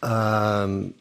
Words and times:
Ähm, 0.00 0.94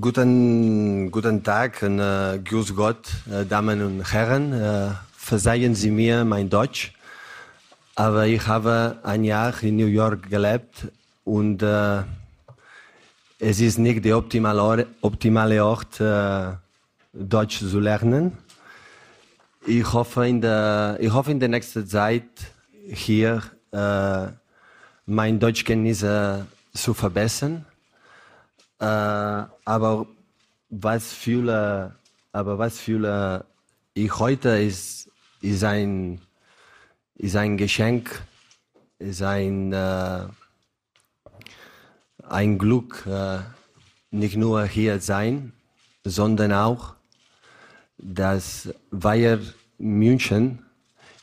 guten, 0.00 1.10
guten 1.10 1.42
Tag 1.42 1.82
äh, 1.82 2.38
Grüß 2.38 2.76
Gott, 2.76 3.08
äh, 3.28 3.44
Damen 3.44 3.82
und 3.82 4.12
Herren. 4.12 4.52
Äh, 4.52 4.90
verzeihen 5.16 5.74
Sie 5.74 5.90
mir 5.90 6.24
mein 6.24 6.48
Deutsch, 6.48 6.92
aber 7.96 8.26
ich 8.26 8.46
habe 8.46 8.98
ein 9.02 9.24
Jahr 9.24 9.60
in 9.62 9.76
New 9.76 9.86
York 9.86 10.30
gelebt 10.30 10.88
und 11.24 11.62
äh, 11.62 12.02
es 13.40 13.60
ist 13.60 13.78
nicht 13.78 14.04
der 14.04 14.18
optimale, 14.18 14.86
optimale 15.00 15.64
Ort, 15.64 16.00
äh, 16.00 16.52
Deutsch 17.12 17.58
zu 17.58 17.80
lernen. 17.80 18.38
Ich 19.66 19.92
hoffe 19.92 20.28
in 20.28 20.40
der, 20.40 20.96
ich 21.00 21.12
hoffe 21.12 21.32
in 21.32 21.40
der 21.40 21.48
nächsten 21.48 21.84
Zeit 21.86 22.28
hier 22.86 23.42
äh, 23.72 24.28
mein 25.06 25.40
Deutschkenntnisse 25.40 26.46
zu 26.72 26.94
verbessern. 26.94 27.66
Äh, 28.80 28.84
aber 28.84 30.06
was 30.70 31.12
fühle, 31.12 31.94
aber 32.32 32.58
was 32.58 32.78
fühle 32.78 33.44
ich 33.94 34.18
heute 34.18 34.50
ist, 34.50 35.10
ist 35.42 35.64
ein, 35.64 36.20
ist 37.16 37.36
ein 37.36 37.56
Geschenk, 37.56 38.22
ist 38.98 39.22
ein, 39.22 39.72
äh, 39.72 40.26
ein 42.28 42.58
Glück, 42.58 43.06
äh, 43.06 43.40
nicht 44.10 44.36
nur 44.36 44.64
hier 44.64 45.00
sein, 45.00 45.52
sondern 46.04 46.52
auch, 46.52 46.94
dass 47.98 48.72
Bayern 48.90 49.52
München 49.78 50.64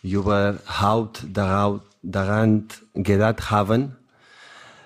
überhaupt 0.03 1.25
daran 1.33 2.67
gedacht 2.93 3.49
haben, 3.49 3.95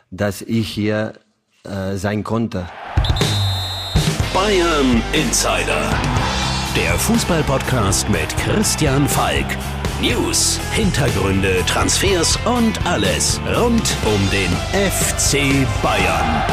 dass 0.10 0.42
ich 0.42 0.70
hier 0.70 1.14
äh, 1.64 1.96
sein 1.98 2.24
konnte. 2.24 2.68
Bayern 4.34 5.02
Insider, 5.14 5.90
der 6.76 6.94
Fußballpodcast 6.98 8.10
mit 8.10 8.36
Christian 8.38 9.08
Falk. 9.08 9.46
News, 10.02 10.60
Hintergründe, 10.72 11.64
Transfers 11.68 12.40
und 12.46 12.86
alles 12.88 13.40
rund 13.56 13.96
um 14.06 14.30
den 14.32 14.50
FC 14.72 15.68
Bayern. 15.84 16.44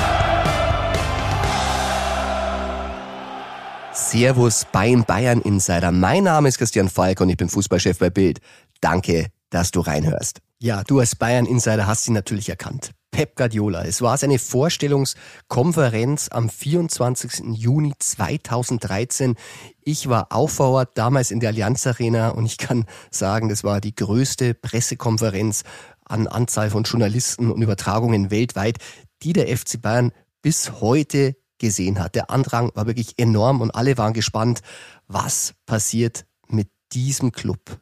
Servus 3.92 4.66
beim 4.70 5.04
Bayern 5.04 5.40
Insider. 5.40 5.92
Mein 5.92 6.24
Name 6.24 6.48
ist 6.48 6.58
Christian 6.58 6.88
Falk 6.88 7.20
und 7.20 7.30
ich 7.30 7.36
bin 7.36 7.48
Fußballchef 7.48 7.98
bei 7.98 8.10
Bild. 8.10 8.40
Danke, 8.80 9.28
dass 9.50 9.70
du 9.70 9.80
reinhörst. 9.80 10.40
Ja, 10.58 10.82
du 10.84 10.98
als 10.98 11.16
Bayern 11.16 11.46
Insider 11.46 11.86
hast 11.86 12.06
ihn 12.08 12.14
natürlich 12.14 12.48
erkannt. 12.48 12.90
Pep 13.18 13.34
Guardiola. 13.34 13.84
Es 13.84 14.00
war 14.00 14.16
seine 14.16 14.38
Vorstellungskonferenz 14.38 16.28
am 16.30 16.48
24. 16.48 17.46
Juni 17.52 17.92
2013. 17.98 19.34
Ich 19.82 20.08
war 20.08 20.28
Ort, 20.30 20.96
damals 20.96 21.32
in 21.32 21.40
der 21.40 21.48
Allianz 21.48 21.84
Arena 21.88 22.28
und 22.28 22.46
ich 22.46 22.58
kann 22.58 22.84
sagen, 23.10 23.48
das 23.48 23.64
war 23.64 23.80
die 23.80 23.96
größte 23.96 24.54
Pressekonferenz 24.54 25.64
an 26.04 26.28
Anzahl 26.28 26.70
von 26.70 26.84
Journalisten 26.84 27.50
und 27.50 27.60
Übertragungen 27.60 28.30
weltweit, 28.30 28.78
die 29.24 29.32
der 29.32 29.48
FC 29.48 29.82
Bayern 29.82 30.12
bis 30.40 30.80
heute 30.80 31.34
gesehen 31.58 31.98
hat. 31.98 32.14
Der 32.14 32.30
Andrang 32.30 32.70
war 32.76 32.86
wirklich 32.86 33.18
enorm 33.18 33.60
und 33.60 33.72
alle 33.72 33.98
waren 33.98 34.12
gespannt, 34.12 34.60
was 35.08 35.54
passiert 35.66 36.24
mit 36.46 36.68
diesem 36.92 37.32
Club. 37.32 37.80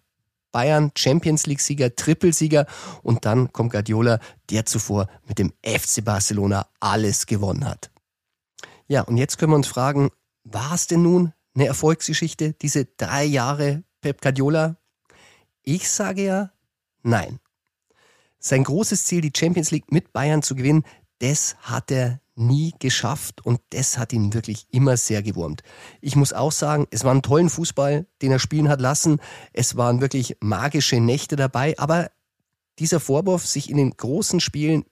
Bayern 0.57 0.91
Champions 0.97 1.45
League-Sieger, 1.45 1.97
Trippelsieger 1.97 2.65
und 3.03 3.27
dann 3.27 3.53
kommt 3.53 3.73
Guardiola, 3.73 4.21
der 4.49 4.65
zuvor 4.65 5.07
mit 5.29 5.39
dem 5.39 5.53
FC 5.63 6.03
Barcelona 6.03 6.67
alles 6.81 7.27
gewonnen 7.27 7.69
hat. 7.69 7.91
Ja, 8.89 9.03
und 9.03 9.19
jetzt 9.19 9.37
können 9.37 9.53
wir 9.53 9.57
uns 9.57 9.67
fragen, 9.67 10.09
war 10.45 10.73
es 10.73 10.87
denn 10.87 11.03
nun 11.03 11.35
eine 11.55 11.67
Erfolgsgeschichte, 11.67 12.55
diese 12.55 12.87
drei 12.87 13.25
Jahre 13.25 13.83
Pep 14.01 14.23
Guardiola? 14.23 14.79
Ich 15.63 15.91
sage 15.91 16.25
ja, 16.25 16.51
nein. 17.03 17.39
Sein 18.39 18.65
großes 18.65 19.05
Ziel, 19.05 19.21
die 19.21 19.33
Champions 19.37 19.73
League 19.73 19.93
mit 19.93 20.15
Bayern 20.15 20.41
zu 20.43 20.55
gewinnen, 20.55 20.85
das 21.19 21.57
hat 21.63 21.91
er 21.91 22.21
nie 22.35 22.75
geschafft 22.79 23.45
und 23.45 23.61
das 23.71 23.97
hat 23.97 24.13
ihn 24.13 24.35
wirklich 24.35 24.67
immer 24.71 24.97
sehr 24.97 25.23
gewurmt. 25.23 25.63
Ich 26.01 26.17
muss 26.17 26.33
auch 26.33 26.53
sagen, 26.53 26.87
es 26.91 27.03
war 27.03 27.15
ein 27.15 27.23
tollen 27.23 27.49
Fußball, 27.49 28.07
den 28.21 28.31
er 28.31 28.39
spielen 28.39 28.69
hat 28.69 28.81
lassen. 28.81 29.21
Es 29.53 29.77
waren 29.77 30.01
wirklich 30.01 30.37
magische 30.41 31.01
Nächte 31.01 31.37
dabei, 31.37 31.79
aber 31.79 32.11
dieser 32.79 33.01
Vorwurf, 33.01 33.47
sich 33.47 33.71
in 33.71 33.79
den 33.79 33.97
großen 33.97 34.41
Spielen 34.41 34.85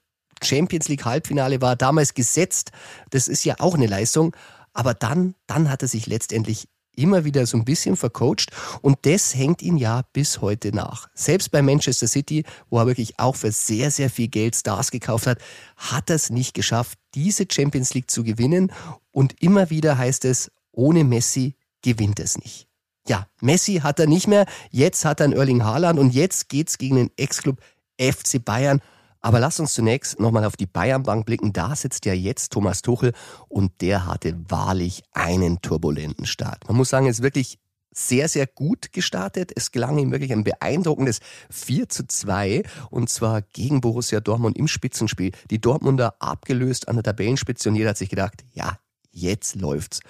Champions 0.42 0.88
League 0.88 1.04
Halbfinale 1.04 1.60
war 1.60 1.76
damals 1.76 2.14
gesetzt, 2.14 2.72
das 3.10 3.28
ist 3.28 3.44
ja 3.44 3.56
auch 3.58 3.74
eine 3.74 3.86
Leistung, 3.86 4.34
aber 4.72 4.94
dann, 4.94 5.34
dann 5.46 5.70
hat 5.70 5.82
er 5.82 5.88
sich 5.88 6.06
letztendlich 6.06 6.68
immer 6.96 7.24
wieder 7.24 7.46
so 7.46 7.56
ein 7.56 7.64
bisschen 7.64 7.96
vercoacht 7.96 8.50
und 8.82 8.98
das 9.02 9.34
hängt 9.34 9.62
ihn 9.62 9.76
ja 9.76 10.02
bis 10.12 10.40
heute 10.40 10.74
nach. 10.74 11.08
Selbst 11.14 11.50
bei 11.50 11.62
Manchester 11.62 12.08
City, 12.08 12.44
wo 12.70 12.78
er 12.78 12.86
wirklich 12.86 13.18
auch 13.18 13.36
für 13.36 13.52
sehr, 13.52 13.90
sehr 13.90 14.10
viel 14.10 14.28
Geld 14.28 14.56
Stars 14.56 14.90
gekauft 14.90 15.26
hat, 15.26 15.38
hat 15.76 16.10
er 16.10 16.16
es 16.16 16.30
nicht 16.30 16.54
geschafft, 16.54 16.98
diese 17.14 17.46
Champions 17.50 17.94
League 17.94 18.10
zu 18.10 18.24
gewinnen 18.24 18.72
und 19.12 19.40
immer 19.42 19.70
wieder 19.70 19.98
heißt 19.98 20.24
es, 20.24 20.50
ohne 20.72 21.04
Messi 21.04 21.54
gewinnt 21.82 22.20
es 22.20 22.38
nicht. 22.38 22.66
Ja, 23.06 23.26
Messi 23.40 23.80
hat 23.82 24.00
er 24.00 24.06
nicht 24.06 24.28
mehr, 24.28 24.46
jetzt 24.70 25.04
hat 25.04 25.20
er 25.20 25.24
einen 25.24 25.34
Erling 25.34 25.62
Haaland 25.62 25.98
und 25.98 26.14
jetzt 26.14 26.48
geht's 26.48 26.78
gegen 26.78 26.96
den 26.96 27.10
Ex-Club 27.16 27.60
FC 27.98 28.42
Bayern 28.44 28.80
aber 29.24 29.40
lass 29.40 29.58
uns 29.58 29.72
zunächst 29.72 30.20
nochmal 30.20 30.44
auf 30.44 30.54
die 30.54 30.66
Bayernbank 30.66 31.24
blicken. 31.24 31.54
Da 31.54 31.74
sitzt 31.74 32.04
ja 32.04 32.12
jetzt 32.12 32.52
Thomas 32.52 32.82
Tuchel 32.82 33.14
und 33.48 33.80
der 33.80 34.04
hatte 34.04 34.36
wahrlich 34.50 35.02
einen 35.12 35.62
turbulenten 35.62 36.26
Start. 36.26 36.68
Man 36.68 36.76
muss 36.76 36.90
sagen, 36.90 37.06
es 37.06 37.20
ist 37.20 37.22
wirklich 37.22 37.58
sehr, 37.90 38.28
sehr 38.28 38.46
gut 38.46 38.92
gestartet. 38.92 39.50
Es 39.56 39.72
gelang 39.72 39.96
ihm 39.96 40.12
wirklich 40.12 40.30
ein 40.30 40.44
beeindruckendes 40.44 41.20
4 41.48 41.88
zu 41.88 42.06
2 42.06 42.64
und 42.90 43.08
zwar 43.08 43.40
gegen 43.40 43.80
Borussia 43.80 44.20
Dortmund 44.20 44.58
im 44.58 44.68
Spitzenspiel. 44.68 45.32
Die 45.50 45.58
Dortmunder 45.58 46.16
abgelöst 46.18 46.88
an 46.88 46.96
der 46.96 47.04
Tabellenspitze 47.04 47.70
und 47.70 47.76
jeder 47.76 47.90
hat 47.90 47.96
sich 47.96 48.10
gedacht, 48.10 48.44
ja, 48.52 48.78
jetzt 49.10 49.54
läuft's. 49.54 50.00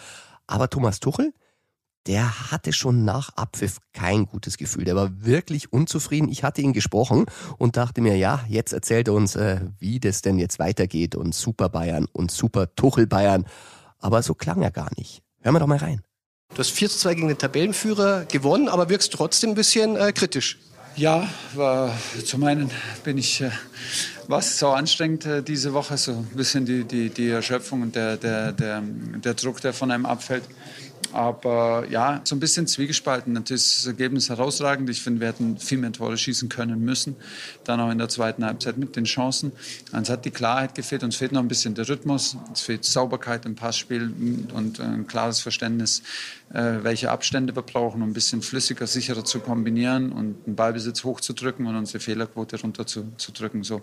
Aber 0.49 0.69
Thomas 0.69 0.99
Tuchel, 0.99 1.33
der 2.07 2.51
hatte 2.51 2.73
schon 2.73 3.05
nach 3.05 3.31
Abpfiff 3.37 3.79
kein 3.93 4.27
gutes 4.27 4.59
Gefühl. 4.59 4.85
Der 4.85 4.97
war 4.97 5.25
wirklich 5.25 5.73
unzufrieden. 5.73 6.29
Ich 6.29 6.45
hatte 6.45 6.61
ihn 6.61 6.73
gesprochen 6.73 7.27
und 7.59 7.77
dachte 7.77 8.01
mir, 8.01 8.17
ja, 8.17 8.45
jetzt 8.49 8.73
erzählt 8.73 9.09
er 9.09 9.15
uns, 9.15 9.37
äh, 9.37 9.61
wie 9.79 10.01
das 10.01 10.23
denn 10.23 10.39
jetzt 10.39 10.59
weitergeht 10.59 11.15
und 11.15 11.35
Super 11.35 11.69
Bayern 11.69 12.07
und 12.13 12.31
Super 12.31 12.75
Tuchel 12.75 13.07
Bayern. 13.07 13.47
Aber 13.99 14.23
so 14.23 14.35
klang 14.35 14.61
er 14.63 14.71
gar 14.71 14.91
nicht. 14.99 15.23
Hören 15.41 15.55
wir 15.55 15.61
doch 15.61 15.67
mal 15.67 15.79
rein. 15.79 16.03
Du 16.51 16.59
hast 16.59 16.71
4 16.71 16.91
zu 16.91 16.99
2 16.99 17.15
gegen 17.15 17.29
den 17.29 17.39
Tabellenführer 17.39 18.27
gewonnen, 18.27 18.69
aber 18.69 18.89
wirkst 18.89 19.13
trotzdem 19.13 19.51
ein 19.51 19.55
bisschen 19.55 19.97
äh, 19.97 20.13
kritisch. 20.13 20.59
Ja, 20.97 21.29
war, 21.55 21.93
zum 22.25 22.45
einen 22.45 22.71
bin 23.03 23.19
ich, 23.19 23.41
äh, 23.41 23.51
was 24.29 24.61
so 24.61 24.69
anstrengend 24.69 25.27
äh, 25.27 25.43
diese 25.43 25.73
Woche, 25.73 25.97
so 25.97 26.13
ein 26.13 26.27
bisschen 26.37 26.67
die, 26.67 26.85
die, 26.85 27.11
die 27.11 27.31
Erschöpfung 27.31 27.83
und 27.83 27.97
der, 27.97 28.17
der, 28.17 28.53
der, 28.53 28.81
der 28.81 29.35
Druck, 29.35 29.61
der 29.61 29.73
von 29.73 29.91
einem 29.91 30.07
abfällt. 30.07 30.45
Aber 31.13 31.87
ja, 31.89 32.21
so 32.25 32.35
ein 32.35 32.41
bisschen 32.41 32.67
zwiegespalten. 32.67 33.33
Natürlich 33.33 33.63
ist 33.63 33.79
das 33.81 33.87
Ergebnis 33.87 34.29
herausragend. 34.29 34.89
Ich 34.91 35.03
finde, 35.03 35.21
wir 35.21 35.29
hätten 35.29 35.59
viel 35.59 35.79
mehr 35.79 35.93
Tore 35.93 36.17
schießen 36.17 36.49
können 36.49 36.85
müssen. 36.85 37.17
Dann 37.65 37.81
auch 37.81 37.91
in 37.91 37.99
der 37.99 38.09
zweiten 38.09 38.45
Halbzeit 38.45 38.79
mit 38.79 38.97
den 38.97 39.05
Chancen. 39.05 39.53
Uns 39.93 40.11
hat 40.11 40.25
die 40.25 40.31
Klarheit 40.31 40.75
gefehlt. 40.75 41.03
Uns 41.05 41.17
fehlt 41.17 41.33
noch 41.33 41.41
ein 41.41 41.49
bisschen 41.49 41.75
der 41.75 41.89
Rhythmus. 41.89 42.37
Es 42.53 42.63
fehlt 42.63 42.85
Sauberkeit 42.85 43.47
im 43.47 43.55
Passspiel 43.55 44.13
und 44.53 44.81
ein 44.81 45.07
klares 45.07 45.41
Verständnis, 45.41 46.03
äh, 46.53 46.79
welche 46.83 47.11
Abstände 47.11 47.55
wir 47.55 47.63
brauchen, 47.63 48.03
um 48.03 48.11
ein 48.11 48.15
bisschen 48.15 48.43
flüssiger, 48.43 48.87
sicherer 48.87 49.25
zu 49.25 49.41
kombinieren 49.41 50.13
und 50.13 50.47
den 50.47 50.57
Ballbesitz 50.57 51.05
hochzudrücken 51.05 51.67
und 51.67 51.77
unsere 51.77 52.01
Fehlerquote 52.01 52.61
runterzudrücken. 52.61 53.63
So 53.63 53.83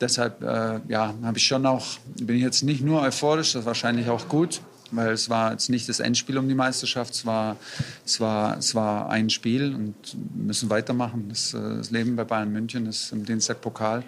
deshalb 0.00 0.42
äh, 0.42 0.80
ja, 0.88 1.14
habe 1.22 1.38
ich 1.38 1.46
schon 1.46 1.66
auch, 1.66 1.86
bin 2.20 2.36
ich 2.36 2.42
jetzt 2.42 2.62
nicht 2.62 2.82
nur 2.82 3.02
euphorisch, 3.02 3.52
das 3.52 3.60
ist 3.60 3.66
wahrscheinlich 3.66 4.08
auch 4.08 4.28
gut, 4.28 4.60
weil 4.92 5.10
es 5.10 5.28
war 5.30 5.52
jetzt 5.52 5.68
nicht 5.68 5.88
das 5.88 6.00
Endspiel 6.00 6.38
um 6.38 6.48
die 6.48 6.54
Meisterschaft, 6.54 7.14
es 7.14 7.26
war, 7.26 7.56
es 8.04 8.20
war, 8.20 8.58
es 8.58 8.74
war 8.74 9.10
ein 9.10 9.30
Spiel 9.30 9.74
und 9.74 9.94
müssen 10.34 10.70
weitermachen. 10.70 11.26
Das, 11.28 11.54
äh, 11.54 11.58
das 11.58 11.90
Leben 11.90 12.16
bei 12.16 12.24
Bayern 12.24 12.52
München 12.52 12.86
ist 12.86 13.12
am 13.12 13.24
Dienstag 13.24 13.60
Pokal 13.60 14.04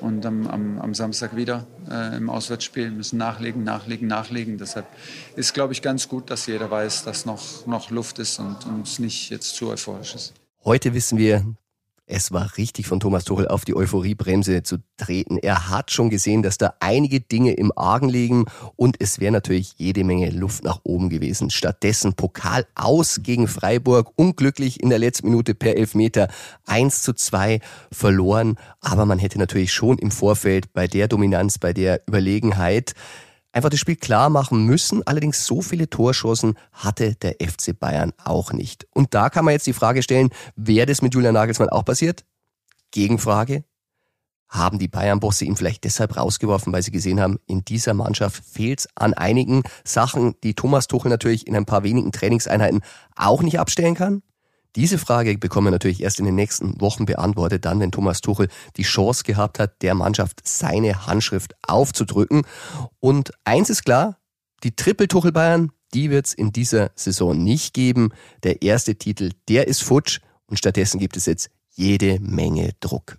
und 0.00 0.24
am, 0.26 0.46
am, 0.46 0.78
am 0.80 0.94
Samstag 0.94 1.36
wieder 1.36 1.66
äh, 1.90 2.16
im 2.16 2.30
Auswärtsspiel. 2.30 2.90
Müssen 2.90 3.18
nachlegen, 3.18 3.64
nachlegen, 3.64 4.08
nachlegen. 4.08 4.58
Deshalb 4.58 4.86
ist, 5.36 5.54
glaube 5.54 5.72
ich, 5.72 5.82
ganz 5.82 6.08
gut, 6.08 6.30
dass 6.30 6.46
jeder 6.46 6.70
weiß, 6.70 7.04
dass 7.04 7.26
noch, 7.26 7.66
noch 7.66 7.90
Luft 7.90 8.18
ist 8.18 8.38
und 8.38 8.66
uns 8.66 8.98
nicht 8.98 9.30
jetzt 9.30 9.54
zu 9.54 9.68
euphorisch 9.68 10.14
ist. 10.14 10.34
Heute 10.64 10.92
wissen 10.92 11.18
wir, 11.18 11.44
es 12.10 12.32
war 12.32 12.56
richtig 12.56 12.88
von 12.88 12.98
Thomas 12.98 13.24
Tuchel 13.24 13.46
auf 13.46 13.64
die 13.64 13.76
Euphoriebremse 13.76 14.64
zu 14.64 14.78
treten. 14.96 15.38
Er 15.38 15.70
hat 15.70 15.92
schon 15.92 16.10
gesehen, 16.10 16.42
dass 16.42 16.58
da 16.58 16.74
einige 16.80 17.20
Dinge 17.20 17.52
im 17.52 17.72
Argen 17.76 18.08
liegen 18.08 18.46
und 18.74 18.96
es 18.98 19.20
wäre 19.20 19.32
natürlich 19.32 19.74
jede 19.76 20.02
Menge 20.02 20.30
Luft 20.30 20.64
nach 20.64 20.80
oben 20.82 21.08
gewesen. 21.08 21.50
Stattdessen 21.50 22.14
Pokal 22.14 22.66
aus 22.74 23.20
gegen 23.22 23.46
Freiburg, 23.46 24.10
unglücklich 24.16 24.82
in 24.82 24.90
der 24.90 24.98
letzten 24.98 25.28
Minute 25.28 25.54
per 25.54 25.76
Elfmeter 25.76 26.28
1 26.66 27.02
zu 27.02 27.12
2 27.12 27.60
verloren. 27.92 28.56
Aber 28.80 29.06
man 29.06 29.20
hätte 29.20 29.38
natürlich 29.38 29.72
schon 29.72 29.96
im 29.98 30.10
Vorfeld 30.10 30.72
bei 30.72 30.88
der 30.88 31.06
Dominanz, 31.06 31.58
bei 31.58 31.72
der 31.72 32.02
Überlegenheit 32.08 32.94
einfach 33.52 33.70
das 33.70 33.80
Spiel 33.80 33.96
klar 33.96 34.30
machen 34.30 34.64
müssen. 34.64 35.06
Allerdings 35.06 35.46
so 35.46 35.62
viele 35.62 35.88
Torschancen 35.88 36.54
hatte 36.72 37.14
der 37.16 37.36
FC 37.40 37.78
Bayern 37.78 38.12
auch 38.24 38.52
nicht. 38.52 38.86
Und 38.94 39.14
da 39.14 39.30
kann 39.30 39.44
man 39.44 39.52
jetzt 39.52 39.66
die 39.66 39.72
Frage 39.72 40.02
stellen, 40.02 40.30
wäre 40.56 40.86
das 40.86 41.02
mit 41.02 41.14
Julian 41.14 41.34
Nagelsmann 41.34 41.68
auch 41.68 41.84
passiert? 41.84 42.24
Gegenfrage. 42.90 43.64
Haben 44.48 44.80
die 44.80 44.88
Bayern-Bosse 44.88 45.44
ihn 45.44 45.54
vielleicht 45.54 45.84
deshalb 45.84 46.16
rausgeworfen, 46.16 46.72
weil 46.72 46.82
sie 46.82 46.90
gesehen 46.90 47.20
haben, 47.20 47.38
in 47.46 47.64
dieser 47.64 47.94
Mannschaft 47.94 48.44
fehlt 48.44 48.80
es 48.80 48.88
an 48.96 49.14
einigen 49.14 49.62
Sachen, 49.84 50.34
die 50.42 50.54
Thomas 50.54 50.88
Tuchel 50.88 51.08
natürlich 51.08 51.46
in 51.46 51.54
ein 51.54 51.66
paar 51.66 51.84
wenigen 51.84 52.10
Trainingseinheiten 52.10 52.80
auch 53.14 53.42
nicht 53.42 53.60
abstellen 53.60 53.94
kann? 53.94 54.22
Diese 54.76 54.98
Frage 54.98 55.36
bekommen 55.36 55.68
wir 55.68 55.72
natürlich 55.72 56.02
erst 56.02 56.20
in 56.20 56.24
den 56.24 56.36
nächsten 56.36 56.80
Wochen 56.80 57.06
beantwortet, 57.06 57.64
dann, 57.64 57.80
wenn 57.80 57.90
Thomas 57.90 58.20
Tuchel 58.20 58.48
die 58.76 58.82
Chance 58.82 59.24
gehabt 59.24 59.58
hat, 59.58 59.82
der 59.82 59.94
Mannschaft 59.94 60.40
seine 60.44 61.06
Handschrift 61.06 61.54
aufzudrücken. 61.66 62.42
Und 63.00 63.32
eins 63.44 63.68
ist 63.70 63.84
klar, 63.84 64.18
die 64.62 64.76
Triple-Tuchel 64.76 65.32
Bayern, 65.32 65.72
die 65.92 66.10
wird 66.10 66.26
es 66.26 66.34
in 66.34 66.52
dieser 66.52 66.90
Saison 66.94 67.36
nicht 67.36 67.74
geben. 67.74 68.10
Der 68.44 68.62
erste 68.62 68.94
Titel, 68.94 69.30
der 69.48 69.66
ist 69.66 69.82
futsch 69.82 70.20
und 70.46 70.58
stattdessen 70.58 71.00
gibt 71.00 71.16
es 71.16 71.26
jetzt 71.26 71.50
jede 71.70 72.20
Menge 72.20 72.72
Druck. 72.80 73.18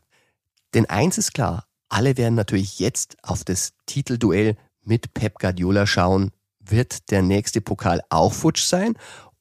Denn 0.74 0.86
eins 0.86 1.18
ist 1.18 1.34
klar, 1.34 1.66
alle 1.90 2.16
werden 2.16 2.36
natürlich 2.36 2.80
jetzt 2.80 3.18
auf 3.24 3.44
das 3.44 3.74
Titelduell 3.86 4.56
mit 4.84 5.14
Pep 5.14 5.40
Guardiola 5.40 5.86
schauen. 5.86 6.32
Wird 6.60 7.12
der 7.12 7.22
nächste 7.22 7.60
Pokal 7.60 8.02
auch 8.10 8.32
futsch 8.32 8.64
sein? 8.64 8.94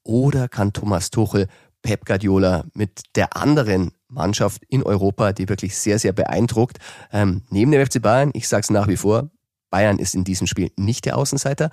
Oder 0.03 0.49
kann 0.49 0.73
Thomas 0.73 1.11
Tuchel 1.11 1.47
Pep 1.82 2.05
Guardiola 2.05 2.65
mit 2.75 3.03
der 3.15 3.37
anderen 3.37 3.93
Mannschaft 4.09 4.62
in 4.69 4.82
Europa, 4.82 5.32
die 5.32 5.49
wirklich 5.49 5.77
sehr, 5.77 5.99
sehr 5.99 6.12
beeindruckt. 6.12 6.79
Ähm, 7.12 7.43
neben 7.50 7.71
dem 7.71 7.85
FC 7.85 8.03
Bayern, 8.03 8.31
ich 8.35 8.49
sage 8.49 8.62
es 8.62 8.71
nach 8.71 8.88
wie 8.88 8.97
vor, 8.97 9.31
Bayern 9.71 9.99
ist 9.99 10.15
in 10.15 10.25
diesem 10.25 10.47
Spiel 10.47 10.73
nicht 10.77 11.05
der 11.05 11.17
Außenseiter, 11.17 11.71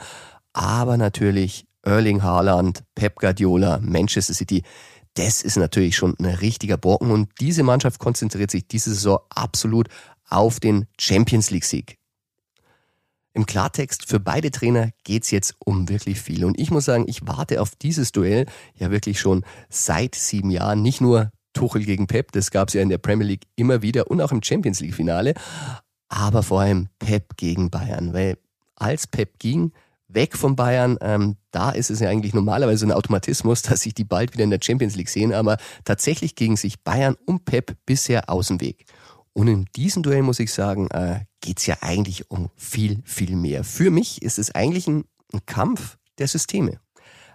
aber 0.54 0.98
natürlich 0.98 1.65
Erling 1.83 2.24
Haaland, 2.24 2.83
Pep 2.95 3.15
Guardiola, 3.15 3.80
Manchester 3.81 4.33
City, 4.33 4.63
das 5.15 5.42
ist 5.42 5.57
natürlich 5.57 5.95
schon 5.95 6.15
ein 6.19 6.25
richtiger 6.25 6.77
Brocken 6.77 7.09
und 7.09 7.30
diese 7.39 7.63
Mannschaft 7.63 8.00
konzentriert 8.00 8.51
sich 8.51 8.68
diese 8.68 8.94
Saison 8.94 9.19
absolut 9.30 9.88
auf 10.30 10.59
den 10.59 10.86
Champions 11.00 11.50
League 11.50 11.65
Sieg. 11.65 11.96
Im 13.38 13.45
Klartext, 13.45 14.10
für 14.10 14.19
beide 14.19 14.50
Trainer 14.50 14.89
geht's 15.04 15.30
jetzt 15.30 15.54
um 15.63 15.89
wirklich 15.89 16.19
viel. 16.19 16.44
Und 16.44 16.60
ich 16.60 16.72
muss 16.72 16.86
sagen, 16.86 17.06
ich 17.07 17.28
warte 17.28 17.62
auf 17.62 17.75
dieses 17.75 18.12
Duell 18.12 18.48
ja 18.74 18.89
wirklich 18.89 19.19
schon 19.19 19.45
seit 19.69 20.16
sieben 20.16 20.50
Jahren. 20.50 20.81
Nicht 20.81 21.01
nur 21.01 21.30
Tuchel 21.54 21.86
gegen 21.86 22.07
Pep, 22.07 22.31
das 22.31 22.50
gab's 22.50 22.74
ja 22.74 22.81
in 22.81 22.89
der 22.89 22.98
Premier 22.98 23.28
League 23.28 23.44
immer 23.56 23.84
wieder 23.84 24.10
und 24.10 24.22
auch 24.22 24.31
im 24.31 24.42
Champions 24.42 24.80
League-Finale, 24.80 25.36
aber 26.10 26.42
vor 26.42 26.62
allem 26.62 26.89
Pep 26.98 27.38
gegen 27.38 27.69
Bayern. 27.69 28.12
Weil 28.12 28.39
als 28.75 29.06
Pep 29.06 29.38
ging, 29.38 29.72
weg 30.07 30.36
von 30.36 30.56
Bayern. 30.56 30.98
Ähm, 31.01 31.38
da 31.51 31.69
ist 31.69 31.92
es 31.92 32.00
ja 32.00 32.10
eigentlich 32.10 32.33
normalerweise 32.33 32.88
ein 32.88 32.92
Automatismus, 32.92 33.62
dass 33.62 33.81
sich 33.81 33.94
die 33.94 34.04
bald 34.04 34.33
wieder 34.33 34.45
in 34.45 34.50
der 34.50 34.62
Champions 34.63 34.95
League 34.95 35.10
sehen, 35.10 35.31
aber 35.31 35.57
tatsächlich 35.86 36.33
gingen 36.33 36.57
sich 36.57 36.83
Bayern 36.83 37.16
und 37.28 37.45
Pep 37.45 37.78
bisher 37.86 38.31
aus 38.31 38.48
dem 38.48 38.62
Weg. 38.62 38.86
Und 39.38 39.48
in 39.48 39.66
diesem 39.75 40.01
Duell 40.01 40.24
muss 40.24 40.39
ich 40.39 40.51
sagen, 40.51 40.89
äh, 40.89 41.19
geht 41.42 41.60
es 41.60 41.68
ja 41.68 41.78
eigentlich 41.81 42.31
um 42.31 42.50
viel, 42.56 43.04
viel 43.06 43.36
mehr. 43.36 43.63
Für 43.63 43.92
mich 43.92 44.24
ist 44.24 44.39
es 44.39 44.56
eigentlich 44.56 44.88
ein, 44.88 45.06
ein 45.31 45.45
Kampf 45.45 46.00
der 46.18 46.28
Systeme. 46.28 46.80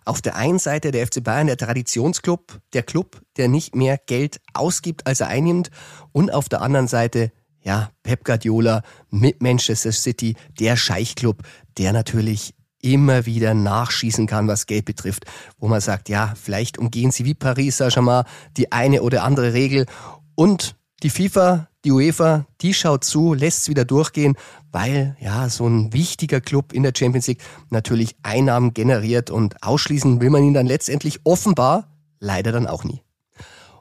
Auf 0.04 0.20
der 0.20 0.34
einen 0.34 0.58
Seite 0.58 0.90
der 0.90 1.06
FC 1.06 1.22
Bayern, 1.22 1.46
der 1.46 1.56
Traditionsclub, 1.56 2.60
der 2.72 2.82
Club, 2.82 3.22
der 3.37 3.46
nicht 3.46 3.76
mehr 3.76 3.99
Geld 3.99 4.40
ausgibt, 4.52 5.06
als 5.06 5.20
er 5.20 5.28
einnimmt. 5.28 5.70
Und 6.10 6.34
auf 6.34 6.49
der 6.49 6.60
anderen 6.60 6.88
Seite, 6.88 7.31
ja, 7.62 7.93
Pep 8.02 8.25
Guardiola 8.25 8.82
mit 9.10 9.40
Manchester 9.40 9.93
City, 9.93 10.34
der 10.58 10.76
Scheichclub, 10.76 11.44
der 11.78 11.93
natürlich 11.93 12.52
immer 12.81 13.26
wieder 13.26 13.55
nachschießen 13.55 14.26
kann, 14.26 14.48
was 14.48 14.66
Geld 14.66 14.87
betrifft, 14.87 15.26
wo 15.56 15.69
man 15.69 15.81
sagt, 15.81 16.08
ja, 16.08 16.34
vielleicht 16.34 16.78
umgehen 16.78 17.12
sie 17.12 17.25
wie 17.25 17.34
Paris 17.34 17.76
Saint-Germain 17.76 18.25
die 18.56 18.72
eine 18.72 19.02
oder 19.02 19.22
andere 19.22 19.52
Regel 19.52 19.87
und 20.34 20.75
die 21.05 21.10
FIFA, 21.10 21.69
die 21.84 21.90
UEFA, 21.90 22.46
die 22.61 22.75
schaut 22.75 23.05
zu, 23.05 23.34
lässt 23.34 23.62
es 23.62 23.69
wieder 23.69 23.84
durchgehen, 23.84 24.37
weil 24.70 25.17
ja 25.20 25.49
so 25.49 25.67
ein 25.67 25.93
wichtiger 25.93 26.40
Club 26.40 26.73
in 26.73 26.82
der 26.82 26.93
Champions 26.96 27.26
League 27.26 27.43
natürlich 27.70 28.17
Einnahmen 28.23 28.73
generiert 28.73 29.31
und 29.31 29.62
ausschließen 29.62 30.20
will 30.20 30.31
man 30.31 30.44
ihn 30.44 30.55
dann 30.55 30.67
letztendlich 30.67 31.20
offenbar 31.25 31.88
leider 32.20 32.52
dann 32.52 32.67
auch 32.67 32.84
nie. 32.84 33.02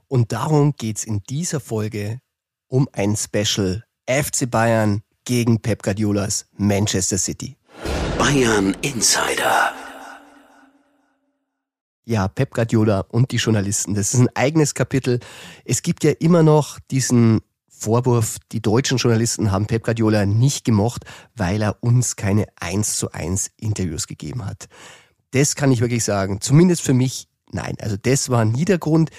Und 0.08 0.32
darum 0.32 0.74
geht's 0.76 1.04
in 1.04 1.22
dieser 1.30 1.60
Folge 1.60 2.20
um 2.68 2.90
ein 2.92 3.16
Special 3.16 3.84
FC 4.08 4.50
Bayern 4.50 5.04
gegen 5.26 5.62
Pep 5.62 5.84
Guardiolas 5.84 6.48
Manchester 6.58 7.18
City. 7.18 7.56
Bayern 8.18 8.76
Insider. 8.82 9.72
Ja, 12.04 12.28
Pep 12.28 12.54
Guardiola 12.54 13.02
und 13.02 13.32
die 13.32 13.38
Journalisten, 13.38 13.94
das 13.94 14.14
ist 14.14 14.20
ein 14.20 14.30
eigenes 14.36 14.74
Kapitel. 14.74 15.20
Es 15.64 15.82
gibt 15.84 16.04
ja 16.04 16.12
immer 16.20 16.42
noch 16.42 16.80
diesen 16.90 17.42
Vorwurf, 17.82 18.38
die 18.52 18.62
deutschen 18.62 19.00
Journalisten 19.00 19.52
haben 19.52 19.66
Pep 19.66 19.84
Guardiola 19.84 20.28
nicht 20.28 20.66
gemocht, 20.66 21.04
weil 21.36 21.64
er 21.64 21.78
uns 21.82 22.16
keine 22.16 22.46
1 22.60 22.98
zu 22.98 23.12
1 23.12 23.50
Interviews 23.58 24.06
gegeben 24.06 24.46
hat. 24.46 24.68
Das 25.32 25.56
kann 25.56 25.72
ich 25.72 25.82
wirklich 25.82 26.04
sagen, 26.04 26.42
zumindest 26.42 26.84
für 26.84 26.94
mich, 26.94 27.28
nein. 27.52 27.76
Also 27.82 27.98
das 27.98 28.30
war 28.30 28.46
nie 28.46 28.66
der 28.66 28.78
Grund. 28.78 29.10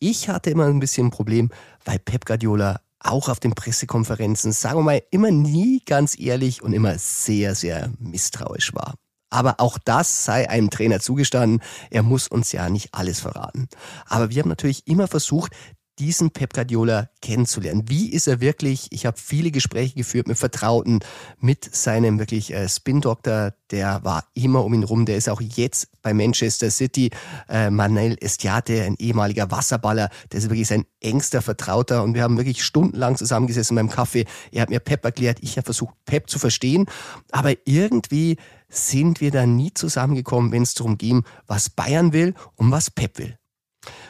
Ich 0.00 0.28
hatte 0.28 0.50
immer 0.50 0.66
ein 0.66 0.80
bisschen 0.80 1.06
ein 1.06 1.10
Problem, 1.12 1.50
weil 1.84 2.00
Pep 2.00 2.24
Guardiola 2.24 2.80
auch 2.98 3.28
auf 3.28 3.38
den 3.38 3.54
Pressekonferenzen, 3.54 4.50
sagen 4.50 4.80
wir 4.80 4.82
mal, 4.82 5.02
immer 5.12 5.30
nie 5.30 5.82
ganz 5.86 6.18
ehrlich 6.18 6.60
und 6.60 6.72
immer 6.72 6.98
sehr, 6.98 7.54
sehr 7.54 7.92
misstrauisch 8.00 8.74
war. 8.74 8.94
Aber 9.30 9.60
auch 9.60 9.78
das 9.84 10.24
sei 10.24 10.48
einem 10.50 10.70
Trainer 10.70 10.98
zugestanden. 10.98 11.62
Er 11.90 12.02
muss 12.02 12.26
uns 12.26 12.50
ja 12.50 12.68
nicht 12.68 12.94
alles 12.94 13.20
verraten. 13.20 13.68
Aber 14.06 14.30
wir 14.30 14.42
haben 14.42 14.48
natürlich 14.48 14.88
immer 14.88 15.06
versucht, 15.06 15.52
diesen 15.98 16.30
Pep 16.30 16.54
Guardiola 16.54 17.10
kennenzulernen. 17.20 17.84
Wie 17.88 18.10
ist 18.10 18.28
er 18.28 18.40
wirklich? 18.40 18.88
Ich 18.90 19.06
habe 19.06 19.18
viele 19.18 19.50
Gespräche 19.50 19.94
geführt 19.94 20.28
mit 20.28 20.38
Vertrauten, 20.38 21.00
mit 21.40 21.64
seinem 21.74 22.18
wirklich 22.18 22.52
äh, 22.52 22.68
Spin-Doktor, 22.68 23.54
der 23.70 24.02
war 24.04 24.24
immer 24.34 24.64
um 24.64 24.74
ihn 24.74 24.84
rum. 24.84 25.04
Der 25.04 25.16
ist 25.16 25.28
auch 25.28 25.40
jetzt 25.40 25.88
bei 26.02 26.14
Manchester 26.14 26.70
City. 26.70 27.10
Äh, 27.48 27.70
Manel 27.70 28.16
Estiate, 28.20 28.84
ein 28.84 28.96
ehemaliger 28.98 29.50
Wasserballer, 29.50 30.08
der 30.32 30.38
ist 30.38 30.48
wirklich 30.48 30.68
sein 30.68 30.84
engster 31.00 31.42
Vertrauter 31.42 32.02
und 32.02 32.14
wir 32.14 32.22
haben 32.22 32.36
wirklich 32.36 32.64
stundenlang 32.64 33.16
zusammengesessen 33.16 33.74
beim 33.74 33.90
Kaffee. 33.90 34.24
Er 34.52 34.62
hat 34.62 34.70
mir 34.70 34.80
Pep 34.80 35.04
erklärt, 35.04 35.38
ich 35.42 35.56
habe 35.56 35.64
versucht, 35.66 35.94
Pep 36.06 36.30
zu 36.30 36.38
verstehen, 36.38 36.86
aber 37.30 37.54
irgendwie 37.66 38.36
sind 38.68 39.20
wir 39.20 39.30
da 39.30 39.46
nie 39.46 39.72
zusammengekommen, 39.72 40.52
wenn 40.52 40.62
es 40.62 40.74
darum 40.74 40.98
ging, 40.98 41.24
was 41.46 41.70
Bayern 41.70 42.12
will 42.12 42.34
und 42.56 42.70
was 42.70 42.90
Pep 42.90 43.18
will. 43.18 43.38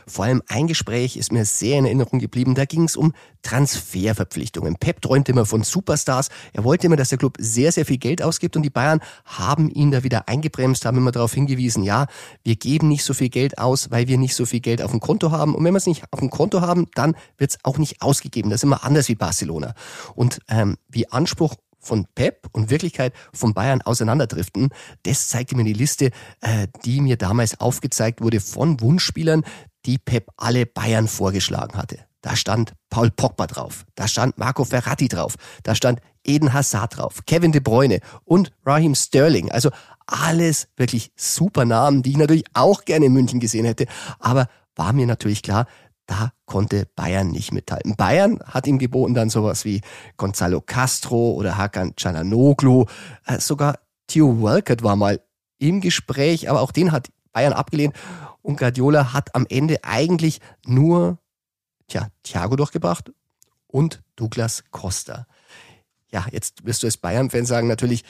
Vor 0.09 0.25
allem 0.25 0.43
ein 0.49 0.67
Gespräch 0.67 1.17
ist 1.17 1.33
mir 1.33 1.45
sehr 1.45 1.79
in 1.79 1.85
Erinnerung 1.85 2.19
geblieben. 2.19 2.55
Da 2.55 2.65
ging 2.65 2.85
es 2.85 2.97
um 2.97 3.13
Transferverpflichtungen. 3.43 4.77
Pep 4.77 5.01
träumte 5.01 5.33
immer 5.33 5.47
von 5.47 5.63
Superstars. 5.63 6.29
Er 6.53 6.65
wollte 6.65 6.87
immer, 6.87 6.97
dass 6.97 7.11
der 7.11 7.19
Club 7.19 7.37
sehr, 7.39 7.73
sehr 7.73 7.85
viel 7.85 7.99
Geld 7.99 8.23
ausgibt 8.23 8.57
und 8.57 8.63
die 8.63 8.71
Bayern 8.71 9.01
haben 9.25 9.71
ihn 9.71 9.91
da 9.91 10.03
wieder 10.03 10.29
eingebremst, 10.29 10.85
haben 10.85 10.97
immer 10.97 11.13
darauf 11.13 11.35
hingewiesen, 11.35 11.83
ja, 11.83 12.07
wir 12.43 12.57
geben 12.57 12.89
nicht 12.89 13.05
so 13.05 13.15
viel 13.15 13.29
Geld 13.29 13.59
aus, 13.59 13.91
weil 13.91 14.09
wir 14.09 14.19
nicht 14.19 14.35
so 14.35 14.47
viel 14.47 14.61
Geld 14.61 14.83
auf 14.83 14.91
dem 14.91 15.01
Konto 15.01 15.31
haben. 15.31 15.55
Und 15.55 15.65
wenn 15.65 15.73
wir 15.73 15.79
es 15.79 15.87
nicht 15.87 16.05
auf 16.11 16.21
dem 16.21 16.31
Konto 16.31 16.61
haben, 16.61 16.87
dann 16.95 17.15
wird 17.37 17.51
es 17.51 17.59
auch 17.63 17.79
nicht 17.79 18.03
ausgegeben. 18.03 18.51
Das 18.51 18.61
ist 18.61 18.65
immer 18.65 18.85
anders 18.85 19.09
wie 19.09 19.15
Barcelona. 19.15 19.75
Und 20.15 20.41
ähm, 20.49 20.77
wie 20.89 21.11
Anspruch 21.11 21.55
von 21.81 22.07
Pep 22.15 22.49
und 22.53 22.71
Wirklichkeit 22.71 23.13
von 23.33 23.55
Bayern 23.55 23.83
auseinanderdriften. 23.83 24.71
Das 25.05 25.29
zeigte 25.29 25.57
mir 25.57 25.65
die 25.65 25.73
Liste, 25.73 26.11
äh, 26.41 26.69
die 26.85 27.01
mir 27.01 27.17
damals 27.17 27.61
aufgezeigt 27.61 28.21
wurde 28.21 28.41
von 28.41 28.81
Wunschspielern, 28.81 29.45
die 29.89 29.99
Pep 29.99 30.29
alle 30.37 30.67
Bayern 30.67 31.09
vorgeschlagen 31.09 31.77
hatte. 31.79 31.99
Da 32.21 32.37
stand 32.37 32.75
Paul 32.91 33.11
Pogba 33.11 33.47
drauf, 33.47 33.87
da 33.95 34.07
stand 34.07 34.37
Marco 34.37 34.65
Ferrati 34.65 35.09
drauf, 35.09 35.37
da 35.63 35.75
stand 35.75 36.01
Eden 36.25 36.53
Hazard 36.53 36.99
drauf, 36.99 37.21
Kevin 37.27 37.53
De 37.53 37.61
Bruyne 37.61 38.01
und 38.25 38.53
Raheem 38.67 38.95
Sterling. 38.95 39.51
Also 39.51 39.71
alles 40.07 40.69
wirklich 40.77 41.11
super 41.17 41.65
Namen, 41.65 42.03
die 42.03 42.11
ich 42.11 42.17
natürlich 42.19 42.45
auch 42.53 42.85
gerne 42.85 43.07
in 43.07 43.15
München 43.15 43.41
gesehen 43.41 43.65
hätte. 43.65 43.87
Aber 44.19 44.49
war 44.77 44.93
mir 44.93 45.07
natürlich 45.07 45.43
klar, 45.43 45.67
da 46.07 46.33
konnte 46.45 46.87
Bayern 46.95 47.31
nicht 47.31 47.53
mithalten. 47.53 47.97
Bayern 47.97 48.41
hat 48.45 48.67
ihm 48.67 48.79
geboten 48.79 49.15
dann 49.15 49.31
sowas 49.31 49.65
wie 49.65 49.81
Gonzalo 50.19 50.61
Castro 50.61 51.33
oder 51.33 51.57
Hakan 51.57 51.97
Cananoglu. 51.97 52.85
Äh, 53.27 53.41
sogar 53.41 53.79
Theo 54.07 54.43
Walcott 54.43 54.83
war 54.83 54.97
mal 54.97 55.21
im 55.59 55.81
Gespräch, 55.81 56.51
aber 56.51 56.61
auch 56.61 56.73
den 56.73 56.93
hat 56.93 57.09
Bayern 57.33 57.53
abgelehnt. 57.53 57.95
Und 58.49 58.57
Guardiola 58.57 59.13
hat 59.13 59.35
am 59.35 59.45
Ende 59.51 59.85
eigentlich 59.85 60.41
nur 60.65 61.19
tja, 61.87 62.09
Thiago 62.23 62.57
durchgebracht 62.57 63.13
und 63.67 64.03
Douglas 64.17 64.65
Costa. 64.71 65.27
Ja, 66.11 66.25
jetzt 66.33 66.65
wirst 66.65 66.83
du 66.83 66.87
als 66.87 66.97
Bayern-Fan 66.97 67.45
sagen, 67.45 67.69
natürlich, 67.69 68.05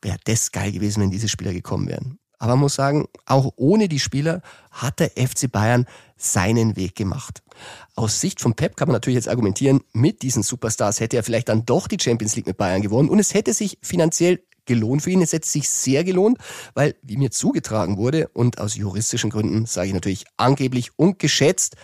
wäre 0.00 0.18
das 0.22 0.52
geil 0.52 0.70
gewesen, 0.70 1.02
wenn 1.02 1.10
diese 1.10 1.28
Spieler 1.28 1.52
gekommen 1.52 1.88
wären. 1.88 2.19
Aber 2.40 2.54
man 2.54 2.60
muss 2.60 2.74
sagen, 2.74 3.06
auch 3.26 3.52
ohne 3.56 3.86
die 3.86 4.00
Spieler 4.00 4.40
hat 4.70 4.98
der 4.98 5.10
FC 5.10 5.52
Bayern 5.52 5.86
seinen 6.16 6.74
Weg 6.74 6.96
gemacht. 6.96 7.42
Aus 7.94 8.20
Sicht 8.20 8.40
von 8.40 8.54
Pep 8.54 8.76
kann 8.76 8.88
man 8.88 8.94
natürlich 8.94 9.16
jetzt 9.16 9.28
argumentieren, 9.28 9.82
mit 9.92 10.22
diesen 10.22 10.42
Superstars 10.42 11.00
hätte 11.00 11.18
er 11.18 11.22
vielleicht 11.22 11.50
dann 11.50 11.66
doch 11.66 11.86
die 11.86 11.98
Champions 12.00 12.34
League 12.36 12.46
mit 12.46 12.56
Bayern 12.56 12.80
gewonnen 12.80 13.10
und 13.10 13.18
es 13.18 13.34
hätte 13.34 13.52
sich 13.52 13.78
finanziell 13.82 14.42
gelohnt 14.64 15.02
für 15.02 15.10
ihn. 15.10 15.20
Es 15.20 15.34
hätte 15.34 15.48
sich 15.48 15.68
sehr 15.68 16.02
gelohnt, 16.02 16.38
weil, 16.74 16.94
wie 17.02 17.18
mir 17.18 17.30
zugetragen 17.30 17.98
wurde 17.98 18.28
und 18.28 18.58
aus 18.58 18.74
juristischen 18.74 19.28
Gründen 19.28 19.66
sage 19.66 19.88
ich 19.88 19.94
natürlich 19.94 20.24
angeblich 20.38 20.98
und 20.98 21.18
geschätzt, 21.18 21.76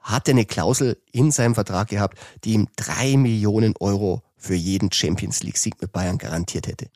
hat 0.00 0.26
er 0.26 0.32
eine 0.32 0.44
Klausel 0.44 1.00
in 1.12 1.30
seinem 1.30 1.54
Vertrag 1.54 1.88
gehabt, 1.88 2.18
die 2.42 2.54
ihm 2.54 2.66
drei 2.74 3.16
Millionen 3.16 3.74
Euro 3.78 4.22
für 4.36 4.54
jeden 4.54 4.90
Champions 4.90 5.42
League 5.44 5.58
Sieg 5.58 5.80
mit 5.80 5.92
Bayern 5.92 6.18
garantiert 6.18 6.66
hätte. 6.66 6.88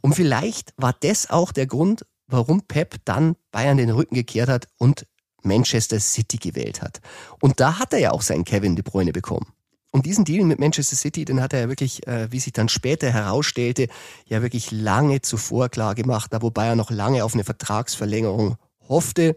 Und 0.00 0.14
vielleicht 0.14 0.72
war 0.76 0.94
das 0.98 1.30
auch 1.30 1.52
der 1.52 1.66
Grund, 1.66 2.04
warum 2.28 2.62
Pep 2.62 2.96
dann 3.04 3.36
Bayern 3.50 3.78
den 3.78 3.90
Rücken 3.90 4.14
gekehrt 4.14 4.48
hat 4.48 4.68
und 4.78 5.06
Manchester 5.42 5.98
City 6.00 6.36
gewählt 6.36 6.82
hat. 6.82 7.00
Und 7.40 7.60
da 7.60 7.78
hat 7.78 7.92
er 7.92 7.98
ja 7.98 8.10
auch 8.12 8.22
seinen 8.22 8.44
Kevin 8.44 8.76
De 8.76 8.82
Bruyne 8.82 9.12
bekommen. 9.12 9.52
Und 9.90 10.04
diesen 10.04 10.24
Deal 10.24 10.44
mit 10.44 10.58
Manchester 10.58 10.96
City, 10.96 11.24
den 11.24 11.40
hat 11.40 11.54
er 11.54 11.60
ja 11.60 11.68
wirklich, 11.68 12.06
äh, 12.06 12.30
wie 12.30 12.40
sich 12.40 12.52
dann 12.52 12.68
später 12.68 13.10
herausstellte, 13.10 13.88
ja 14.26 14.42
wirklich 14.42 14.70
lange 14.70 15.22
zuvor 15.22 15.70
klar 15.70 15.94
gemacht, 15.94 16.32
da 16.32 16.42
wo 16.42 16.50
Bayern 16.50 16.76
noch 16.76 16.90
lange 16.90 17.24
auf 17.24 17.34
eine 17.34 17.44
Vertragsverlängerung 17.44 18.56
hoffte. 18.88 19.36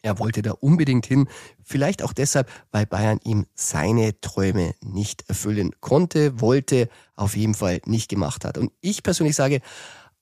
Er 0.00 0.18
wollte 0.18 0.42
da 0.42 0.52
unbedingt 0.52 1.06
hin, 1.06 1.28
vielleicht 1.62 2.02
auch 2.02 2.12
deshalb, 2.12 2.50
weil 2.72 2.86
Bayern 2.86 3.20
ihm 3.22 3.46
seine 3.54 4.18
Träume 4.20 4.74
nicht 4.80 5.28
erfüllen 5.28 5.72
konnte, 5.80 6.40
wollte, 6.40 6.88
auf 7.14 7.36
jeden 7.36 7.54
Fall 7.54 7.80
nicht 7.84 8.08
gemacht 8.08 8.44
hat. 8.44 8.58
Und 8.58 8.72
ich 8.80 9.02
persönlich 9.02 9.36
sage, 9.36 9.60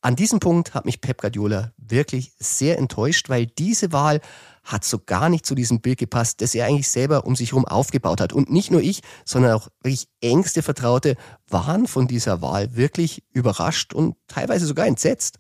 an 0.03 0.17
diesem 0.17 0.41
Punkt 0.41 0.73
hat 0.73 0.87
mich 0.87 1.01
Pep 1.01 1.21
Guardiola 1.21 1.73
wirklich 1.77 2.33
sehr 2.39 2.79
enttäuscht, 2.79 3.29
weil 3.29 3.47
diese 3.47 3.93
Wahl 3.93 4.21
hat 4.65 4.85
so 4.85 4.99
gar 4.99 5.29
nicht 5.29 5.45
zu 5.45 5.55
diesem 5.55 5.81
Bild 5.81 5.99
gepasst, 5.99 6.41
das 6.41 6.55
er 6.55 6.67
eigentlich 6.67 6.89
selber 6.89 7.27
um 7.27 7.37
sich 7.37 7.53
herum 7.53 7.67
aufgebaut 7.67 8.21
hat. 8.21 8.33
Und 8.33 8.51
nicht 8.51 8.71
nur 8.71 8.81
ich, 8.81 9.03
sondern 9.25 9.53
auch 9.53 9.69
wirklich 9.83 10.09
engste 10.23 10.63
Vertraute 10.63 11.17
waren 11.49 11.87
von 11.87 12.09
dieser 12.09 12.41
Wahl 12.41 12.77
wirklich 12.77 13.23
überrascht 13.33 13.93
und 13.93 14.17
teilweise 14.27 14.67
sogar 14.67 14.87
entsetzt. 14.87 15.39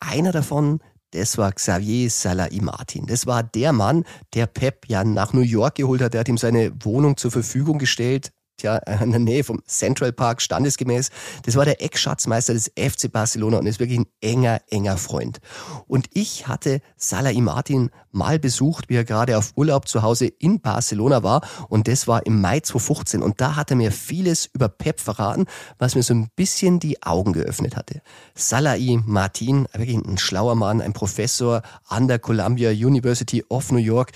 Einer 0.00 0.32
davon, 0.32 0.80
das 1.12 1.38
war 1.38 1.52
Xavier 1.52 2.10
Salai 2.10 2.58
Martin. 2.60 3.06
Das 3.06 3.26
war 3.26 3.44
der 3.44 3.72
Mann, 3.72 4.04
der 4.34 4.46
Pep 4.46 4.88
ja 4.88 5.04
nach 5.04 5.32
New 5.32 5.40
York 5.40 5.76
geholt 5.76 6.02
hat. 6.02 6.14
Der 6.14 6.20
hat 6.20 6.28
ihm 6.28 6.38
seine 6.38 6.72
Wohnung 6.82 7.16
zur 7.16 7.30
Verfügung 7.30 7.78
gestellt 7.78 8.32
ja, 8.62 8.76
in 8.76 9.10
der 9.10 9.20
Nähe 9.20 9.44
vom 9.44 9.62
Central 9.66 10.12
Park, 10.12 10.42
standesgemäß. 10.42 11.10
Das 11.44 11.56
war 11.56 11.64
der 11.64 11.82
Eckschatzmeister 11.82 12.54
des 12.54 12.72
FC 12.76 13.10
Barcelona 13.10 13.58
und 13.58 13.66
ist 13.66 13.80
wirklich 13.80 13.98
ein 13.98 14.06
enger, 14.20 14.60
enger 14.70 14.96
Freund. 14.96 15.40
Und 15.86 16.06
ich 16.12 16.46
hatte 16.46 16.80
Salah 16.96 17.32
Martin 17.32 17.90
mal 18.10 18.38
besucht, 18.38 18.88
wie 18.88 18.96
er 18.96 19.04
gerade 19.04 19.36
auf 19.36 19.52
Urlaub 19.56 19.88
zu 19.88 20.02
Hause 20.02 20.26
in 20.26 20.60
Barcelona 20.60 21.22
war. 21.22 21.42
Und 21.68 21.88
das 21.88 22.06
war 22.06 22.24
im 22.26 22.40
Mai 22.40 22.60
2015. 22.60 23.22
Und 23.22 23.40
da 23.40 23.56
hat 23.56 23.70
er 23.70 23.76
mir 23.76 23.92
vieles 23.92 24.46
über 24.46 24.68
Pep 24.68 25.00
verraten, 25.00 25.46
was 25.78 25.94
mir 25.94 26.02
so 26.02 26.14
ein 26.14 26.28
bisschen 26.36 26.78
die 26.78 27.02
Augen 27.02 27.32
geöffnet 27.32 27.76
hatte. 27.76 28.02
Salah 28.34 28.76
Martin, 29.04 29.66
wirklich 29.72 29.96
ein 29.96 30.18
schlauer 30.18 30.54
Mann, 30.54 30.80
ein 30.80 30.92
Professor 30.92 31.62
an 31.86 32.08
der 32.08 32.18
Columbia 32.18 32.70
University 32.70 33.44
of 33.48 33.72
New 33.72 33.78
York, 33.78 34.12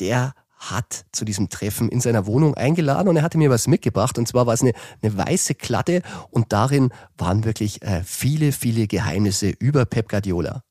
der 0.00 0.34
hat 0.56 1.04
zu 1.12 1.24
diesem 1.24 1.48
Treffen 1.48 1.88
in 1.88 2.00
seiner 2.00 2.26
Wohnung 2.26 2.54
eingeladen 2.54 3.08
und 3.08 3.16
er 3.16 3.22
hatte 3.22 3.38
mir 3.38 3.50
was 3.50 3.66
mitgebracht. 3.66 4.18
Und 4.18 4.26
zwar 4.26 4.46
war 4.46 4.54
es 4.54 4.62
eine, 4.62 4.72
eine 5.02 5.16
weiße 5.16 5.54
Klatte 5.54 6.02
und 6.30 6.52
darin 6.52 6.90
waren 7.18 7.44
wirklich 7.44 7.82
äh, 7.82 8.02
viele, 8.04 8.52
viele 8.52 8.86
Geheimnisse 8.86 9.48
über 9.48 9.84
Pep 9.84 10.08
Guardiola. 10.08 10.62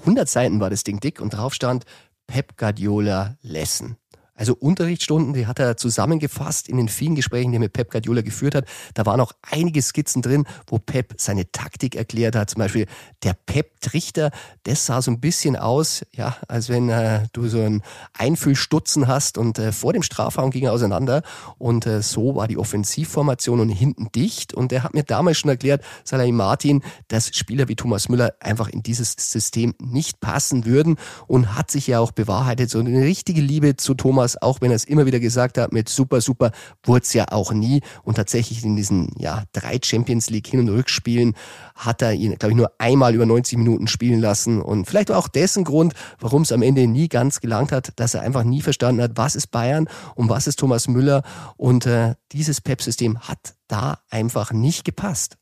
100 0.00 0.28
Seiten 0.28 0.60
war 0.60 0.70
das 0.70 0.84
Ding 0.84 1.00
dick 1.00 1.20
und 1.20 1.30
drauf 1.30 1.54
stand 1.54 1.84
Pep 2.26 2.56
Guardiola 2.56 3.36
Lesson. 3.42 3.96
Also 4.40 4.56
Unterrichtsstunden, 4.58 5.34
die 5.34 5.46
hat 5.46 5.58
er 5.58 5.76
zusammengefasst 5.76 6.66
in 6.66 6.78
den 6.78 6.88
vielen 6.88 7.14
Gesprächen, 7.14 7.50
die 7.52 7.58
er 7.58 7.60
mit 7.60 7.74
Pep 7.74 7.90
Guardiola 7.90 8.22
geführt 8.22 8.54
hat. 8.54 8.64
Da 8.94 9.04
waren 9.04 9.20
auch 9.20 9.32
einige 9.42 9.82
Skizzen 9.82 10.22
drin, 10.22 10.46
wo 10.66 10.78
Pep 10.78 11.12
seine 11.18 11.52
Taktik 11.52 11.94
erklärt 11.94 12.34
hat. 12.34 12.48
Zum 12.48 12.60
Beispiel 12.60 12.86
der 13.22 13.34
Pep-Trichter, 13.34 14.30
das 14.62 14.86
sah 14.86 15.02
so 15.02 15.10
ein 15.10 15.20
bisschen 15.20 15.56
aus, 15.56 16.06
ja, 16.16 16.38
als 16.48 16.70
wenn 16.70 16.88
äh, 16.88 17.26
du 17.34 17.48
so 17.48 17.60
ein 17.60 17.82
Einfühlstutzen 18.14 19.08
hast 19.08 19.36
und 19.36 19.58
äh, 19.58 19.72
vor 19.72 19.92
dem 19.92 20.02
Strafraum 20.02 20.50
ging 20.50 20.64
er 20.64 20.72
auseinander 20.72 21.20
und 21.58 21.84
äh, 21.84 22.00
so 22.00 22.34
war 22.34 22.48
die 22.48 22.56
Offensivformation 22.56 23.60
und 23.60 23.68
hinten 23.68 24.10
dicht. 24.10 24.54
Und 24.54 24.72
er 24.72 24.84
hat 24.84 24.94
mir 24.94 25.02
damals 25.02 25.36
schon 25.36 25.50
erklärt, 25.50 25.84
Salah 26.02 26.26
Martin, 26.32 26.82
dass 27.08 27.28
Spieler 27.36 27.68
wie 27.68 27.76
Thomas 27.76 28.08
Müller 28.08 28.32
einfach 28.40 28.68
in 28.68 28.82
dieses 28.82 29.12
System 29.18 29.74
nicht 29.78 30.20
passen 30.20 30.64
würden 30.64 30.96
und 31.26 31.56
hat 31.56 31.70
sich 31.70 31.88
ja 31.88 32.00
auch 32.00 32.12
bewahrheitet. 32.12 32.70
So 32.70 32.78
eine 32.78 33.02
richtige 33.02 33.42
Liebe 33.42 33.76
zu 33.76 33.92
Thomas 33.92 34.29
Thomas, 34.30 34.42
auch 34.42 34.60
wenn 34.60 34.70
er 34.70 34.76
es 34.76 34.84
immer 34.84 35.06
wieder 35.06 35.20
gesagt 35.20 35.58
hat, 35.58 35.72
mit 35.72 35.88
super, 35.88 36.20
super, 36.20 36.52
wurde 36.84 37.02
es 37.02 37.12
ja 37.12 37.26
auch 37.30 37.52
nie. 37.52 37.80
Und 38.02 38.16
tatsächlich 38.16 38.64
in 38.64 38.76
diesen 38.76 39.12
ja, 39.18 39.44
drei 39.52 39.78
Champions 39.82 40.30
League 40.30 40.46
Hin- 40.48 40.60
und 40.60 40.68
Rückspielen 40.68 41.34
hat 41.74 42.02
er 42.02 42.12
ihn, 42.12 42.36
glaube 42.38 42.52
ich, 42.52 42.56
nur 42.56 42.72
einmal 42.78 43.14
über 43.14 43.26
90 43.26 43.58
Minuten 43.58 43.86
spielen 43.86 44.20
lassen. 44.20 44.60
Und 44.60 44.86
vielleicht 44.86 45.08
war 45.08 45.18
auch 45.18 45.28
dessen 45.28 45.64
Grund, 45.64 45.94
warum 46.18 46.42
es 46.42 46.52
am 46.52 46.62
Ende 46.62 46.86
nie 46.86 47.08
ganz 47.08 47.40
gelangt 47.40 47.72
hat, 47.72 47.92
dass 47.96 48.14
er 48.14 48.22
einfach 48.22 48.44
nie 48.44 48.62
verstanden 48.62 49.02
hat, 49.02 49.12
was 49.14 49.36
ist 49.36 49.48
Bayern 49.48 49.88
und 50.14 50.28
was 50.28 50.46
ist 50.46 50.58
Thomas 50.58 50.88
Müller. 50.88 51.22
Und 51.56 51.86
äh, 51.86 52.14
dieses 52.32 52.60
Pep-System 52.60 53.20
hat 53.20 53.54
da 53.68 53.98
einfach 54.10 54.52
nicht 54.52 54.84
gepasst. 54.84 55.39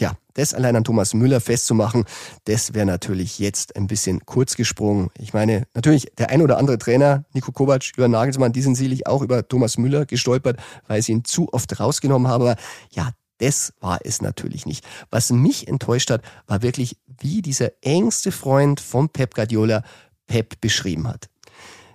Ja, 0.00 0.14
das 0.32 0.54
allein 0.54 0.76
an 0.76 0.84
Thomas 0.84 1.12
Müller 1.12 1.42
festzumachen, 1.42 2.04
das 2.44 2.72
wäre 2.72 2.86
natürlich 2.86 3.38
jetzt 3.38 3.76
ein 3.76 3.86
bisschen 3.86 4.24
kurz 4.24 4.56
gesprungen. 4.56 5.10
Ich 5.18 5.34
meine, 5.34 5.64
natürlich, 5.74 6.10
der 6.16 6.30
ein 6.30 6.40
oder 6.40 6.56
andere 6.56 6.78
Trainer, 6.78 7.26
Nico 7.34 7.52
Kovac, 7.52 7.84
Jürgen 7.98 8.12
Nagelsmann, 8.12 8.54
die 8.54 8.62
sind 8.62 8.76
sicherlich 8.76 9.06
auch 9.06 9.20
über 9.20 9.46
Thomas 9.46 9.76
Müller 9.76 10.06
gestolpert, 10.06 10.58
weil 10.86 11.02
sie 11.02 11.12
ihn 11.12 11.26
zu 11.26 11.52
oft 11.52 11.78
rausgenommen 11.78 12.28
haben. 12.28 12.42
Aber 12.42 12.56
ja, 12.92 13.10
das 13.36 13.74
war 13.80 13.98
es 14.02 14.22
natürlich 14.22 14.64
nicht. 14.64 14.86
Was 15.10 15.30
mich 15.30 15.68
enttäuscht 15.68 16.10
hat, 16.10 16.22
war 16.46 16.62
wirklich, 16.62 16.96
wie 17.06 17.42
dieser 17.42 17.70
engste 17.82 18.32
Freund 18.32 18.80
von 18.80 19.10
Pep 19.10 19.34
Guardiola 19.34 19.82
Pep 20.26 20.62
beschrieben 20.62 21.08
hat. 21.08 21.28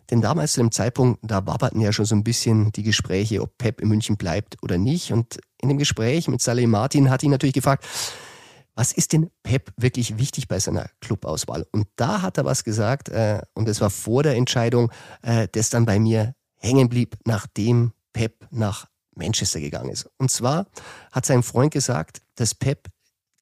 Denn 0.10 0.22
damals 0.22 0.54
zu 0.54 0.62
dem 0.62 0.72
Zeitpunkt, 0.72 1.20
da 1.24 1.46
wabberten 1.46 1.82
ja 1.82 1.92
schon 1.92 2.06
so 2.06 2.16
ein 2.16 2.24
bisschen 2.24 2.72
die 2.72 2.84
Gespräche, 2.84 3.42
ob 3.42 3.58
Pep 3.58 3.82
in 3.82 3.90
München 3.90 4.18
bleibt 4.18 4.58
oder 4.62 4.78
nicht. 4.78 5.12
Und 5.12 5.40
in 5.62 5.70
dem 5.70 5.78
Gespräch 5.78 6.28
mit 6.28 6.42
Saleh 6.42 6.68
Martin 6.68 7.10
hat 7.10 7.24
ihn 7.24 7.32
natürlich 7.32 7.56
gefragt, 7.56 7.86
was 8.76 8.92
ist 8.92 9.14
denn 9.14 9.32
Pep 9.42 9.72
wirklich 9.78 10.18
wichtig 10.18 10.48
bei 10.48 10.60
seiner 10.60 10.90
Clubauswahl? 11.00 11.66
Und 11.72 11.88
da 11.96 12.22
hat 12.22 12.38
er 12.38 12.46
was 12.46 12.64
gesagt, 12.64 13.10
äh, 13.10 13.42
und 13.54 13.68
das 13.68 13.80
war 13.80 13.90
vor 13.90 14.22
der 14.22 14.36
Entscheidung, 14.36 14.92
äh, 15.22 15.48
das 15.52 15.70
dann 15.70 15.86
bei 15.86 15.98
mir 15.98 16.36
hängen 16.58 16.90
blieb, 16.90 17.16
nachdem 17.26 17.94
Pep 18.12 18.48
nach 18.52 18.88
Manchester 19.16 19.62
gegangen 19.62 19.90
ist. 19.90 20.10
Und 20.18 20.30
zwar 20.30 20.68
hat 21.12 21.26
sein 21.26 21.42
Freund 21.42 21.72
gesagt, 21.72 22.22
dass 22.36 22.54
Pep 22.54 22.90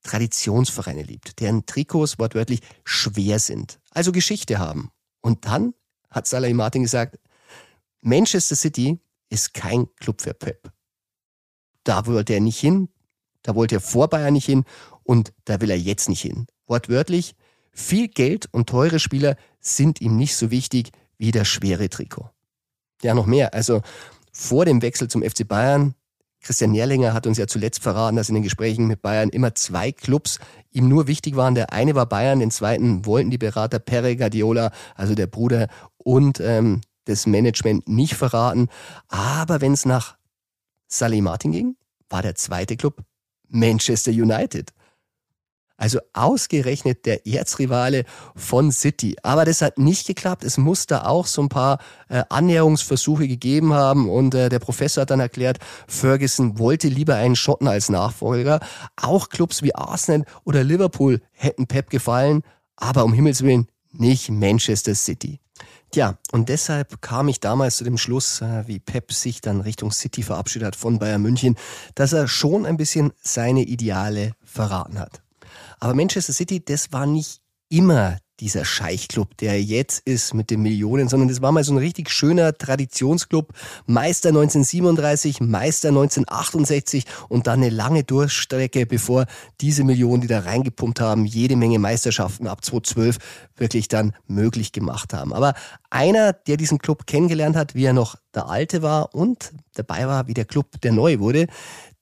Traditionsvereine 0.03 1.01
liebt, 1.01 1.39
deren 1.39 1.65
Trikots 1.65 2.20
wortwörtlich 2.20 2.60
schwer 2.84 3.39
sind, 3.39 3.79
also 3.91 4.12
Geschichte 4.12 4.60
haben. 4.60 4.91
Und 5.22 5.46
dann 5.46 5.74
hat 6.13 6.27
Salah 6.27 6.53
Martin 6.53 6.84
gesagt, 6.84 7.20
Manchester 8.01 8.55
City 8.55 9.00
ist 9.29 9.53
kein 9.53 9.88
Club 9.96 10.22
für 10.22 10.34
Pep. 10.34 10.72
Da 11.84 12.05
wollte 12.05 12.34
er 12.34 12.39
nicht 12.39 12.60
hin, 12.60 12.89
da 13.41 13.55
wollte 13.55 13.75
er 13.75 13.82
vor 13.82 14.10
Bayern 14.10 14.34
nicht 14.34 14.46
hin 14.46 14.63
und 15.03 15.34
da 15.46 15.60
will 15.60 15.70
er 15.70 15.77
jetzt 15.77 16.08
nicht 16.08 16.22
hin. 16.22 16.48
Wortwörtlich, 16.67 17.36
viel 17.72 18.08
Geld 18.08 18.48
und 18.51 18.70
teure 18.70 19.00
Spieler 19.00 19.36
sind 19.60 20.00
ihm 20.00 20.15
nicht 20.15 20.36
so 20.36 20.51
wichtig 20.51 20.91
wie 21.17 21.32
das 21.32 21.48
schwere 21.48 21.89
Trikot. 21.89 22.29
Ja, 23.01 23.13
noch 23.13 23.25
mehr. 23.25 23.53
Also 23.53 23.82
vor 24.32 24.65
dem 24.65 24.82
Wechsel 24.82 25.10
zum 25.10 25.24
FC 25.24 25.48
Bayern, 25.48 25.96
Christian 26.43 26.71
Nährlinger 26.71 27.13
hat 27.13 27.25
uns 27.25 27.38
ja 27.38 27.47
zuletzt 27.47 27.81
verraten, 27.81 28.17
dass 28.17 28.29
in 28.29 28.35
den 28.35 28.43
Gesprächen 28.43 28.85
mit 28.85 29.01
Bayern 29.01 29.29
immer 29.29 29.55
zwei 29.55 29.91
Clubs 29.91 30.39
ihm 30.71 30.88
nur 30.88 31.07
wichtig 31.07 31.35
waren. 31.35 31.55
Der 31.55 31.71
eine 31.71 31.95
war 31.95 32.05
Bayern, 32.05 32.39
den 32.39 32.51
zweiten 32.51 33.05
wollten 33.05 33.31
die 33.31 33.38
Berater 33.38 33.79
Pere 33.79 34.15
Guardiola, 34.15 34.71
also 34.95 35.15
der 35.15 35.27
Bruder 35.27 35.67
und 35.97 36.39
ähm, 36.41 36.81
das 37.05 37.25
Management 37.25 37.88
nicht 37.88 38.15
verraten. 38.15 38.67
Aber 39.07 39.62
wenn 39.62 39.73
es 39.73 39.85
nach 39.85 40.17
Salih 40.88 41.21
Martin 41.21 41.51
ging, 41.51 41.75
war 42.09 42.21
der 42.21 42.35
zweite 42.35 42.77
Club 42.77 43.03
Manchester 43.47 44.12
United. 44.12 44.71
Also 45.83 45.99
ausgerechnet 46.13 47.05
der 47.05 47.27
Erzrivale 47.27 48.05
von 48.37 48.71
City. 48.71 49.17
Aber 49.21 49.43
das 49.43 49.61
hat 49.61 49.77
nicht 49.77 50.07
geklappt. 50.07 50.45
Es 50.45 50.57
muss 50.57 50.87
da 50.87 51.03
auch 51.03 51.25
so 51.25 51.41
ein 51.41 51.49
paar 51.49 51.77
äh, 52.07 52.23
Annäherungsversuche 52.29 53.27
gegeben 53.27 53.73
haben. 53.73 54.09
Und 54.09 54.33
äh, 54.33 54.47
der 54.47 54.59
Professor 54.59 55.01
hat 55.01 55.09
dann 55.09 55.19
erklärt, 55.19 55.57
Ferguson 55.89 56.57
wollte 56.57 56.87
lieber 56.87 57.15
einen 57.15 57.35
Schotten 57.35 57.67
als 57.67 57.89
Nachfolger. 57.89 58.61
Auch 58.95 59.27
Clubs 59.27 59.61
wie 59.61 59.75
Arsenal 59.75 60.23
oder 60.45 60.63
Liverpool 60.63 61.19
hätten 61.33 61.67
Pep 61.67 61.89
gefallen. 61.89 62.43
Aber 62.77 63.03
um 63.03 63.11
Himmels 63.11 63.43
Willen 63.43 63.67
nicht 63.91 64.29
Manchester 64.29 64.95
City. 64.95 65.41
Tja, 65.91 66.17
und 66.31 66.47
deshalb 66.47 67.01
kam 67.01 67.27
ich 67.27 67.41
damals 67.41 67.75
zu 67.75 67.83
dem 67.83 67.97
Schluss, 67.97 68.39
äh, 68.39 68.63
wie 68.67 68.79
Pep 68.79 69.11
sich 69.11 69.41
dann 69.41 69.59
Richtung 69.59 69.91
City 69.91 70.23
verabschiedet 70.23 70.67
hat 70.67 70.75
von 70.77 70.97
Bayern 70.97 71.21
München, 71.21 71.57
dass 71.93 72.13
er 72.13 72.29
schon 72.29 72.65
ein 72.65 72.77
bisschen 72.77 73.11
seine 73.21 73.63
Ideale 73.63 74.31
verraten 74.45 74.97
hat. 74.97 75.23
Aber 75.79 75.93
Manchester 75.93 76.33
City, 76.33 76.63
das 76.63 76.91
war 76.91 77.05
nicht 77.05 77.41
immer 77.69 78.17
dieser 78.39 78.65
Scheichclub, 78.65 79.37
der 79.37 79.61
jetzt 79.61 80.01
ist 80.05 80.33
mit 80.33 80.49
den 80.49 80.61
Millionen, 80.61 81.07
sondern 81.07 81.29
das 81.29 81.41
war 81.41 81.51
mal 81.51 81.63
so 81.63 81.73
ein 81.73 81.77
richtig 81.77 82.09
schöner 82.09 82.53
Traditionsclub. 82.57 83.53
Meister 83.85 84.29
1937, 84.29 85.39
Meister 85.39 85.89
1968 85.89 87.05
und 87.29 87.47
dann 87.47 87.61
eine 87.61 87.69
lange 87.69 88.03
Durchstrecke, 88.03 88.85
bevor 88.85 89.25
diese 89.61 89.83
Millionen, 89.83 90.21
die 90.21 90.27
da 90.27 90.39
reingepumpt 90.39 90.99
haben, 90.99 91.25
jede 91.25 91.55
Menge 91.55 91.79
Meisterschaften 91.79 92.47
ab 92.47 92.65
2012 92.65 93.17
wirklich 93.55 93.87
dann 93.87 94.13
möglich 94.27 94.71
gemacht 94.71 95.13
haben. 95.13 95.31
Aber 95.31 95.53
einer, 95.89 96.33
der 96.33 96.57
diesen 96.57 96.79
Club 96.79 97.05
kennengelernt 97.05 97.55
hat, 97.55 97.75
wie 97.75 97.85
er 97.85 97.93
noch 97.93 98.15
der 98.33 98.49
alte 98.49 98.81
war 98.81 99.13
und 99.13 99.53
dabei 99.75 100.07
war, 100.07 100.27
wie 100.27 100.33
der 100.33 100.45
Club 100.45 100.81
der 100.81 100.91
neu 100.91 101.19
wurde, 101.19 101.47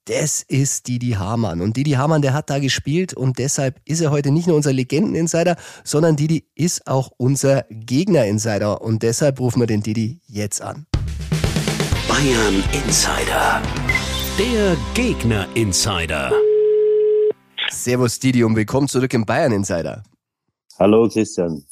das 0.06 0.42
ist 0.42 0.88
Didi 0.88 1.12
Hamann. 1.12 1.62
Und 1.62 1.78
Didi 1.78 1.92
Hamann, 1.92 2.22
der 2.22 2.34
hat 2.34 2.50
da 2.50 2.60
gespielt 2.60 3.14
und 3.14 3.38
deshalb 3.38 3.80
ist 3.86 4.02
er 4.02 4.12
heute 4.12 4.32
nicht 4.32 4.48
nur 4.48 4.56
unser 4.56 4.74
Legenden-Insider, 4.74 5.56
sondern 5.84 6.16
Didi 6.16 6.48
ist 6.56 6.88
auch 6.88 7.12
unser 7.18 7.66
Gegner-Insider. 7.70 8.82
Und 8.82 9.04
deshalb 9.04 9.40
rufen 9.40 9.60
wir 9.60 9.68
den 9.68 9.84
Didi 9.84 10.20
jetzt 10.28 10.62
an. 10.62 10.88
Bayern 12.08 12.64
Insider. 12.74 13.62
Der 14.40 14.76
Gegner 14.96 15.48
Insider. 15.56 16.32
Servus 17.70 18.20
Didi 18.20 18.44
und 18.44 18.56
willkommen 18.56 18.88
zurück 18.88 19.14
im 19.14 19.26
Bayern 19.26 19.52
Insider. 19.52 20.04
Hallo 20.80 21.08
Christian. 21.10 21.64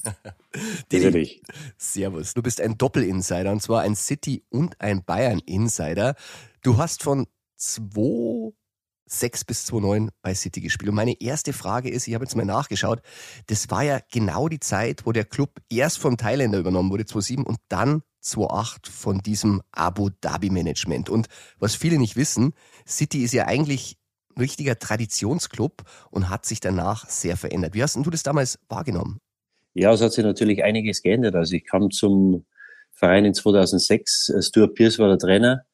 Didi. 0.92 1.42
Servus. 1.78 2.36
Du 2.36 2.44
bist 2.44 2.62
ein 2.62 2.78
Doppel-Insider 2.78 3.52
und 3.52 3.62
zwar 3.62 3.82
ein 3.82 3.96
City- 3.96 4.44
und 4.50 4.80
ein 4.80 5.04
Bayern-Insider. 5.04 6.14
Du 6.62 6.78
hast 6.78 7.02
von 7.02 7.26
2 7.60 8.54
6 9.10 9.46
bis 9.46 9.68
2,9 9.68 10.10
bei 10.22 10.34
City 10.36 10.62
gespielt. 10.62 10.90
Und 10.90 10.96
meine 10.96 11.20
erste 11.20 11.52
Frage 11.52 11.90
ist, 11.90 12.08
ich 12.08 12.14
habe 12.14 12.24
jetzt 12.24 12.36
mal 12.36 12.46
nachgeschaut, 12.46 13.02
das 13.48 13.70
war 13.70 13.84
ja 13.84 14.00
genau 14.12 14.48
die 14.48 14.60
Zeit, 14.60 15.06
wo 15.06 15.12
der 15.12 15.26
Club 15.26 15.50
erst 15.70 15.98
vom 15.98 16.16
Thailänder 16.16 16.60
übernommen 16.60 16.92
wurde, 16.92 17.04
2,7 17.04 17.44
und 17.44 17.58
dann 17.70 18.04
2,8 18.24 18.90
von 18.90 19.20
diesem 19.20 19.62
Abu 19.72 20.10
Dhabi 20.22 20.50
Management. 20.50 21.10
Und 21.10 21.28
was 21.58 21.76
viele 21.76 21.98
nicht 21.98 22.16
wissen, 22.16 22.54
City 22.88 23.24
ist 23.24 23.34
ja 23.34 23.48
eigentlich 23.48 23.98
ein 24.36 24.42
richtiger 24.42 24.78
Traditionsclub 24.78 25.84
und 26.12 26.30
hat 26.30 26.46
sich 26.46 26.60
danach 26.60 27.10
sehr 27.10 27.36
verändert. 27.36 27.74
Wie 27.74 27.82
hast 27.82 27.96
du 27.96 28.10
das 28.10 28.24
damals 28.24 28.60
wahrgenommen? 28.70 29.20
Ja, 29.74 29.92
es 29.92 30.02
hat 30.02 30.14
sich 30.14 30.24
natürlich 30.24 30.64
einiges 30.64 31.02
geändert. 31.02 31.36
Also 31.36 31.56
ich 31.56 31.66
kam 31.66 31.90
zum 31.90 32.46
Verein 32.92 33.26
in 33.26 33.34
2006, 33.34 34.34
Stuart 34.42 34.76
Pierce 34.76 35.00
war 35.00 35.08
der 35.08 35.18
Trainer 35.18 35.66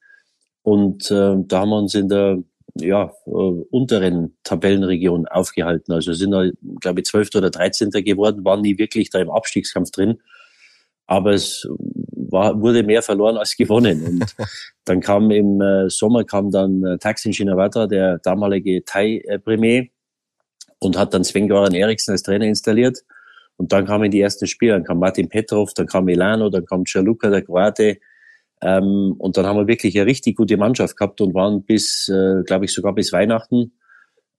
und 0.66 1.12
äh, 1.12 1.36
da 1.46 1.60
haben 1.60 1.70
wir 1.70 1.78
uns 1.78 1.94
in 1.94 2.10
der 2.10 2.40
ja, 2.74 3.14
äh, 3.28 3.30
unteren 3.30 4.36
Tabellenregion 4.44 5.28
aufgehalten. 5.28 5.94
Also 5.94 6.14
sind 6.14 6.32
da, 6.32 6.50
glaube 6.82 7.02
ich, 7.02 7.06
12. 7.06 7.36
oder 7.36 7.52
13. 7.52 7.92
geworden, 7.92 8.44
waren 8.44 8.62
nie 8.62 8.80
wirklich 8.80 9.12
da 9.12 9.20
im 9.20 9.30
Abstiegskampf 9.30 9.92
drin. 9.92 10.18
Aber 11.06 11.34
es 11.34 11.68
war, 12.32 12.60
wurde 12.60 12.82
mehr 12.82 13.04
verloren 13.04 13.38
als 13.38 13.56
gewonnen. 13.56 14.04
Und 14.08 14.36
dann 14.86 15.02
kam 15.02 15.30
im 15.30 15.62
äh, 15.62 15.88
Sommer 15.88 16.24
kam 16.24 16.50
dann 16.50 16.84
äh, 16.84 16.98
Taksin 16.98 17.32
Shinawatra, 17.32 17.86
der 17.86 18.18
damalige 18.18 18.84
Thai 18.84 19.22
äh, 19.24 19.88
und 20.80 20.98
hat 20.98 21.14
dann 21.14 21.24
Sven-Göran 21.24 21.76
Eriksen 21.76 22.14
als 22.14 22.24
Trainer 22.24 22.46
installiert. 22.46 23.04
Und 23.58 23.72
dann 23.72 23.86
kamen 23.86 24.10
die 24.10 24.20
ersten 24.20 24.48
Spiele. 24.48 24.72
Dann 24.72 24.84
kam 24.84 24.98
Martin 24.98 25.30
Petrov, 25.30 25.76
dann 25.76 25.86
kam 25.86 26.06
Milano, 26.06 26.50
dann 26.50 26.66
kam 26.66 26.86
Gianluca, 26.86 27.30
der 27.30 27.44
Kroate, 27.44 28.00
ähm, 28.62 29.16
und 29.18 29.38
dann 29.38 29.46
haben 29.46 29.58
wir 29.58 29.68
wirklich 29.68 29.98
eine 29.98 30.06
richtig 30.06 30.38
gute 30.38 30.58
Mannschaft 30.58 30.98
gehabt 30.98 31.22
und 31.22 31.34
waren 31.34 31.64
bis, 31.64 32.10
äh, 32.10 32.44
glaube 32.46 32.66
ich, 32.66 32.74
sogar 32.74 32.94
bis 32.94 33.12
Weihnachten 33.12 33.74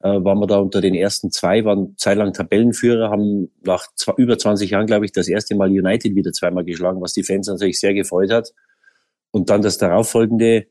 äh, 0.01 0.25
waren 0.25 0.39
wir 0.39 0.47
da 0.47 0.59
unter 0.59 0.81
den 0.81 0.95
ersten 0.95 1.31
zwei, 1.31 1.65
waren 1.65 1.95
zeitlang 1.97 2.33
Tabellenführer, 2.33 3.11
haben 3.11 3.51
nach 3.65 3.87
zwei, 3.95 4.13
über 4.17 4.39
20 4.39 4.71
Jahren, 4.71 4.87
glaube 4.87 5.05
ich, 5.05 5.13
das 5.13 5.29
erste 5.29 5.57
Mal 5.57 5.71
United 5.71 6.15
wieder 6.15 6.33
zweimal 6.33 6.65
geschlagen, 6.65 7.01
was 7.01 7.13
die 7.13 7.25
Fans 7.25 7.49
natürlich 7.49 7.81
sehr 7.81 7.95
gefreut 7.95 8.31
hat. 8.31 8.53
Und 9.31 9.51
dann 9.51 9.63
das 9.63 9.79
darauffolgende 9.79 10.67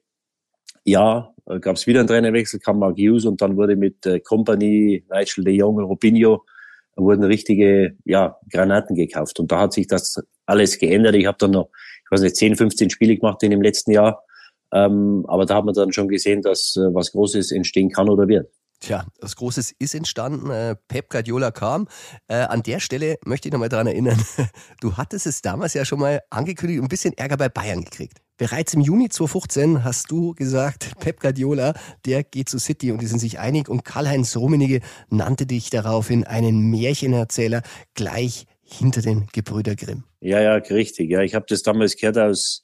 Jahr 0.83 1.35
äh, 1.47 1.59
gab 1.59 1.75
es 1.75 1.87
wieder 1.87 1.99
einen 1.99 2.07
Trainerwechsel, 2.07 2.59
kam 2.59 2.79
Mark 2.79 2.97
Hughes 2.97 3.25
und 3.25 3.41
dann 3.41 3.57
wurde 3.57 3.75
mit 3.75 4.05
äh, 4.05 4.19
Company, 4.19 5.05
Nigel 5.11 5.43
de 5.43 5.55
Jong, 5.55 5.79
Robinho, 5.79 6.45
wurden 6.95 7.23
richtige 7.23 7.97
ja, 8.05 8.37
Granaten 8.49 8.95
gekauft. 8.95 9.39
Und 9.39 9.51
da 9.51 9.59
hat 9.59 9.73
sich 9.73 9.87
das 9.87 10.23
alles 10.45 10.77
geändert. 10.77 11.15
Ich 11.15 11.25
habe 11.25 11.37
dann 11.37 11.51
noch 11.51 11.69
ich 12.05 12.11
weiß 12.11 12.21
nicht, 12.21 12.35
10, 12.35 12.55
15 12.55 12.89
Spiele 12.89 13.17
gemacht 13.17 13.41
in 13.43 13.51
dem 13.51 13.61
letzten 13.61 13.91
Jahr. 13.91 14.23
Ähm, 14.71 15.25
aber 15.27 15.45
da 15.45 15.55
hat 15.55 15.65
man 15.65 15.73
dann 15.73 15.91
schon 15.91 16.07
gesehen, 16.07 16.41
dass 16.41 16.75
äh, 16.75 16.93
was 16.93 17.11
Großes 17.11 17.51
entstehen 17.51 17.89
kann 17.89 18.09
oder 18.09 18.27
wird. 18.27 18.49
Tja, 18.81 19.05
was 19.21 19.35
Großes 19.35 19.73
ist 19.79 19.95
entstanden. 19.95 20.49
Äh, 20.49 20.75
Pep 20.87 21.09
Guardiola 21.09 21.51
kam. 21.51 21.87
Äh, 22.27 22.35
an 22.35 22.61
der 22.61 22.79
Stelle 22.79 23.17
möchte 23.25 23.47
ich 23.47 23.53
nochmal 23.53 23.69
daran 23.69 23.87
erinnern, 23.87 24.21
du 24.81 24.97
hattest 24.97 25.25
es 25.27 25.41
damals 25.41 25.73
ja 25.73 25.85
schon 25.85 25.99
mal 25.99 26.21
angekündigt 26.29 26.79
und 26.79 26.85
ein 26.85 26.89
bisschen 26.89 27.13
Ärger 27.17 27.37
bei 27.37 27.49
Bayern 27.49 27.83
gekriegt. 27.83 28.21
Bereits 28.37 28.73
im 28.73 28.81
Juni 28.81 29.07
2015 29.07 29.83
hast 29.85 30.11
du 30.11 30.33
gesagt, 30.33 30.91
Pep 30.99 31.21
Guardiola, 31.21 31.73
der 32.05 32.23
geht 32.23 32.49
zu 32.49 32.59
City 32.59 32.91
und 32.91 33.01
die 33.01 33.07
sind 33.07 33.19
sich 33.19 33.39
einig 33.39 33.69
und 33.69 33.85
Karl-Heinz 33.85 34.35
Rummenigge 34.35 34.81
nannte 35.09 35.45
dich 35.45 35.69
daraufhin 35.69 36.25
einen 36.25 36.69
Märchenerzähler 36.69 37.61
gleich 37.93 38.45
hinter 38.61 39.01
den 39.01 39.27
Gebrüder 39.31 39.75
Grimm. 39.75 40.03
Ja, 40.25 40.41
ja, 40.41 40.55
richtig. 40.55 41.11
Ja, 41.11 41.21
ich 41.21 41.35
habe 41.35 41.45
das 41.47 41.61
damals 41.61 41.95
gehört 41.95 42.17
aus 42.17 42.63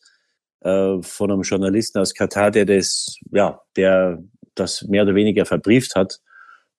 äh, 0.61 0.97
von 1.03 1.31
einem 1.31 1.43
Journalisten 1.43 1.99
aus 1.99 2.15
Katar, 2.15 2.49
der 2.49 2.65
das, 2.65 3.19
ja, 3.31 3.61
der 3.75 4.17
das 4.55 4.81
mehr 4.87 5.03
oder 5.03 5.13
weniger 5.13 5.45
verbrieft 5.45 5.93
hat. 5.95 6.17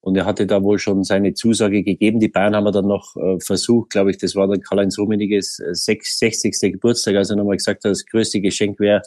Und 0.00 0.16
er 0.16 0.26
hatte 0.26 0.44
da 0.44 0.60
wohl 0.60 0.80
schon 0.80 1.04
seine 1.04 1.34
Zusage 1.34 1.84
gegeben. 1.84 2.18
Die 2.18 2.28
Bayern 2.28 2.56
haben 2.56 2.72
dann 2.72 2.88
noch 2.88 3.14
äh, 3.14 3.38
versucht, 3.38 3.90
glaube 3.90 4.10
ich, 4.10 4.18
das 4.18 4.34
war 4.34 4.48
dann 4.48 4.60
Karl-Heinz 4.60 4.98
Rummeniges 4.98 5.60
äh, 5.60 5.72
60. 5.72 6.72
Geburtstag, 6.72 7.14
als 7.14 7.30
er 7.30 7.36
nochmal 7.36 7.58
gesagt 7.58 7.84
hat, 7.84 7.92
das 7.92 8.04
größte 8.04 8.40
Geschenk 8.40 8.80
wäre, 8.80 9.02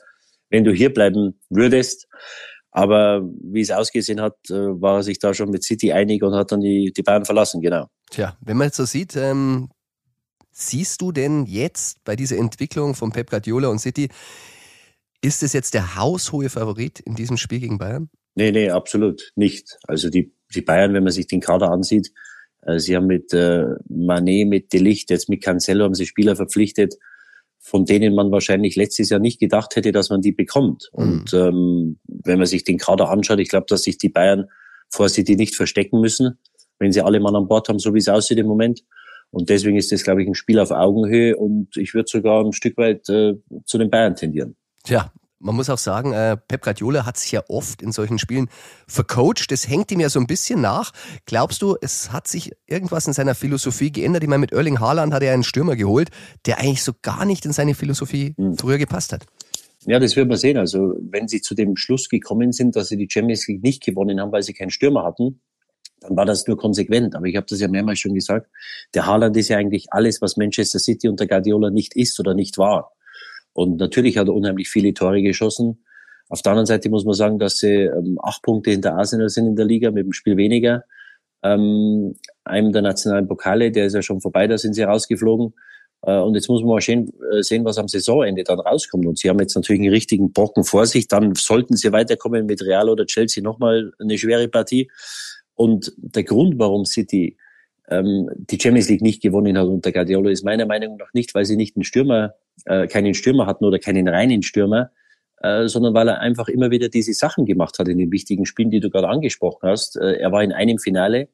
wenn 0.49 0.63
du 0.63 0.71
hier 0.71 0.93
bleiben 0.93 1.41
würdest. 1.49 2.07
Aber 2.71 3.21
wie 3.41 3.59
es 3.59 3.71
ausgesehen 3.71 4.21
hat, 4.21 4.37
äh, 4.49 4.53
war 4.81 4.99
er 4.99 5.03
sich 5.03 5.19
da 5.19 5.33
schon 5.33 5.49
mit 5.49 5.65
City 5.65 5.91
einig 5.91 6.23
und 6.23 6.35
hat 6.35 6.53
dann 6.53 6.61
die, 6.61 6.93
die 6.95 7.03
Bayern 7.03 7.25
verlassen, 7.25 7.59
genau. 7.59 7.87
Tja, 8.11 8.37
wenn 8.39 8.55
man 8.55 8.67
jetzt 8.67 8.77
so 8.77 8.85
sieht, 8.85 9.17
ähm, 9.17 9.67
Siehst 10.57 11.01
du 11.01 11.11
denn 11.11 11.45
jetzt 11.47 12.01
bei 12.05 12.15
dieser 12.15 12.37
Entwicklung 12.37 12.95
von 12.95 13.11
Pep 13.11 13.29
Guardiola 13.29 13.67
und 13.67 13.79
City, 13.79 14.07
ist 15.21 15.43
es 15.43 15.51
jetzt 15.51 15.73
der 15.73 15.97
haushohe 15.97 16.49
Favorit 16.49 17.01
in 17.01 17.13
diesem 17.13 17.35
Spiel 17.35 17.59
gegen 17.59 17.77
Bayern? 17.77 18.09
Nee, 18.35 18.53
nee, 18.53 18.69
absolut 18.69 19.33
nicht. 19.35 19.77
Also 19.85 20.09
die, 20.09 20.31
die 20.53 20.61
Bayern, 20.61 20.93
wenn 20.93 21.03
man 21.03 21.11
sich 21.11 21.27
den 21.27 21.41
Kader 21.41 21.71
ansieht, 21.71 22.13
äh, 22.61 22.79
sie 22.79 22.95
haben 22.95 23.07
mit 23.07 23.33
äh, 23.33 23.65
Manet, 23.89 24.47
mit 24.47 24.71
Delicht, 24.71 25.09
jetzt 25.09 25.27
mit 25.27 25.43
Cancelo 25.43 25.83
haben 25.83 25.93
sie 25.93 26.05
Spieler 26.05 26.37
verpflichtet, 26.37 26.95
von 27.59 27.83
denen 27.83 28.15
man 28.15 28.31
wahrscheinlich 28.31 28.77
letztes 28.77 29.09
Jahr 29.09 29.19
nicht 29.19 29.41
gedacht 29.41 29.75
hätte, 29.75 29.91
dass 29.91 30.09
man 30.09 30.21
die 30.21 30.31
bekommt. 30.31 30.89
Mhm. 30.93 31.03
Und 31.03 31.33
ähm, 31.33 31.99
wenn 32.07 32.37
man 32.37 32.47
sich 32.47 32.63
den 32.63 32.77
Kader 32.77 33.09
anschaut, 33.09 33.41
ich 33.41 33.49
glaube, 33.49 33.65
dass 33.67 33.83
sich 33.83 33.97
die 33.97 34.07
Bayern 34.07 34.45
vor 34.89 35.09
City 35.09 35.35
nicht 35.35 35.53
verstecken 35.53 35.99
müssen, 35.99 36.39
wenn 36.79 36.93
sie 36.93 37.01
alle 37.01 37.19
Mann 37.19 37.35
an 37.35 37.49
Bord 37.49 37.67
haben, 37.67 37.79
so 37.79 37.93
wie 37.93 37.99
es 37.99 38.07
aussieht 38.07 38.37
im 38.37 38.47
Moment. 38.47 38.85
Und 39.31 39.49
deswegen 39.49 39.77
ist 39.77 39.91
das, 39.91 40.03
glaube 40.03 40.23
ich, 40.23 40.27
ein 40.27 40.35
Spiel 40.35 40.59
auf 40.59 40.71
Augenhöhe 40.71 41.35
und 41.35 41.75
ich 41.77 41.93
würde 41.93 42.09
sogar 42.09 42.43
ein 42.43 42.53
Stück 42.53 42.77
weit 42.77 43.09
äh, 43.09 43.33
zu 43.65 43.77
den 43.77 43.89
Bayern 43.89 44.15
tendieren. 44.15 44.55
Tja, 44.83 45.11
man 45.39 45.55
muss 45.55 45.69
auch 45.69 45.77
sagen, 45.77 46.13
äh, 46.13 46.37
Pep 46.37 46.63
Guardiola 46.63 47.05
hat 47.05 47.17
sich 47.17 47.33
ja 47.33 47.43
oft 47.49 47.81
in 47.81 47.91
solchen 47.91 48.17
Spielen 48.17 48.49
vercoacht. 48.87 49.51
Das 49.51 49.67
hängt 49.67 49.91
ihm 49.91 49.99
ja 49.99 50.09
so 50.09 50.19
ein 50.19 50.27
bisschen 50.27 50.61
nach. 50.61 50.91
Glaubst 51.25 51.61
du, 51.61 51.75
es 51.81 52.11
hat 52.11 52.27
sich 52.27 52.51
irgendwas 52.65 53.07
in 53.07 53.13
seiner 53.13 53.35
Philosophie 53.35 53.91
geändert? 53.91 54.23
Ich 54.23 54.29
meine, 54.29 54.39
mit 54.39 54.53
Erling 54.53 54.79
Haaland 54.79 55.13
hat 55.13 55.21
er 55.21 55.33
einen 55.33 55.43
Stürmer 55.43 55.75
geholt, 55.75 56.09
der 56.45 56.59
eigentlich 56.59 56.83
so 56.83 56.93
gar 57.01 57.25
nicht 57.25 57.45
in 57.45 57.53
seine 57.53 57.75
Philosophie 57.75 58.33
hm. 58.37 58.57
früher 58.57 58.77
gepasst 58.77 59.13
hat. 59.13 59.25
Ja, 59.85 59.99
das 59.99 60.15
wird 60.15 60.27
man 60.27 60.37
sehen. 60.37 60.57
Also, 60.57 60.95
wenn 60.99 61.27
sie 61.27 61.41
zu 61.41 61.53
dem 61.53 61.75
Schluss 61.75 62.09
gekommen 62.09 62.51
sind, 62.51 62.75
dass 62.75 62.87
sie 62.87 62.97
die 62.97 63.07
Champions 63.09 63.47
League 63.47 63.61
nicht 63.61 63.83
gewonnen 63.83 64.19
haben, 64.19 64.31
weil 64.31 64.41
sie 64.41 64.53
keinen 64.53 64.71
Stürmer 64.71 65.03
hatten, 65.03 65.41
dann 66.07 66.17
war 66.17 66.25
das 66.25 66.47
nur 66.47 66.57
konsequent. 66.57 67.15
Aber 67.15 67.25
ich 67.25 67.35
habe 67.35 67.45
das 67.49 67.59
ja 67.59 67.67
mehrmals 67.67 67.99
schon 67.99 68.13
gesagt. 68.13 68.49
Der 68.93 69.05
Haaland 69.05 69.35
ist 69.37 69.49
ja 69.49 69.57
eigentlich 69.57 69.87
alles, 69.91 70.21
was 70.21 70.37
Manchester 70.37 70.79
City 70.79 71.09
unter 71.09 71.27
Guardiola 71.27 71.69
nicht 71.69 71.95
ist 71.95 72.19
oder 72.19 72.33
nicht 72.33 72.57
war. 72.57 72.91
Und 73.53 73.77
natürlich 73.77 74.17
hat 74.17 74.27
er 74.27 74.33
unheimlich 74.33 74.69
viele 74.69 74.93
Tore 74.93 75.21
geschossen. 75.21 75.83
Auf 76.29 76.41
der 76.41 76.51
anderen 76.51 76.65
Seite 76.65 76.89
muss 76.89 77.05
man 77.05 77.13
sagen, 77.13 77.39
dass 77.39 77.59
sie 77.59 77.83
ähm, 77.83 78.19
acht 78.21 78.41
Punkte 78.41 78.71
hinter 78.71 78.95
Arsenal 78.95 79.29
sind 79.29 79.47
in 79.47 79.55
der 79.55 79.65
Liga 79.65 79.91
mit 79.91 80.05
dem 80.05 80.13
Spiel 80.13 80.37
weniger. 80.37 80.83
Ähm, 81.43 82.15
einem 82.43 82.73
der 82.73 82.81
nationalen 82.81 83.27
Pokale, 83.27 83.71
der 83.71 83.85
ist 83.85 83.93
ja 83.93 84.01
schon 84.01 84.21
vorbei, 84.21 84.47
da 84.47 84.57
sind 84.57 84.73
sie 84.73 84.83
rausgeflogen. 84.83 85.53
Äh, 86.01 86.17
und 86.17 86.35
jetzt 86.35 86.49
muss 86.49 86.61
man 86.61 86.69
mal 86.69 86.81
schön 86.81 87.11
äh, 87.31 87.41
sehen, 87.43 87.63
was 87.65 87.77
am 87.77 87.87
Saisonende 87.87 88.43
dann 88.43 88.59
rauskommt. 88.59 89.05
Und 89.05 89.19
sie 89.19 89.29
haben 89.29 89.39
jetzt 89.39 89.55
natürlich 89.55 89.81
einen 89.81 89.93
richtigen 89.93 90.33
Brocken 90.33 90.63
vor 90.63 90.85
sich. 90.85 91.07
Dann 91.07 91.35
sollten 91.35 91.75
sie 91.75 91.91
weiterkommen 91.91 92.45
mit 92.45 92.61
Real 92.63 92.89
oder 92.89 93.05
Chelsea 93.05 93.43
nochmal 93.43 93.91
eine 93.99 94.17
schwere 94.17 94.47
Partie. 94.47 94.89
Und 95.55 95.93
der 95.97 96.23
Grund, 96.23 96.59
warum 96.59 96.85
City 96.85 97.37
ähm, 97.89 98.29
die 98.35 98.59
Champions 98.59 98.89
League 98.89 99.01
nicht 99.01 99.21
gewonnen 99.21 99.57
hat 99.57 99.67
unter 99.67 99.91
Guardiola, 99.91 100.29
ist 100.29 100.43
meiner 100.43 100.65
Meinung 100.65 100.97
nach 100.97 101.13
nicht, 101.13 101.33
weil 101.33 101.45
sie 101.45 101.55
nicht 101.55 101.75
einen 101.75 101.83
Stürmer 101.83 102.35
äh, 102.65 102.87
keinen 102.87 103.13
Stürmer 103.13 103.45
hatten 103.45 103.65
oder 103.65 103.79
keinen 103.79 104.07
reinen 104.07 104.43
Stürmer, 104.43 104.91
äh, 105.41 105.67
sondern 105.67 105.93
weil 105.93 106.07
er 106.07 106.19
einfach 106.19 106.47
immer 106.47 106.71
wieder 106.71 106.89
diese 106.89 107.13
Sachen 107.13 107.45
gemacht 107.45 107.77
hat 107.79 107.87
in 107.87 107.97
den 107.97 108.11
wichtigen 108.11 108.45
Spielen, 108.45 108.71
die 108.71 108.79
du 108.79 108.89
gerade 108.89 109.09
angesprochen 109.09 109.69
hast. 109.69 109.97
Äh, 109.97 110.17
er 110.17 110.31
war 110.31 110.43
in 110.43 110.51
einem 110.51 110.79
Finale, 110.79 111.29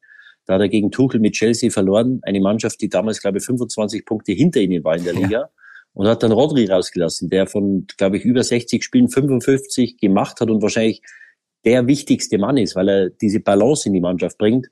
da 0.46 0.54
hat 0.54 0.60
er 0.60 0.68
gegen 0.68 0.90
Tuchel 0.90 1.20
mit 1.20 1.34
Chelsea 1.34 1.70
verloren, 1.70 2.20
eine 2.22 2.40
Mannschaft, 2.40 2.80
die 2.80 2.88
damals, 2.88 3.20
glaube 3.20 3.38
ich, 3.38 3.44
25 3.44 4.04
Punkte 4.04 4.32
hinter 4.32 4.60
ihnen 4.60 4.82
war 4.82 4.96
in 4.96 5.04
der 5.04 5.14
Liga. 5.14 5.30
Ja. 5.30 5.48
Und 5.94 6.08
hat 6.08 6.22
dann 6.22 6.32
Rodri 6.32 6.64
rausgelassen, 6.64 7.28
der 7.28 7.46
von, 7.46 7.86
glaube 7.98 8.16
ich, 8.16 8.24
über 8.24 8.42
60 8.42 8.82
Spielen 8.82 9.10
55 9.10 9.98
gemacht 9.98 10.40
hat 10.40 10.48
und 10.48 10.62
wahrscheinlich 10.62 11.02
der 11.64 11.86
wichtigste 11.86 12.38
Mann 12.38 12.56
ist, 12.56 12.76
weil 12.76 12.88
er 12.88 13.10
diese 13.10 13.40
Balance 13.40 13.88
in 13.88 13.94
die 13.94 14.00
Mannschaft 14.00 14.38
bringt. 14.38 14.68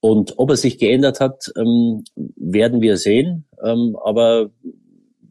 Und 0.00 0.38
ob 0.38 0.50
er 0.50 0.56
sich 0.56 0.78
geändert 0.78 1.20
hat, 1.20 1.52
ähm, 1.56 2.04
werden 2.36 2.80
wir 2.80 2.96
sehen. 2.96 3.44
Ähm, 3.62 3.96
aber 4.02 4.50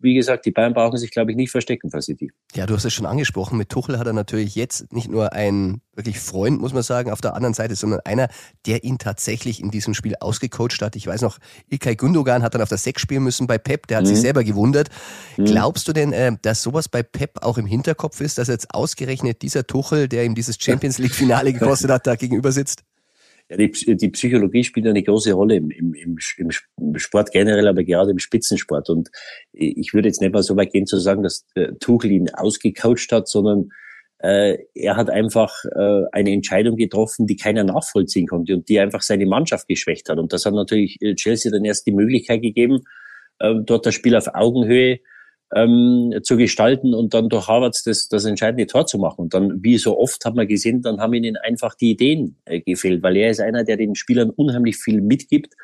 wie 0.02 0.14
gesagt, 0.14 0.46
die 0.46 0.52
Bayern 0.52 0.74
brauchen 0.74 0.98
sich, 0.98 1.12
glaube 1.12 1.32
ich, 1.32 1.38
nicht 1.38 1.52
verstecken 1.52 1.92
vor 1.92 2.02
City. 2.02 2.32
Ja, 2.54 2.66
du 2.66 2.76
hast 2.76 2.86
es 2.86 2.94
schon 2.94 3.06
angesprochen. 3.06 3.58
Mit 3.58 3.70
Tuchel 3.70 4.00
hat 4.00 4.08
er 4.08 4.14
natürlich 4.14 4.56
jetzt 4.56 4.92
nicht 4.94 5.10
nur 5.10 5.34
einen 5.34 5.82
wirklich 5.96 6.20
Freund, 6.20 6.62
muss 6.62 6.74
man 6.74 6.84
sagen, 6.84 7.12
auf 7.12 7.22
der 7.22 7.36
anderen 7.36 7.54
Seite, 7.54 7.76
sondern 7.76 8.00
einer, 8.06 8.30
der 8.66 8.84
ihn 8.84 8.98
tatsächlich 8.98 9.62
in 9.62 9.72
diesem 9.72 9.94
Spiel 9.94 10.16
ausgecoacht 10.20 10.82
hat. 10.82 10.96
Ich 10.96 11.06
weiß 11.06 11.22
noch, 11.22 11.40
Ilkay 11.70 11.96
Gündogan 11.96 12.42
hat 12.42 12.56
dann 12.56 12.62
auf 12.62 12.70
der 12.70 12.78
Sechs 12.78 13.02
spielen 13.02 13.24
müssen 13.24 13.48
bei 13.48 13.58
Pep. 13.58 13.88
Der 13.88 13.98
hat 13.98 14.06
mhm. 14.06 14.10
sich 14.10 14.22
selber 14.22 14.44
gewundert. 14.44 14.90
Mhm. 15.38 15.46
Glaubst 15.46 15.88
du 15.88 15.94
denn, 15.94 16.14
äh, 16.14 16.32
dass 16.42 16.62
sowas 16.62 16.88
bei 16.88 17.04
Pep 17.04 17.44
auch 17.44 17.58
im 17.58 17.66
Hinterkopf 17.66 18.22
ist, 18.22 18.38
dass 18.38 18.48
jetzt 18.48 18.74
ausgerechnet 18.74 19.42
dieser 19.42 19.68
Tuchel, 19.68 20.08
der 20.08 20.24
ihm 20.24 20.36
dieses 20.36 20.58
Champions 20.60 20.98
League 20.98 21.14
Finale 21.16 21.54
gekostet 21.54 21.92
hat, 21.92 22.08
da 22.08 22.16
gegenüber 22.16 22.52
sitzt? 22.52 22.84
Ja, 23.50 23.58
die, 23.58 23.72
die 23.72 24.10
Psychologie 24.10 24.64
spielt 24.64 24.86
eine 24.86 25.02
große 25.02 25.34
Rolle 25.34 25.56
im, 25.56 25.72
im, 25.72 25.94
im, 25.96 27.00
Sport 27.00 27.32
generell, 27.32 27.68
aber 27.68 27.84
gerade 27.84 28.12
im 28.12 28.20
Spitzensport. 28.20 28.90
Und 28.90 29.10
ich 29.52 29.94
würde 29.94 30.08
jetzt 30.08 30.22
nicht 30.22 30.34
mal 30.34 30.44
so 30.44 30.56
weit 30.56 30.72
gehen 30.72 30.86
zu 30.86 31.00
sagen, 31.00 31.24
dass 31.24 31.46
äh, 31.56 31.74
Tuchel 31.80 32.12
ihn 32.12 32.30
ausgecoacht 32.30 33.12
hat, 33.12 33.28
sondern 33.28 33.70
äh, 34.20 34.58
er 34.76 34.98
hat 34.98 35.10
einfach 35.10 35.52
äh, 35.76 36.04
eine 36.12 36.32
Entscheidung 36.32 36.76
getroffen, 36.76 37.26
die 37.26 37.38
keiner 37.38 37.64
nachvollziehen 37.64 38.28
konnte 38.28 38.54
und 38.54 38.70
die 38.70 38.80
einfach 38.80 39.02
seine 39.02 39.26
Mannschaft 39.26 39.68
geschwächt 39.68 40.10
hat. 40.10 40.20
Und 40.20 40.32
das 40.32 40.46
hat 40.46 40.54
natürlich 40.54 40.98
äh, 41.02 41.16
Chelsea 41.16 41.52
dann 41.52 41.66
erst 41.66 41.88
die 41.88 41.94
Möglichkeit 41.94 42.42
gegeben, 42.42 42.82
äh, 43.40 43.56
dort 43.64 43.86
das 43.86 43.96
Spiel 43.96 44.16
auf 44.16 44.28
Augenhöhe 44.36 45.00
ähm, 45.56 46.14
zu 46.24 46.38
gestalten 46.38 46.94
und 46.94 47.14
dann 47.14 47.30
durch 47.30 47.48
Harvards 47.48 47.84
das, 47.84 48.08
das 48.08 48.26
entscheidende 48.26 48.68
Tor 48.68 48.86
zu 48.86 48.98
machen. 48.98 49.22
Und 49.22 49.34
dann, 49.34 49.64
wie 49.64 49.78
so 49.78 49.98
oft 49.98 50.24
hat 50.26 50.36
man 50.36 50.48
gesehen, 50.48 50.82
dann 50.82 51.00
haben 51.00 51.14
ihnen 51.14 51.38
einfach 51.38 51.76
die 51.76 51.92
Ideen 51.92 52.38
äh, 52.46 52.62
gefehlt, 52.62 53.02
weil 53.02 53.18
er 53.18 53.32
ist 53.32 53.42
einer, 53.42 53.64
der 53.64 53.78
den 53.78 53.96
Spielern 53.96 54.30
unheimlich 54.30 54.78
viel 54.78 55.02
mitgibt. 55.02 55.56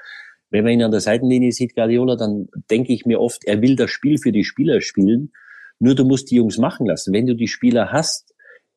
Wenn 0.49 0.63
man 0.63 0.73
ihn 0.73 0.83
an 0.83 0.91
der 0.91 1.01
Seitenlinie 1.01 1.51
sieht, 1.51 1.75
Guardiola, 1.75 2.15
dann 2.15 2.47
denke 2.71 2.93
ich 2.93 3.05
mir 3.05 3.19
oft, 3.19 3.43
er 3.45 3.61
will 3.61 3.75
das 3.75 3.91
Spiel 3.91 4.17
für 4.17 4.31
die 4.31 4.43
Spieler 4.43 4.81
spielen. 4.81 5.31
Nur 5.79 5.95
du 5.95 6.05
musst 6.05 6.31
die 6.31 6.35
Jungs 6.35 6.57
machen 6.57 6.87
lassen. 6.87 7.13
Wenn 7.13 7.27
du 7.27 7.35
die 7.35 7.47
Spieler 7.47 7.91
hast, 7.91 8.33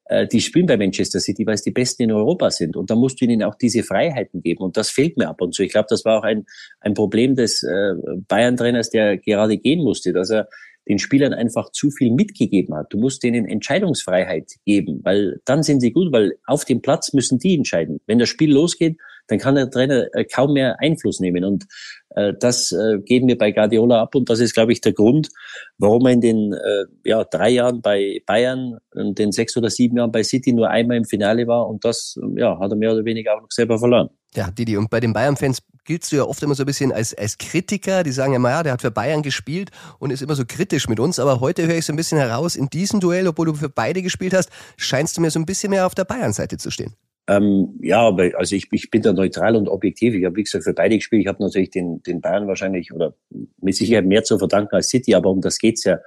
äh, 0.07 0.27
die 0.27 0.41
spielen 0.41 0.67
bei 0.67 0.77
Manchester 0.77 1.21
City, 1.21 1.47
weil 1.47 1.55
es 1.55 1.63
die 1.63 1.71
Besten 1.71 2.03
in 2.03 2.13
Europa 2.13 2.51
sind. 2.51 2.77
Und 2.77 2.91
da 2.91 2.97
musst 2.97 3.21
du 3.21 3.25
ihnen 3.25 3.43
auch 3.43 3.55
diese 3.55 3.83
Freiheiten 3.83 4.43
geben. 4.43 4.65
Und 4.65 4.77
das 4.77 4.91
fehlt 4.91 5.17
mir 5.17 5.29
ab 5.29 5.41
und 5.41 5.55
zu. 5.55 5.63
Ich 5.63 5.71
glaube, 5.71 5.87
das 5.89 6.05
war 6.05 6.19
auch 6.19 6.25
ein, 6.25 6.47
ein 6.81 6.95
Problem 6.95 7.35
des 7.37 7.63
äh, 7.63 7.95
Bayern-Trainers, 8.27 8.91
der 8.91 9.19
gerade 9.19 9.59
gehen 9.59 9.83
musste, 9.83 10.13
dass 10.13 10.31
er 10.31 10.49
den 10.89 10.99
Spielern 10.99 11.35
einfach 11.35 11.71
zu 11.71 11.91
viel 11.91 12.13
mitgegeben 12.13 12.75
hat. 12.75 12.87
Du 12.91 12.99
musst 12.99 13.23
denen 13.23 13.47
Entscheidungsfreiheit 13.47 14.53
geben, 14.65 15.01
weil 15.05 15.41
dann 15.45 15.63
sind 15.63 15.81
sie 15.81 15.93
gut, 15.93 16.13
weil 16.13 16.35
auf 16.47 16.65
dem 16.65 16.81
Platz 16.81 17.13
müssen 17.13 17.39
die 17.39 17.55
entscheiden. 17.55 18.01
Wenn 18.07 18.19
das 18.19 18.29
Spiel 18.29 18.53
losgeht, 18.53 18.97
dann 19.29 19.39
kann 19.39 19.55
der 19.55 19.71
Trainer 19.71 20.07
äh, 20.15 20.25
kaum 20.25 20.55
mehr 20.55 20.81
Einfluss 20.81 21.21
nehmen. 21.21 21.45
Und 21.45 21.67
äh, 22.11 22.33
das 22.41 22.73
äh, 22.73 22.99
geben 23.05 23.29
wir 23.29 23.39
bei 23.39 23.53
Guardiola 23.53 24.03
ab. 24.03 24.15
Und 24.15 24.29
das 24.31 24.41
ist, 24.41 24.55
glaube 24.55 24.73
ich, 24.73 24.81
der 24.81 24.95
Grund, 24.95 25.29
warum 25.77 26.07
er 26.07 26.13
in 26.13 26.21
den 26.21 26.53
äh, 26.55 26.85
ja, 27.05 27.25
drei 27.25 27.51
Jahren 27.51 27.83
bei 27.83 28.23
Bayern 28.27 28.79
und 28.95 29.19
den 29.19 29.31
sechs 29.31 29.57
oder 29.57 29.71
sieben 29.71 29.99
Jahren 29.99 30.13
bei 30.13 30.23
City 30.23 30.53
nur 30.53 30.71
einmal 30.71 30.97
im 30.97 31.05
Finale 31.05 31.47
war. 31.47 31.69
Und 31.69 31.85
das 31.85 32.19
ja, 32.37 32.59
hat 32.59 32.73
er 32.73 32.77
mehr 32.77 32.93
oder 32.93 33.05
weniger 33.05 33.37
auch 33.37 33.43
noch 33.43 33.51
selber 33.51 33.79
verloren. 33.79 34.09
Ja, 34.35 34.51
Didi, 34.51 34.77
und 34.77 34.91
bei 34.91 35.01
den 35.01 35.13
Bayern-Fans 35.13 35.61
giltst 35.89 36.13
du 36.13 36.17
ja 36.17 36.25
oft 36.25 36.43
immer 36.43 36.55
so 36.55 36.65
ein 36.65 36.67
bisschen 36.67 36.93
als, 36.93 37.15
als 37.15 37.39
Kritiker. 37.39 38.03
Die 38.03 38.13
sagen 38.13 38.33
ja 38.33 38.37
immer, 38.37 38.51
ja, 38.51 38.63
der 38.63 38.73
hat 38.75 38.83
für 38.83 38.91
Bayern 38.91 39.23
gespielt 39.23 39.71
und 39.99 40.11
ist 40.13 40.21
immer 40.21 40.35
so 40.35 40.45
kritisch 40.47 40.87
mit 40.87 41.01
uns. 41.01 41.19
Aber 41.19 41.41
heute 41.41 41.67
höre 41.67 41.77
ich 41.77 41.87
so 41.87 41.95
ein 41.95 41.97
bisschen 41.97 42.19
heraus, 42.19 42.57
in 42.57 42.69
diesem 42.69 43.01
Duell, 43.01 43.27
obwohl 43.27 43.47
du 43.47 43.55
für 43.55 43.71
beide 43.71 44.03
gespielt 44.03 44.35
hast, 44.35 44.51
scheinst 44.77 45.17
du 45.17 45.23
mir 45.23 45.31
so 45.31 45.41
ein 45.41 45.47
bisschen 45.47 45.71
mehr 45.71 45.87
auf 45.87 45.95
der 45.95 46.05
Bayern-Seite 46.05 46.59
zu 46.59 46.71
stehen. 46.71 46.95
Ähm, 47.27 47.79
ja, 47.81 48.01
aber 48.01 48.31
also 48.37 48.55
ich, 48.55 48.69
ich 48.71 48.91
bin 48.91 49.01
da 49.01 49.15
neutral 49.15 49.57
und 49.57 49.69
objektiv. 49.69 50.15
Ich 50.15 50.25
habe, 50.27 50.37
wie 50.37 50.45
gesagt, 50.45 50.65
für 50.65 50.75
beide 50.75 50.97
gespielt. 50.97 51.23
Ich 51.23 51.29
habe 51.29 51.43
natürlich 51.43 51.71
den, 51.71 52.03
den 52.03 52.21
Bayern 52.21 52.47
wahrscheinlich 52.47 52.93
oder 52.93 53.15
mit 53.61 53.75
Sicherheit 53.75 54.05
mehr 54.05 54.25
zu 54.25 54.39
verdanken 54.39 54.77
als 54.77 54.89
City, 54.89 55.15
aber 55.15 55.31
um 55.31 55.41
das 55.41 55.59
geht's 55.59 55.85
ja 55.85 55.99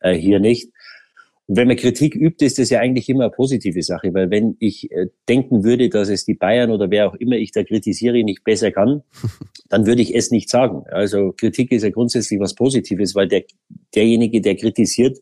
äh, 0.00 0.14
hier 0.14 0.40
nicht. 0.40 0.72
Und 1.46 1.56
wenn 1.56 1.68
man 1.68 1.76
Kritik 1.76 2.16
übt, 2.16 2.44
ist 2.44 2.58
das 2.58 2.70
ja 2.70 2.80
eigentlich 2.80 3.08
immer 3.08 3.24
eine 3.24 3.30
positive 3.30 3.82
Sache, 3.82 4.12
weil 4.12 4.30
wenn 4.30 4.56
ich 4.58 4.90
äh, 4.90 5.06
denken 5.28 5.62
würde, 5.62 5.88
dass 5.88 6.08
es 6.08 6.24
die 6.24 6.34
Bayern 6.34 6.70
oder 6.70 6.90
wer 6.90 7.08
auch 7.08 7.14
immer 7.14 7.36
ich 7.36 7.52
da 7.52 7.62
kritisiere 7.62 8.22
nicht 8.24 8.42
besser 8.42 8.72
kann, 8.72 9.02
dann 9.68 9.86
würde 9.86 10.02
ich 10.02 10.14
es 10.14 10.30
nicht 10.30 10.50
sagen. 10.50 10.84
Also 10.90 11.32
Kritik 11.32 11.70
ist 11.70 11.84
ja 11.84 11.90
grundsätzlich 11.90 12.40
was 12.40 12.54
Positives, 12.54 13.14
weil 13.14 13.28
der, 13.28 13.44
derjenige, 13.94 14.40
der 14.40 14.56
kritisiert, 14.56 15.18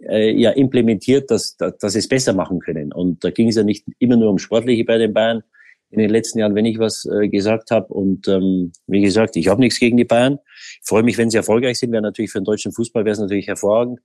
äh, 0.00 0.32
ja 0.32 0.50
implementiert, 0.50 1.30
dass, 1.30 1.56
dass, 1.56 1.78
dass 1.78 1.94
es 1.94 2.08
besser 2.08 2.34
machen 2.34 2.58
können. 2.58 2.92
Und 2.92 3.24
da 3.24 3.30
ging 3.30 3.48
es 3.48 3.56
ja 3.56 3.62
nicht 3.62 3.86
immer 3.98 4.16
nur 4.16 4.30
um 4.30 4.38
Sportliche 4.38 4.84
bei 4.84 4.98
den 4.98 5.14
Bayern 5.14 5.42
in 5.90 5.98
den 5.98 6.10
letzten 6.10 6.40
Jahren, 6.40 6.54
wenn 6.54 6.66
ich 6.66 6.78
was 6.78 7.06
äh, 7.06 7.28
gesagt 7.28 7.70
habe. 7.70 7.86
Und 7.94 8.28
ähm, 8.28 8.72
wie 8.86 9.00
gesagt, 9.00 9.36
ich 9.36 9.48
habe 9.48 9.60
nichts 9.60 9.78
gegen 9.80 9.96
die 9.96 10.04
Bayern. 10.04 10.40
Ich 10.82 10.86
freue 10.88 11.04
mich, 11.04 11.16
wenn 11.16 11.30
sie 11.30 11.38
erfolgreich 11.38 11.78
sind. 11.78 11.92
Wäre 11.92 12.02
natürlich 12.02 12.32
für 12.32 12.40
den 12.40 12.44
deutschen 12.44 12.72
Fußball 12.72 13.06
wäre 13.06 13.12
es 13.12 13.20
natürlich 13.20 13.46
hervorragend 13.46 14.00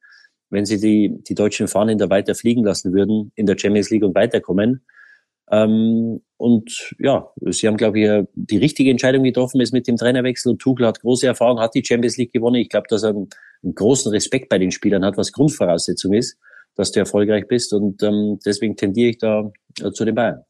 wenn 0.50 0.66
sie 0.66 0.80
die, 0.80 1.24
die 1.24 1.36
deutschen 1.36 1.68
Fahnen 1.68 1.98
da 1.98 2.10
weiter 2.10 2.36
fliegen 2.36 2.64
lassen 2.64 2.94
würden 2.94 3.32
in 3.36 3.46
der 3.46 3.58
Champions 3.58 3.90
League 3.90 4.04
und 4.04 4.16
weiterkommen. 4.16 4.84
Ähm, 5.52 6.22
und 6.38 6.96
ja, 7.00 7.28
sie 7.42 7.68
haben, 7.68 7.78
glaube 7.78 8.00
ich, 8.00 8.28
die 8.34 8.58
richtige 8.58 8.92
Entscheidung 8.92 9.24
getroffen, 9.24 9.62
ist 9.62 9.74
mit 9.74 9.88
dem 9.88 9.98
Trainerwechsel. 9.98 10.52
Und 10.52 10.60
Tuchel 10.60 10.86
hat 10.86 11.02
große 11.02 11.28
Erfahrung, 11.28 11.60
hat 11.60 11.76
die 11.76 11.84
Champions 11.84 12.18
League 12.18 12.32
gewonnen. 12.32 12.56
Ich 12.56 12.70
glaube, 12.70 12.88
dass 12.90 13.04
er 13.04 13.10
einen, 13.10 13.30
einen, 13.64 13.76
großen 13.76 14.12
Respekt 14.12 14.50
bei 14.50 14.58
den 14.58 14.72
Spielern 14.72 15.04
hat, 15.04 15.18
was 15.18 15.32
Grundvoraussetzung 15.32 16.14
ist, 16.14 16.38
dass 16.76 16.92
du 16.92 17.00
erfolgreich 17.00 17.48
bist. 17.48 17.74
Und 17.74 18.02
ähm, 18.04 18.40
deswegen 18.46 18.76
tendiere 18.76 19.10
ich 19.10 19.18
da 19.18 19.52
äh, 19.82 19.92
zu 19.92 20.06
den 20.06 20.16
Bayern. 20.16 20.44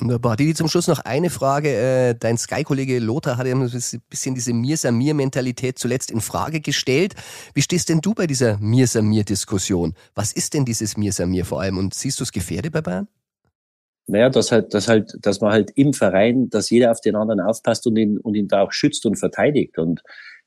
Wunderbar. 0.00 0.36
Die 0.36 0.54
zum 0.54 0.68
Schluss 0.68 0.88
noch 0.88 1.00
eine 1.00 1.30
Frage. 1.30 1.68
Äh, 1.68 2.14
dein 2.18 2.36
Sky-Kollege 2.36 2.98
Lothar 2.98 3.36
hat 3.36 3.46
ja 3.46 3.54
ein 3.54 3.70
bisschen 4.10 4.34
diese 4.34 4.52
Mir-Samir-Mentalität 4.52 5.78
zuletzt 5.78 6.10
in 6.10 6.20
Frage 6.20 6.60
gestellt. 6.60 7.14
Wie 7.54 7.62
stehst 7.62 7.88
denn 7.88 8.00
du 8.00 8.12
bei 8.12 8.26
dieser 8.26 8.58
Mir-Samir-Diskussion? 8.58 9.94
Was 10.14 10.32
ist 10.32 10.54
denn 10.54 10.64
dieses 10.64 10.96
Mir-Samir 10.96 11.44
vor 11.44 11.60
allem? 11.60 11.78
Und 11.78 11.94
siehst 11.94 12.18
du 12.18 12.24
es 12.24 12.32
gefährdet 12.32 12.72
bei 12.72 12.80
Bayern? 12.80 13.08
Naja, 14.06 14.28
dass 14.30 14.52
halt, 14.52 14.74
dass 14.74 14.88
halt, 14.88 15.16
dass 15.20 15.40
man 15.40 15.52
halt 15.52 15.70
im 15.76 15.92
Verein, 15.92 16.50
dass 16.50 16.70
jeder 16.70 16.90
auf 16.90 17.00
den 17.00 17.16
anderen 17.16 17.40
aufpasst 17.40 17.86
und 17.86 17.96
ihn, 17.96 18.18
und 18.18 18.34
ihn 18.34 18.48
da 18.48 18.62
auch 18.62 18.72
schützt 18.72 19.06
und 19.06 19.16
verteidigt. 19.16 19.78
Und 19.78 20.02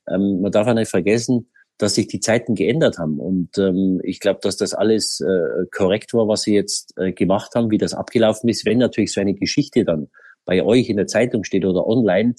ähm, 0.10 0.42
man 0.42 0.52
darf 0.52 0.68
auch 0.68 0.74
nicht 0.74 0.92
vergessen, 0.92 1.50
dass 1.78 1.96
sich 1.96 2.08
die 2.08 2.20
Zeiten 2.20 2.56
geändert 2.56 2.98
haben. 2.98 3.20
Und 3.20 3.58
ähm, 3.58 4.02
ich 4.04 4.20
glaube, 4.20 4.40
dass 4.42 4.58
das 4.58 4.74
alles 4.74 5.22
äh, 5.22 5.66
korrekt 5.72 6.14
war, 6.14 6.28
was 6.28 6.42
sie 6.42 6.56
jetzt 6.56 6.98
äh, 6.98 7.12
gemacht 7.12 7.54
haben, 7.56 7.70
wie 7.70 7.78
das 7.78 7.94
abgelaufen 7.94 8.50
ist. 8.50 8.66
Wenn 8.66 8.80
natürlich 8.80 9.14
so 9.14 9.22
eine 9.22 9.36
Geschichte 9.36 9.86
dann 9.86 10.08
bei 10.46 10.64
euch 10.64 10.90
in 10.90 10.98
der 10.98 11.08
Zeitung 11.08 11.44
steht 11.44 11.66
oder 11.66 11.86
online, 11.86 12.36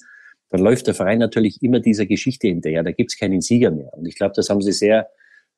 dann 0.49 0.61
läuft 0.61 0.87
der 0.87 0.95
Verein 0.95 1.19
natürlich 1.19 1.61
immer 1.61 1.79
dieser 1.79 2.05
Geschichte 2.05 2.47
hinterher. 2.47 2.83
Da 2.83 2.91
gibt's 2.91 3.17
keinen 3.17 3.41
Sieger 3.41 3.71
mehr. 3.71 3.93
Und 3.93 4.07
ich 4.07 4.15
glaube, 4.15 4.33
das 4.35 4.49
haben 4.49 4.61
sie 4.61 4.71
sehr 4.71 5.07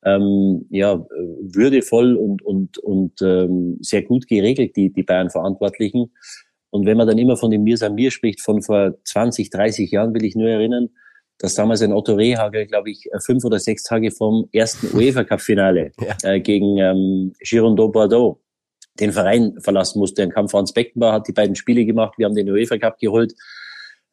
ähm, 0.03 0.65
ja, 0.69 1.03
würdevoll 1.41 2.15
und, 2.15 2.41
und, 2.41 2.77
und 2.77 3.21
ähm, 3.21 3.77
sehr 3.81 4.03
gut 4.03 4.27
geregelt, 4.27 4.75
die, 4.75 4.91
die 4.91 5.03
Bayern-Verantwortlichen. 5.03 6.11
Und 6.71 6.85
wenn 6.85 6.97
man 6.97 7.07
dann 7.07 7.17
immer 7.17 7.37
von 7.37 7.51
dem 7.51 7.63
Mir 7.63 7.77
Samir 7.77 8.11
spricht, 8.11 8.41
von 8.41 8.61
vor 8.61 8.95
20, 9.05 9.49
30 9.49 9.91
Jahren, 9.91 10.13
will 10.13 10.25
ich 10.25 10.35
nur 10.35 10.49
erinnern, 10.49 10.89
dass 11.41 11.55
damals 11.55 11.81
ein 11.81 11.91
Otto 11.91 12.13
Rehagel, 12.13 12.67
glaube 12.67 12.91
ich, 12.91 13.09
fünf 13.19 13.43
oder 13.43 13.57
sechs 13.57 13.83
Tage 13.83 14.11
vom 14.11 14.47
ersten 14.53 14.87
UEFA 14.95 15.23
Cup 15.23 15.41
Finale 15.41 15.91
ja. 15.99 16.15
äh, 16.29 16.39
gegen 16.39 16.77
ähm, 16.77 17.33
Girondeau 17.39 17.89
Bordeaux 17.89 18.39
den 18.99 19.11
Verein 19.11 19.55
verlassen 19.59 19.99
musste. 19.99 20.21
Dann 20.21 20.31
kam 20.31 20.49
Franz 20.49 20.71
Beckenbauer, 20.71 21.13
hat 21.13 21.27
die 21.27 21.33
beiden 21.33 21.55
Spiele 21.55 21.83
gemacht, 21.83 22.13
wir 22.17 22.27
haben 22.27 22.35
den 22.35 22.49
UEFA 22.49 22.77
Cup 22.77 22.99
geholt. 22.99 23.33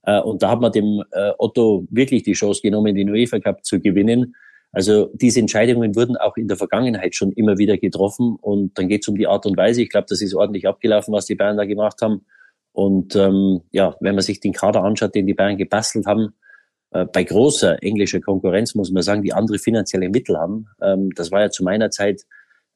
Äh, 0.04 0.20
und 0.20 0.42
da 0.42 0.50
hat 0.50 0.60
man 0.60 0.72
dem 0.72 1.04
äh, 1.10 1.32
Otto 1.38 1.86
wirklich 1.90 2.22
die 2.22 2.32
Chance 2.32 2.62
genommen, 2.62 2.94
den 2.94 3.10
UEFA 3.10 3.40
Cup 3.40 3.64
zu 3.64 3.78
gewinnen. 3.78 4.34
Also 4.72 5.10
diese 5.12 5.40
Entscheidungen 5.40 5.96
wurden 5.96 6.16
auch 6.16 6.36
in 6.36 6.48
der 6.48 6.56
Vergangenheit 6.56 7.14
schon 7.14 7.32
immer 7.32 7.58
wieder 7.58 7.76
getroffen. 7.76 8.36
Und 8.40 8.78
dann 8.78 8.88
geht 8.88 9.02
es 9.02 9.08
um 9.08 9.16
die 9.16 9.26
Art 9.26 9.44
und 9.44 9.56
Weise. 9.58 9.82
Ich 9.82 9.90
glaube, 9.90 10.06
das 10.08 10.22
ist 10.22 10.34
ordentlich 10.34 10.66
abgelaufen, 10.66 11.12
was 11.12 11.26
die 11.26 11.34
Bayern 11.34 11.58
da 11.58 11.64
gemacht 11.66 12.00
haben. 12.00 12.24
Und 12.72 13.16
ähm, 13.16 13.62
ja, 13.70 13.96
wenn 14.00 14.14
man 14.14 14.22
sich 14.22 14.40
den 14.40 14.52
Kader 14.52 14.82
anschaut, 14.82 15.14
den 15.14 15.26
die 15.26 15.34
Bayern 15.34 15.58
gebastelt 15.58 16.06
haben, 16.06 16.28
äh, 16.28 16.47
bei 16.90 17.24
großer 17.24 17.82
englischer 17.82 18.20
Konkurrenz 18.20 18.74
muss 18.74 18.90
man 18.90 19.02
sagen, 19.02 19.22
die 19.22 19.34
andere 19.34 19.58
finanzielle 19.58 20.08
Mittel 20.08 20.38
haben. 20.38 20.66
Ähm, 20.80 21.10
das 21.14 21.30
war 21.30 21.42
ja 21.42 21.50
zu 21.50 21.62
meiner 21.62 21.90
Zeit 21.90 22.22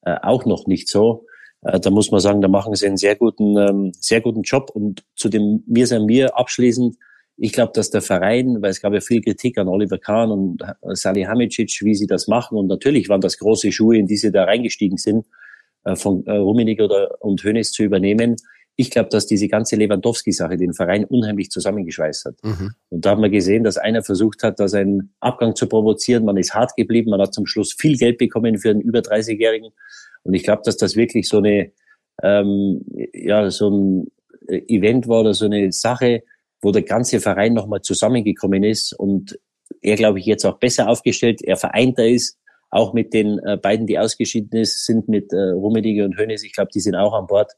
äh, 0.02 0.16
auch 0.22 0.44
noch 0.44 0.66
nicht 0.66 0.88
so. 0.88 1.26
Äh, 1.62 1.80
da 1.80 1.90
muss 1.90 2.10
man 2.10 2.20
sagen, 2.20 2.40
da 2.40 2.48
machen 2.48 2.74
sie 2.74 2.86
einen 2.86 2.96
sehr 2.96 3.16
guten, 3.16 3.56
ähm, 3.56 3.92
sehr 3.98 4.20
guten 4.20 4.42
Job. 4.42 4.70
Und 4.74 5.04
zu 5.14 5.28
dem 5.28 5.62
Mir 5.66 5.86
sein 5.86 6.04
Mir 6.04 6.36
abschließend, 6.36 6.96
Ich 7.36 7.52
glaube, 7.52 7.72
dass 7.74 7.90
der 7.90 8.02
Verein, 8.02 8.60
weil 8.60 8.70
es 8.70 8.80
gab 8.82 8.92
ja 8.92 9.00
viel 9.00 9.22
Kritik 9.22 9.58
an 9.58 9.68
Oliver 9.68 9.98
Kahn 9.98 10.30
und 10.30 10.62
Sali 10.92 11.22
Hamicic, 11.22 11.80
wie 11.82 11.94
sie 11.94 12.06
das 12.06 12.28
machen. 12.28 12.58
Und 12.58 12.66
natürlich 12.66 13.08
waren 13.08 13.20
das 13.20 13.38
große 13.38 13.72
Schuhe, 13.72 13.96
in 13.96 14.06
die 14.06 14.16
sie 14.16 14.30
da 14.30 14.44
reingestiegen 14.44 14.98
sind, 14.98 15.24
äh, 15.84 15.96
von 15.96 16.24
äh, 16.26 16.32
Rummenigge 16.32 16.84
oder, 16.84 17.16
und 17.20 17.42
Hönes 17.42 17.72
zu 17.72 17.82
übernehmen. 17.82 18.36
Ich 18.76 18.90
glaube, 18.90 19.10
dass 19.10 19.26
diese 19.26 19.48
ganze 19.48 19.76
Lewandowski-Sache 19.76 20.56
den 20.56 20.72
Verein 20.72 21.04
unheimlich 21.04 21.50
zusammengeschweißt 21.50 22.24
hat. 22.24 22.34
Mhm. 22.42 22.72
Und 22.88 23.04
da 23.04 23.10
haben 23.10 23.22
wir 23.22 23.30
gesehen, 23.30 23.64
dass 23.64 23.76
einer 23.76 24.02
versucht 24.02 24.42
hat, 24.42 24.58
da 24.58 24.68
seinen 24.68 25.14
Abgang 25.20 25.54
zu 25.54 25.68
provozieren. 25.68 26.24
Man 26.24 26.38
ist 26.38 26.54
hart 26.54 26.74
geblieben. 26.76 27.10
Man 27.10 27.20
hat 27.20 27.34
zum 27.34 27.46
Schluss 27.46 27.74
viel 27.78 27.96
Geld 27.96 28.18
bekommen 28.18 28.58
für 28.58 28.70
einen 28.70 28.80
über 28.80 29.00
30-Jährigen. 29.00 29.70
Und 30.22 30.34
ich 30.34 30.42
glaube, 30.42 30.62
dass 30.64 30.76
das 30.76 30.96
wirklich 30.96 31.28
so 31.28 31.38
eine, 31.38 31.72
ähm, 32.22 32.84
ja, 33.12 33.50
so 33.50 33.70
ein 33.70 34.06
Event 34.48 35.08
war 35.08 35.20
oder 35.20 35.34
so 35.34 35.44
eine 35.44 35.70
Sache, 35.72 36.22
wo 36.60 36.70
der 36.70 36.82
ganze 36.82 37.20
Verein 37.20 37.54
nochmal 37.54 37.82
zusammengekommen 37.82 38.64
ist 38.64 38.92
und 38.92 39.38
er, 39.80 39.96
glaube 39.96 40.18
ich, 40.18 40.26
jetzt 40.26 40.44
auch 40.44 40.58
besser 40.58 40.88
aufgestellt, 40.88 41.42
er 41.42 41.56
vereinter 41.56 42.06
ist, 42.06 42.38
auch 42.70 42.94
mit 42.94 43.12
den 43.12 43.38
äh, 43.40 43.56
beiden, 43.56 43.86
die 43.86 43.98
ausgeschieden 43.98 44.58
ist, 44.58 44.86
sind 44.86 45.08
mit 45.08 45.32
äh, 45.32 45.50
Rummenigge 45.50 46.04
und 46.04 46.16
Hönes. 46.16 46.42
Ich 46.42 46.54
glaube, 46.54 46.70
die 46.72 46.80
sind 46.80 46.94
auch 46.94 47.12
an 47.12 47.26
Bord. 47.26 47.52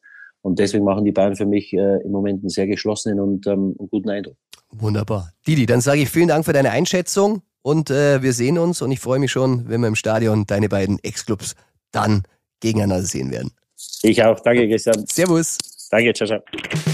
Und 0.44 0.59
deswegen 0.59 0.85
machen 0.85 1.07
die 1.07 1.12
beiden 1.12 1.37
für 1.37 1.46
mich 1.46 1.72
äh, 1.72 2.02
im 2.04 2.12
Moment 2.12 2.42
einen 2.42 2.50
sehr 2.50 2.66
geschlossenen 2.66 3.18
und 3.18 3.46
ähm, 3.46 3.74
einen 3.78 3.88
guten 3.88 4.11
Eindruck. 4.11 4.37
Wunderbar. 4.70 5.33
Didi, 5.46 5.64
dann 5.64 5.80
sage 5.80 6.02
ich 6.02 6.11
vielen 6.11 6.28
Dank 6.28 6.44
für 6.44 6.52
deine 6.52 6.70
Einschätzung 6.70 7.40
und 7.62 7.88
äh, 7.88 8.22
wir 8.22 8.35
sehen 8.35 8.59
uns 8.59 8.83
und 8.83 8.92
ich 8.92 9.00
freue 9.00 9.18
mich 9.18 9.33
schon, 9.33 9.68
wenn 9.70 9.80
wir 9.80 9.88
im 9.88 9.94
Stadion 9.94 10.44
deine 10.46 10.68
beiden 10.68 10.98
Ex-Clubs 11.02 11.54
dann 11.92 12.24
gegeneinander 12.61 13.02
sehen 13.02 13.30
werden. 13.30 13.52
Ich 14.02 14.22
auch. 14.22 14.38
Danke, 14.40 14.68
Christian. 14.68 15.07
Servus. 15.07 15.57
Danke, 15.90 16.12
ciao, 16.12 16.26
ciao. 16.26 16.93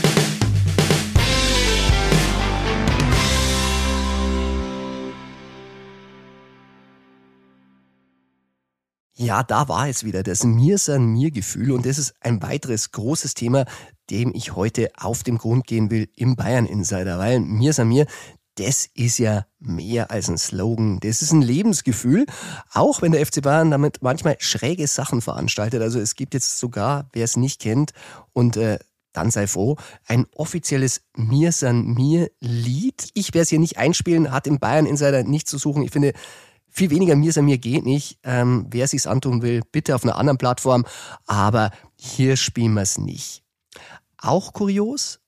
Ja, 9.20 9.42
da 9.42 9.68
war 9.68 9.86
es 9.86 10.02
wieder, 10.02 10.22
das 10.22 10.44
Mir 10.44 10.78
san 10.78 11.04
mir 11.04 11.30
Gefühl 11.30 11.72
und 11.72 11.84
das 11.84 11.98
ist 11.98 12.14
ein 12.20 12.40
weiteres 12.40 12.90
großes 12.90 13.34
Thema, 13.34 13.66
dem 14.08 14.32
ich 14.34 14.56
heute 14.56 14.88
auf 14.96 15.22
den 15.24 15.36
Grund 15.36 15.66
gehen 15.66 15.90
will 15.90 16.08
im 16.16 16.36
Bayern 16.36 16.64
Insider, 16.64 17.18
weil 17.18 17.40
Mir 17.40 17.74
san 17.74 17.88
mir, 17.88 18.06
das 18.54 18.88
ist 18.94 19.18
ja 19.18 19.44
mehr 19.58 20.10
als 20.10 20.30
ein 20.30 20.38
Slogan. 20.38 21.00
Das 21.00 21.20
ist 21.20 21.32
ein 21.32 21.42
Lebensgefühl, 21.42 22.24
auch 22.72 23.02
wenn 23.02 23.12
der 23.12 23.26
FC 23.26 23.42
Bayern 23.42 23.70
damit 23.70 23.98
manchmal 24.00 24.36
schräge 24.38 24.86
Sachen 24.86 25.20
veranstaltet. 25.20 25.82
Also 25.82 26.00
es 26.00 26.14
gibt 26.14 26.32
jetzt 26.32 26.58
sogar, 26.58 27.10
wer 27.12 27.24
es 27.24 27.36
nicht 27.36 27.60
kennt 27.60 27.92
und 28.32 28.56
äh, 28.56 28.78
dann 29.12 29.30
sei 29.30 29.46
froh, 29.46 29.76
ein 30.06 30.24
offizielles 30.34 31.02
Mir 31.14 31.52
san 31.52 31.92
mir 31.92 32.30
Lied. 32.40 33.10
Ich 33.12 33.34
werde 33.34 33.42
es 33.42 33.48
hier 33.50 33.58
nicht 33.58 33.76
einspielen, 33.76 34.32
hat 34.32 34.46
im 34.46 34.60
Bayern 34.60 34.86
Insider 34.86 35.24
nichts 35.24 35.50
zu 35.50 35.58
suchen. 35.58 35.82
Ich 35.82 35.90
finde, 35.90 36.14
viel 36.70 36.90
weniger 36.90 37.16
mir 37.16 37.32
san 37.32 37.44
mir 37.44 37.58
geht 37.58 37.84
nicht. 37.84 38.18
Ähm, 38.22 38.66
wer 38.70 38.88
sich's 38.88 39.06
antun 39.06 39.42
will, 39.42 39.62
bitte 39.72 39.94
auf 39.94 40.04
einer 40.04 40.16
anderen 40.16 40.38
Plattform. 40.38 40.84
Aber 41.26 41.70
hier 41.96 42.36
spielen 42.36 42.74
wir 42.74 42.82
es 42.82 42.98
nicht. 42.98 43.42
Auch 44.18 44.52
kurios, 44.52 45.20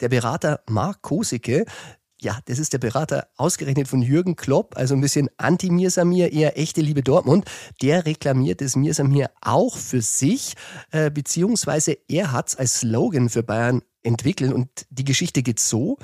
der 0.00 0.08
Berater 0.08 0.60
Marc 0.68 1.02
Kosicke, 1.02 1.64
ja, 2.20 2.38
das 2.46 2.58
ist 2.58 2.72
der 2.72 2.78
Berater 2.78 3.28
ausgerechnet 3.36 3.86
von 3.86 4.00
Jürgen 4.00 4.34
Klopp, 4.34 4.76
also 4.76 4.94
ein 4.94 5.00
bisschen 5.00 5.28
anti-Mirsamir, 5.36 6.32
eher 6.32 6.58
echte 6.58 6.80
Liebe 6.80 7.02
Dortmund. 7.02 7.44
Der 7.82 8.06
reklamiert 8.06 8.62
das 8.62 8.76
Mirsamir 8.76 9.30
auch 9.42 9.76
für 9.76 10.00
sich, 10.00 10.54
äh, 10.90 11.10
beziehungsweise 11.10 11.98
er 12.08 12.32
hat 12.32 12.48
es 12.48 12.56
als 12.56 12.80
Slogan 12.80 13.28
für 13.28 13.42
Bayern 13.42 13.82
entwickelt 14.02 14.52
und 14.52 14.68
die 14.90 15.04
Geschichte 15.04 15.42
geht 15.42 15.60
so. 15.60 15.98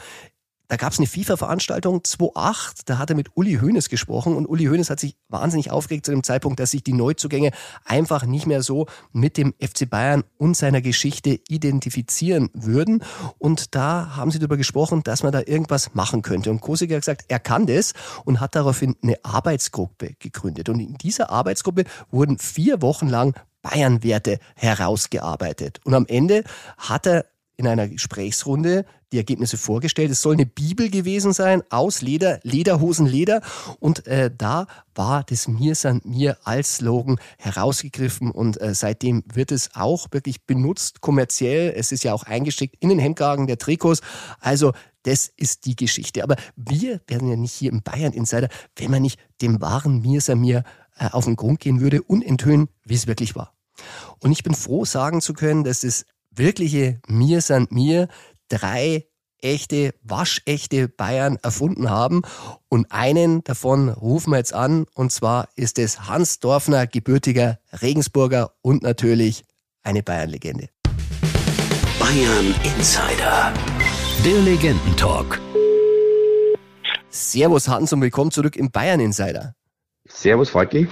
Da 0.70 0.76
gab 0.76 0.92
es 0.92 1.00
eine 1.00 1.08
FIFA-Veranstaltung 1.08 2.04
2008, 2.04 2.88
da 2.88 2.98
hat 2.98 3.10
er 3.10 3.16
mit 3.16 3.30
Uli 3.34 3.58
Hoeneß 3.60 3.88
gesprochen 3.88 4.36
und 4.36 4.46
Uli 4.46 4.66
Hoeneß 4.66 4.88
hat 4.88 5.00
sich 5.00 5.16
wahnsinnig 5.28 5.72
aufgeregt 5.72 6.06
zu 6.06 6.12
dem 6.12 6.22
Zeitpunkt, 6.22 6.60
dass 6.60 6.70
sich 6.70 6.84
die 6.84 6.92
Neuzugänge 6.92 7.50
einfach 7.84 8.24
nicht 8.24 8.46
mehr 8.46 8.62
so 8.62 8.86
mit 9.10 9.36
dem 9.36 9.52
FC 9.60 9.90
Bayern 9.90 10.22
und 10.38 10.56
seiner 10.56 10.80
Geschichte 10.80 11.40
identifizieren 11.48 12.50
würden. 12.52 13.02
Und 13.38 13.74
da 13.74 14.14
haben 14.14 14.30
sie 14.30 14.38
darüber 14.38 14.56
gesprochen, 14.56 15.02
dass 15.02 15.24
man 15.24 15.32
da 15.32 15.40
irgendwas 15.44 15.92
machen 15.94 16.22
könnte. 16.22 16.52
Und 16.52 16.60
Kosig 16.60 16.92
hat 16.92 17.00
gesagt, 17.00 17.24
er 17.26 17.40
kann 17.40 17.66
das 17.66 17.92
und 18.24 18.38
hat 18.38 18.54
daraufhin 18.54 18.94
eine 19.02 19.16
Arbeitsgruppe 19.24 20.14
gegründet. 20.20 20.68
Und 20.68 20.78
in 20.78 20.94
dieser 20.94 21.30
Arbeitsgruppe 21.30 21.82
wurden 22.12 22.38
vier 22.38 22.80
Wochen 22.80 23.08
lang 23.08 23.34
Bayern-Werte 23.62 24.38
herausgearbeitet. 24.54 25.80
Und 25.82 25.94
am 25.94 26.06
Ende 26.06 26.44
hat 26.78 27.08
er 27.08 27.26
in 27.60 27.68
einer 27.68 27.88
Gesprächsrunde 27.88 28.86
die 29.12 29.18
Ergebnisse 29.18 29.58
vorgestellt. 29.58 30.10
Es 30.10 30.22
soll 30.22 30.32
eine 30.32 30.46
Bibel 30.46 30.88
gewesen 30.88 31.34
sein 31.34 31.62
aus 31.68 32.00
Leder, 32.00 32.40
Lederhosen, 32.42 33.04
Leder. 33.06 33.42
Und 33.80 34.06
äh, 34.06 34.30
da 34.36 34.66
war 34.94 35.24
das 35.24 35.46
Mir 35.46 35.74
san 35.74 36.00
mir 36.02 36.38
als 36.44 36.76
Slogan 36.76 37.18
herausgegriffen 37.38 38.30
und 38.30 38.58
äh, 38.62 38.74
seitdem 38.74 39.22
wird 39.30 39.52
es 39.52 39.74
auch 39.74 40.06
wirklich 40.10 40.46
benutzt 40.46 41.02
kommerziell. 41.02 41.74
Es 41.76 41.92
ist 41.92 42.02
ja 42.02 42.14
auch 42.14 42.22
eingesteckt 42.22 42.76
in 42.80 42.88
den 42.88 42.98
Hemdkragen 42.98 43.46
der 43.46 43.58
Trikots. 43.58 44.00
Also 44.40 44.72
das 45.02 45.30
ist 45.36 45.66
die 45.66 45.76
Geschichte. 45.76 46.22
Aber 46.22 46.36
wir 46.56 47.02
werden 47.06 47.28
ja 47.28 47.36
nicht 47.36 47.52
hier 47.52 47.72
im 47.72 47.82
Bayern 47.82 48.14
Insider, 48.14 48.48
wenn 48.76 48.90
man 48.90 49.02
nicht 49.02 49.20
dem 49.42 49.60
wahren 49.60 50.00
Mir 50.00 50.22
san 50.22 50.40
mir 50.40 50.64
äh, 50.98 51.10
auf 51.10 51.26
den 51.26 51.36
Grund 51.36 51.60
gehen 51.60 51.80
würde 51.80 52.02
und 52.02 52.22
enthüllen, 52.22 52.68
wie 52.84 52.94
es 52.94 53.06
wirklich 53.06 53.36
war. 53.36 53.52
Und 54.20 54.32
ich 54.32 54.42
bin 54.42 54.54
froh, 54.54 54.86
sagen 54.86 55.20
zu 55.20 55.34
können, 55.34 55.64
dass 55.64 55.84
es 55.84 56.06
wirkliche 56.30 57.00
Mir 57.06 57.40
sind 57.40 57.72
mir 57.72 58.08
drei 58.48 59.06
echte, 59.42 59.94
waschechte 60.02 60.88
Bayern 60.88 61.38
erfunden 61.42 61.90
haben. 61.90 62.22
Und 62.68 62.90
einen 62.90 63.42
davon 63.44 63.88
rufen 63.88 64.30
wir 64.30 64.38
jetzt 64.38 64.54
an. 64.54 64.86
Und 64.94 65.12
zwar 65.12 65.48
ist 65.56 65.78
es 65.78 66.08
Hans 66.08 66.40
Dorfner, 66.40 66.86
gebürtiger 66.86 67.58
Regensburger 67.80 68.52
und 68.62 68.82
natürlich 68.82 69.44
eine 69.82 70.02
Bayern-Legende. 70.02 70.68
Bayern 71.98 72.54
Insider. 72.64 73.52
Der 74.24 74.40
Legendentalk. 74.42 75.40
Servus 77.08 77.68
Hans 77.68 77.92
und 77.92 78.02
willkommen 78.02 78.30
zurück 78.30 78.56
im 78.56 78.70
Bayern 78.70 79.00
Insider. 79.00 79.54
Servus 80.06 80.50
Falki. 80.50 80.88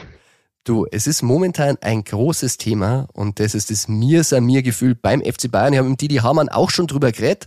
Du, 0.65 0.87
es 0.91 1.07
ist 1.07 1.23
momentan 1.23 1.79
ein 1.81 2.05
großes 2.05 2.59
Thema 2.59 3.09
und 3.15 3.41
das 3.41 3.55
ist 3.55 3.71
das 3.71 3.89
mir 3.89 4.23
san 4.25 4.45
mir 4.45 4.63
Gefühl 4.63 4.95
beim 4.95 5.23
FC 5.23 5.51
Bayern. 5.51 5.73
Ich 5.73 5.79
habe 5.79 5.89
mit 5.89 6.01
Didi 6.01 6.17
Hamann 6.17 6.49
auch 6.49 6.71
schon 6.71 6.87
drüber 6.87 7.11
geredet, 7.11 7.47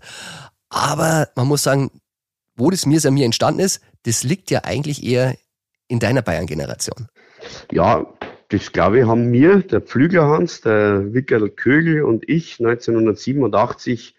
aber 0.69 1.29
man 1.35 1.47
muss 1.47 1.63
sagen, 1.63 1.91
wo 2.55 2.71
das 2.71 2.85
mir 2.85 2.99
san 2.99 3.13
mir 3.13 3.25
entstanden 3.25 3.59
ist, 3.59 3.81
das 4.03 4.23
liegt 4.23 4.49
ja 4.49 4.61
eigentlich 4.63 5.03
eher 5.03 5.35
in 5.87 5.99
deiner 5.99 6.21
Bayern-Generation. 6.21 7.07
Ja, 7.71 8.05
das 8.49 8.71
glaube 8.71 8.99
ich 8.99 9.05
haben 9.05 9.31
wir, 9.31 9.59
der 9.59 9.81
Pflügerhans, 9.81 10.61
der 10.61 11.13
Wickerl 11.13 11.49
Kögel 11.49 12.03
und 12.03 12.27
ich 12.27 12.59
1987 12.59 14.15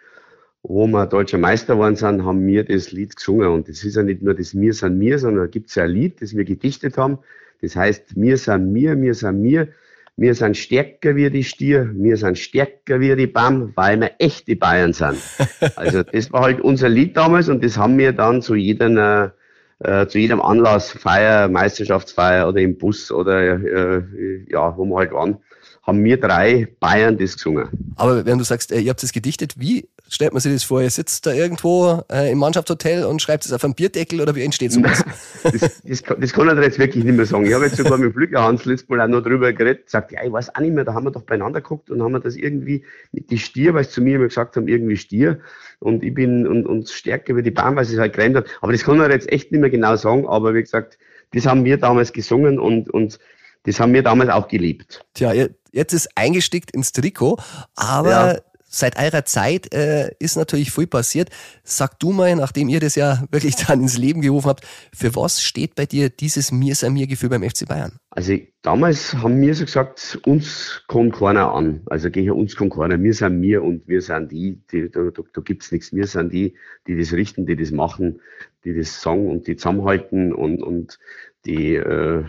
wo 0.63 0.87
wir 0.87 1.07
deutscher 1.07 1.39
Meister 1.39 1.75
geworden 1.75 1.97
sind, 1.97 2.25
haben 2.25 2.47
wir 2.47 2.65
das 2.65 2.93
Lied 2.93 3.17
gesungen. 3.17 3.49
Und 3.49 3.69
das 3.69 3.83
ist 3.83 3.97
ja 3.97 4.03
nicht 4.03 4.23
nur 4.23 4.35
das 4.35 4.55
Mir 4.55 4.75
san 4.75 4.97
mir, 4.97 5.19
sondern 5.19 5.45
da 5.45 5.51
gibt 5.51 5.71
es 5.71 5.75
ja 5.75 5.85
ein 5.85 5.91
Lied, 5.91 6.23
das 6.23 6.37
wir 6.37 6.45
gedichtet 6.45 6.97
haben. 6.97 7.19
Das 7.63 7.77
heißt, 7.77 8.17
wir 8.17 8.37
sind 8.37 8.73
mir, 8.73 9.01
wir 9.01 9.15
sind 9.15 9.41
mir, 9.41 9.69
wir 10.17 10.35
sind 10.35 10.57
stärker 10.57 11.17
wie 11.17 11.31
die 11.31 11.45
Stier, 11.45 11.91
wir 11.95 12.17
sind 12.17 12.37
stärker 12.37 13.01
wie 13.01 13.15
die 13.17 13.27
BAM, 13.27 13.73
weil 13.77 14.01
wir 14.01 14.11
echte 14.19 14.57
Bayern 14.57 14.93
sind. 14.93 15.17
Also 15.77 16.03
das 16.03 16.33
war 16.33 16.43
halt 16.43 16.61
unser 16.61 16.89
Lied 16.89 17.17
damals 17.17 17.49
und 17.49 17.65
das 17.65 17.79
haben 17.79 17.97
wir 17.97 18.13
dann 18.13 18.43
zu 18.43 18.55
jedem, 18.55 18.99
äh, 18.99 20.07
zu 20.07 20.19
jedem 20.19 20.43
Anlass, 20.43 20.91
Feier, 20.91 21.49
Meisterschaftsfeier 21.49 22.49
oder 22.49 22.61
im 22.61 22.77
Bus 22.77 23.11
oder 23.11 23.41
äh, 23.41 24.03
ja, 24.51 24.77
wo 24.77 24.85
wir 24.85 24.97
halt 24.99 25.13
waren, 25.13 25.39
haben 25.83 26.05
wir 26.05 26.19
drei 26.19 26.69
Bayern 26.79 27.19
das 27.19 27.35
gesungen. 27.35 27.69
Aber 27.97 28.25
wenn 28.25 28.39
du 28.39 28.45
sagst, 28.45 28.71
äh, 28.71 28.79
ihr 28.79 28.91
habt 28.91 29.03
es 29.03 29.13
gedichtet, 29.13 29.55
wie 29.59 29.89
stellt 30.09 30.33
man 30.33 30.41
sich 30.41 30.53
das 30.53 30.63
vor? 30.63 30.81
Ihr 30.81 30.91
sitzt 30.91 31.27
da 31.27 31.33
irgendwo 31.33 32.03
äh, 32.11 32.31
im 32.31 32.39
Mannschaftshotel 32.39 33.05
und 33.05 33.21
schreibt 33.21 33.45
es 33.45 33.53
auf 33.53 33.65
einen 33.65 33.75
Bierdeckel 33.75 34.21
oder 34.21 34.35
wie 34.37 34.43
entsteht 34.43 34.73
sowas? 34.73 35.05
das, 35.43 35.83
das, 35.83 36.03
das 36.03 36.33
kann 36.33 36.57
ich 36.57 36.65
jetzt 36.65 36.79
wirklich 36.79 37.05
nicht 37.05 37.17
mehr 37.17 37.27
sagen. 37.27 37.47
Ich 37.47 37.53
habe 37.53 37.65
jetzt 37.65 37.77
sogar 37.77 37.99
mit 37.99 38.13
Flüger 38.13 38.43
Hans 38.43 38.65
letztes 38.65 38.89
Mal 38.89 39.01
auch 39.01 39.09
noch 39.09 39.23
drüber 39.23 39.53
geredet, 39.53 39.87
gesagt, 39.87 40.13
ja, 40.13 40.23
ich 40.25 40.31
weiß 40.31 40.55
auch 40.55 40.61
nicht 40.61 40.73
mehr, 40.73 40.85
da 40.85 40.95
haben 40.95 41.05
wir 41.05 41.11
doch 41.11 41.23
beieinander 41.23 41.61
geguckt 41.61 41.91
und 41.91 42.01
haben 42.01 42.13
wir 42.13 42.21
das 42.21 42.37
irgendwie 42.37 42.85
mit 43.11 43.31
die 43.31 43.39
Stier, 43.39 43.75
weil 43.75 43.85
sie 43.85 43.91
zu 43.91 44.03
mir 44.03 44.17
immer 44.17 44.29
gesagt 44.29 44.57
haben, 44.57 44.69
irgendwie 44.69 44.97
Stier 44.97 45.41
und 45.81 46.05
ich 46.05 46.15
bin 46.15 46.47
und, 46.47 46.67
und 46.67 46.89
stärker 46.91 47.35
wie 47.35 47.43
die 47.43 47.51
Bahn, 47.51 47.75
weil 47.75 47.87
sie 47.87 47.95
es 47.95 48.01
halt 48.01 48.15
gerannt 48.15 48.37
hat. 48.37 48.47
Aber 48.61 48.71
das 48.71 48.85
kann 48.85 49.01
ich 49.03 49.09
jetzt 49.09 49.33
echt 49.33 49.51
nicht 49.51 49.61
mehr 49.61 49.71
genau 49.71 49.97
sagen, 49.97 50.29
aber 50.29 50.55
wie 50.55 50.63
gesagt, 50.63 50.97
das 51.35 51.47
haben 51.47 51.65
wir 51.65 51.77
damals 51.77 52.13
gesungen 52.13 52.61
und, 52.61 52.89
und 52.91 53.19
das 53.65 53.81
haben 53.81 53.93
wir 53.95 54.03
damals 54.03 54.31
auch 54.31 54.49
geliebt. 54.49 55.05
Tja, 55.15 55.33
jetzt 55.73 55.93
ist 55.93 56.09
eingestickt 56.17 56.71
ins 56.73 56.93
Trikot, 56.93 57.39
aber 57.77 58.11
ja. 58.11 58.39
seit 58.69 58.99
eurer 58.99 59.25
Zeit 59.25 59.73
äh, 59.73 60.11
ist 60.19 60.37
natürlich 60.37 60.73
viel 60.73 60.89
passiert. 60.89 61.31
Sag 61.63 62.01
du 62.01 62.11
mal, 62.11 62.35
nachdem 62.35 62.69
ihr 62.69 62.81
das 62.81 62.97
ja 62.97 63.23
wirklich 63.31 63.55
dann 63.57 63.81
ins 63.81 63.97
Leben 63.97 64.21
gerufen 64.21 64.49
habt, 64.49 64.67
für 64.93 65.15
was 65.15 65.43
steht 65.43 65.77
bei 65.77 65.87
dir 65.87 66.11
dieses 66.11 66.51
Mir 66.51 66.75
sei 66.75 66.91
mir 66.91 67.07
Gefühl 67.07 67.29
beim 67.29 67.49
FC 67.49 67.69
Bayern? 67.69 67.99
Also 68.11 68.37
damals 68.63 69.15
haben 69.15 69.41
wir 69.41 69.55
so 69.55 69.65
gesagt, 69.65 70.19
uns 70.27 70.83
kommt 70.89 71.15
keiner 71.15 71.55
an. 71.55 71.83
Also 71.87 72.11
gegen 72.11 72.33
uns 72.33 72.57
kommt 72.57 72.75
keiner. 72.75 73.01
Wir 73.01 73.15
sind 73.15 73.41
wir 73.43 73.63
und 73.63 73.87
wir 73.87 74.03
sind 74.03 74.33
die, 74.33 74.61
die 74.73 74.91
da, 74.91 75.05
da, 75.11 75.23
da 75.33 75.41
gibt's 75.41 75.71
nichts. 75.71 75.93
Wir 75.93 76.09
sind 76.09 76.33
die, 76.33 76.57
die 76.89 76.99
das 76.99 77.13
richten, 77.13 77.47
die 77.47 77.57
das 77.57 77.71
machen, 77.71 78.21
die 78.65 78.75
das 78.75 79.01
sagen 79.01 79.31
und 79.31 79.47
die 79.47 79.57
zusammenhalten 79.57 80.33
und, 80.33 80.63
und 80.63 80.99
die 81.47 81.77
äh, 81.77 82.25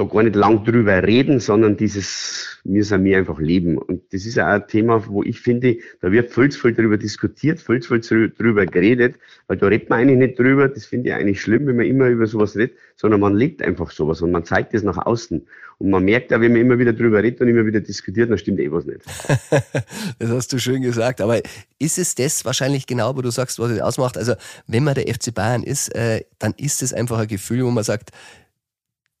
da 0.00 0.06
gar 0.06 0.22
nicht 0.22 0.36
lang 0.36 0.64
drüber 0.64 1.02
reden, 1.02 1.40
sondern 1.40 1.76
dieses 1.76 2.58
mir 2.64 2.84
sind 2.84 3.02
mir 3.02 3.18
einfach 3.18 3.38
leben. 3.38 3.78
Und 3.78 4.02
das 4.12 4.26
ist 4.26 4.38
auch 4.38 4.46
ein 4.46 4.66
Thema, 4.66 5.06
wo 5.06 5.22
ich 5.22 5.40
finde, 5.40 5.78
da 6.00 6.10
wird 6.12 6.30
viel 6.30 6.50
zu 6.50 6.60
viel 6.60 6.74
drüber 6.74 6.98
diskutiert, 6.98 7.60
viel 7.60 7.80
zu 7.80 7.98
viel 8.00 8.30
drüber 8.30 8.66
geredet, 8.66 9.16
weil 9.46 9.56
da 9.56 9.66
redet 9.66 9.88
man 9.90 10.00
eigentlich 10.00 10.18
nicht 10.18 10.38
drüber. 10.38 10.68
Das 10.68 10.86
finde 10.86 11.10
ich 11.10 11.14
eigentlich 11.14 11.40
schlimm, 11.40 11.66
wenn 11.66 11.76
man 11.76 11.86
immer 11.86 12.08
über 12.08 12.26
sowas 12.26 12.56
redet, 12.56 12.76
sondern 12.96 13.20
man 13.20 13.34
lebt 13.34 13.62
einfach 13.62 13.90
sowas 13.90 14.20
und 14.22 14.30
man 14.30 14.44
zeigt 14.44 14.74
das 14.74 14.82
nach 14.82 14.98
außen. 14.98 15.46
Und 15.78 15.90
man 15.90 16.04
merkt 16.04 16.30
ja, 16.30 16.40
wenn 16.40 16.52
man 16.52 16.60
immer 16.60 16.78
wieder 16.78 16.92
drüber 16.92 17.22
redet 17.22 17.40
und 17.40 17.48
immer 17.48 17.64
wieder 17.64 17.80
diskutiert, 17.80 18.30
dann 18.30 18.36
stimmt 18.36 18.60
eh 18.60 18.70
was 18.70 18.84
nicht. 18.84 19.00
das 20.18 20.30
hast 20.30 20.52
du 20.52 20.58
schön 20.58 20.82
gesagt. 20.82 21.22
Aber 21.22 21.40
ist 21.78 21.98
es 21.98 22.14
das 22.14 22.44
wahrscheinlich 22.44 22.86
genau, 22.86 23.16
wo 23.16 23.22
du 23.22 23.30
sagst, 23.30 23.58
was 23.58 23.70
es 23.70 23.80
ausmacht? 23.80 24.18
Also, 24.18 24.34
wenn 24.66 24.84
man 24.84 24.94
der 24.94 25.06
FC 25.06 25.34
Bayern 25.34 25.62
ist, 25.62 25.94
äh, 25.94 26.22
dann 26.38 26.52
ist 26.58 26.82
es 26.82 26.92
einfach 26.92 27.18
ein 27.18 27.28
Gefühl, 27.28 27.64
wo 27.64 27.70
man 27.70 27.84
sagt, 27.84 28.10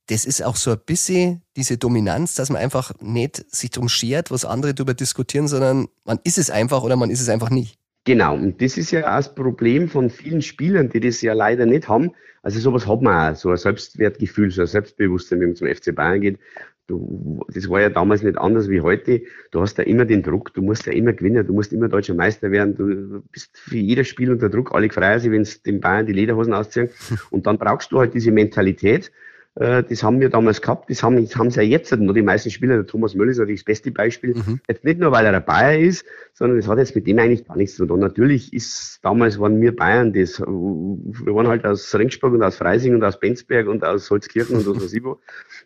das 0.08 0.24
ist 0.24 0.42
auch 0.42 0.56
so 0.56 0.72
ein 0.72 0.80
bisschen 0.84 1.42
diese 1.56 1.78
Dominanz, 1.78 2.34
dass 2.34 2.50
man 2.50 2.60
einfach 2.60 2.92
nicht 3.00 3.44
sich 3.54 3.70
drum 3.70 3.88
schert, 3.88 4.30
was 4.30 4.44
andere 4.44 4.74
darüber 4.74 4.94
diskutieren, 4.94 5.46
sondern 5.46 5.88
man 6.04 6.18
ist 6.24 6.38
es 6.38 6.50
einfach 6.50 6.82
oder 6.82 6.96
man 6.96 7.10
ist 7.10 7.20
es 7.20 7.28
einfach 7.28 7.50
nicht. 7.50 7.78
Genau, 8.04 8.34
und 8.34 8.62
das 8.62 8.78
ist 8.78 8.90
ja 8.90 9.02
auch 9.02 9.16
das 9.18 9.34
Problem 9.34 9.88
von 9.88 10.08
vielen 10.10 10.42
Spielern, 10.42 10.88
die 10.88 11.00
das 11.00 11.20
ja 11.20 11.34
leider 11.34 11.66
nicht 11.66 11.88
haben. 11.88 12.12
Also 12.42 12.58
sowas 12.58 12.86
hat 12.86 13.02
man 13.02 13.34
auch, 13.34 13.36
so 13.36 13.50
ein 13.50 13.56
Selbstwertgefühl, 13.56 14.50
so 14.50 14.62
ein 14.62 14.66
Selbstbewusstsein, 14.66 15.40
wenn 15.40 15.48
man 15.48 15.56
zum 15.56 15.68
FC 15.68 15.94
Bayern 15.94 16.20
geht. 16.20 16.38
Du, 16.86 17.40
das 17.54 17.68
war 17.68 17.80
ja 17.82 17.90
damals 17.90 18.22
nicht 18.22 18.38
anders 18.38 18.68
wie 18.68 18.80
heute. 18.80 19.22
Du 19.52 19.60
hast 19.60 19.78
ja 19.78 19.84
immer 19.84 20.06
den 20.06 20.22
Druck, 20.22 20.52
du 20.54 20.62
musst 20.62 20.86
ja 20.86 20.92
immer 20.92 21.12
gewinnen, 21.12 21.46
du 21.46 21.52
musst 21.52 21.72
immer 21.72 21.88
deutscher 21.88 22.14
Meister 22.14 22.50
werden, 22.50 22.74
du 22.74 23.22
bist 23.30 23.56
für 23.56 23.76
jedes 23.76 24.08
Spiel 24.08 24.32
unter 24.32 24.48
Druck, 24.48 24.74
alle 24.74 24.90
freuen 24.90 25.20
sich, 25.20 25.30
wenn 25.30 25.42
es 25.42 25.62
den 25.62 25.80
Bayern 25.80 26.06
die 26.06 26.14
Lederhosen 26.14 26.54
ausziehen. 26.54 26.88
Und 27.30 27.46
dann 27.46 27.58
brauchst 27.58 27.92
du 27.92 28.00
halt 28.00 28.14
diese 28.14 28.32
Mentalität, 28.32 29.12
äh, 29.60 29.82
das 29.82 30.02
haben 30.02 30.20
wir 30.20 30.30
damals 30.30 30.62
gehabt, 30.62 30.88
das 30.88 31.02
haben, 31.02 31.22
das 31.22 31.36
haben 31.36 31.50
sie 31.50 31.58
ja 31.60 31.62
jetzt 31.62 31.94
noch 31.94 32.14
die 32.14 32.22
meisten 32.22 32.50
Spieler. 32.50 32.76
Der 32.76 32.86
Thomas 32.86 33.14
Müller 33.14 33.30
ist 33.30 33.38
natürlich 33.38 33.60
das 33.60 33.66
beste 33.66 33.90
Beispiel. 33.90 34.34
Mhm. 34.34 34.60
Jetzt 34.66 34.84
nicht 34.84 34.98
nur, 34.98 35.12
weil 35.12 35.26
er 35.26 35.34
ein 35.34 35.44
Bayer 35.44 35.78
ist, 35.78 36.06
sondern 36.32 36.56
das 36.58 36.66
hat 36.66 36.78
jetzt 36.78 36.96
mit 36.96 37.06
dem 37.06 37.18
eigentlich 37.18 37.46
gar 37.46 37.58
nichts 37.58 37.76
zu 37.76 37.84
tun. 37.84 38.00
natürlich 38.00 38.54
ist, 38.54 39.00
damals 39.02 39.38
waren 39.38 39.60
wir 39.60 39.76
Bayern 39.76 40.14
das. 40.14 40.40
Wir 40.40 41.34
waren 41.34 41.46
halt 41.46 41.66
aus 41.66 41.94
Ringsburg 41.94 42.32
und 42.32 42.42
aus 42.42 42.56
Freising 42.56 42.94
und 42.94 43.04
aus 43.04 43.20
Benzberg 43.20 43.68
und 43.68 43.84
aus 43.84 44.10
Holzkirchen 44.10 44.56
und 44.56 44.66
aus 44.66 44.82
was 44.82 44.94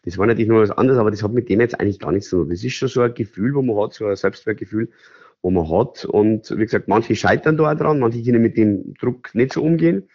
Das 0.05 0.19
war 0.19 0.27
natürlich 0.27 0.49
noch 0.49 0.59
was 0.59 0.73
anderes, 0.73 0.99
aber 0.99 1.13
das 1.13 1.23
hat 1.23 1.33
mit 1.33 1.49
dem 1.49 1.61
jetzt 1.61 1.79
eigentlich 1.79 2.01
gar 2.01 2.11
nichts 2.11 2.31
zu 2.31 2.39
tun. 2.39 2.51
Das 2.51 2.65
ist 2.65 2.73
schon 2.75 2.89
so 2.89 3.01
ein 3.01 3.15
Gefühl, 3.15 3.55
wo 3.55 3.63
man 3.63 3.77
hat, 3.77 3.95
so 3.95 4.07
ein 4.07 4.17
Selbstwertgefühl, 4.17 4.89
wo 5.41 5.53
man 5.53 5.71
hat. 5.71 6.05
Und 6.05 6.51
wie 6.51 6.65
gesagt, 6.65 6.89
manche 6.89 7.15
scheitern 7.15 7.57
da 7.57 7.73
dran, 7.77 8.01
manche 8.01 8.25
können 8.25 8.43
mit 8.43 8.57
dem 8.57 8.95
Druck 8.95 9.33
nicht 9.37 9.53
so 9.53 9.63
umgehen 9.63 10.09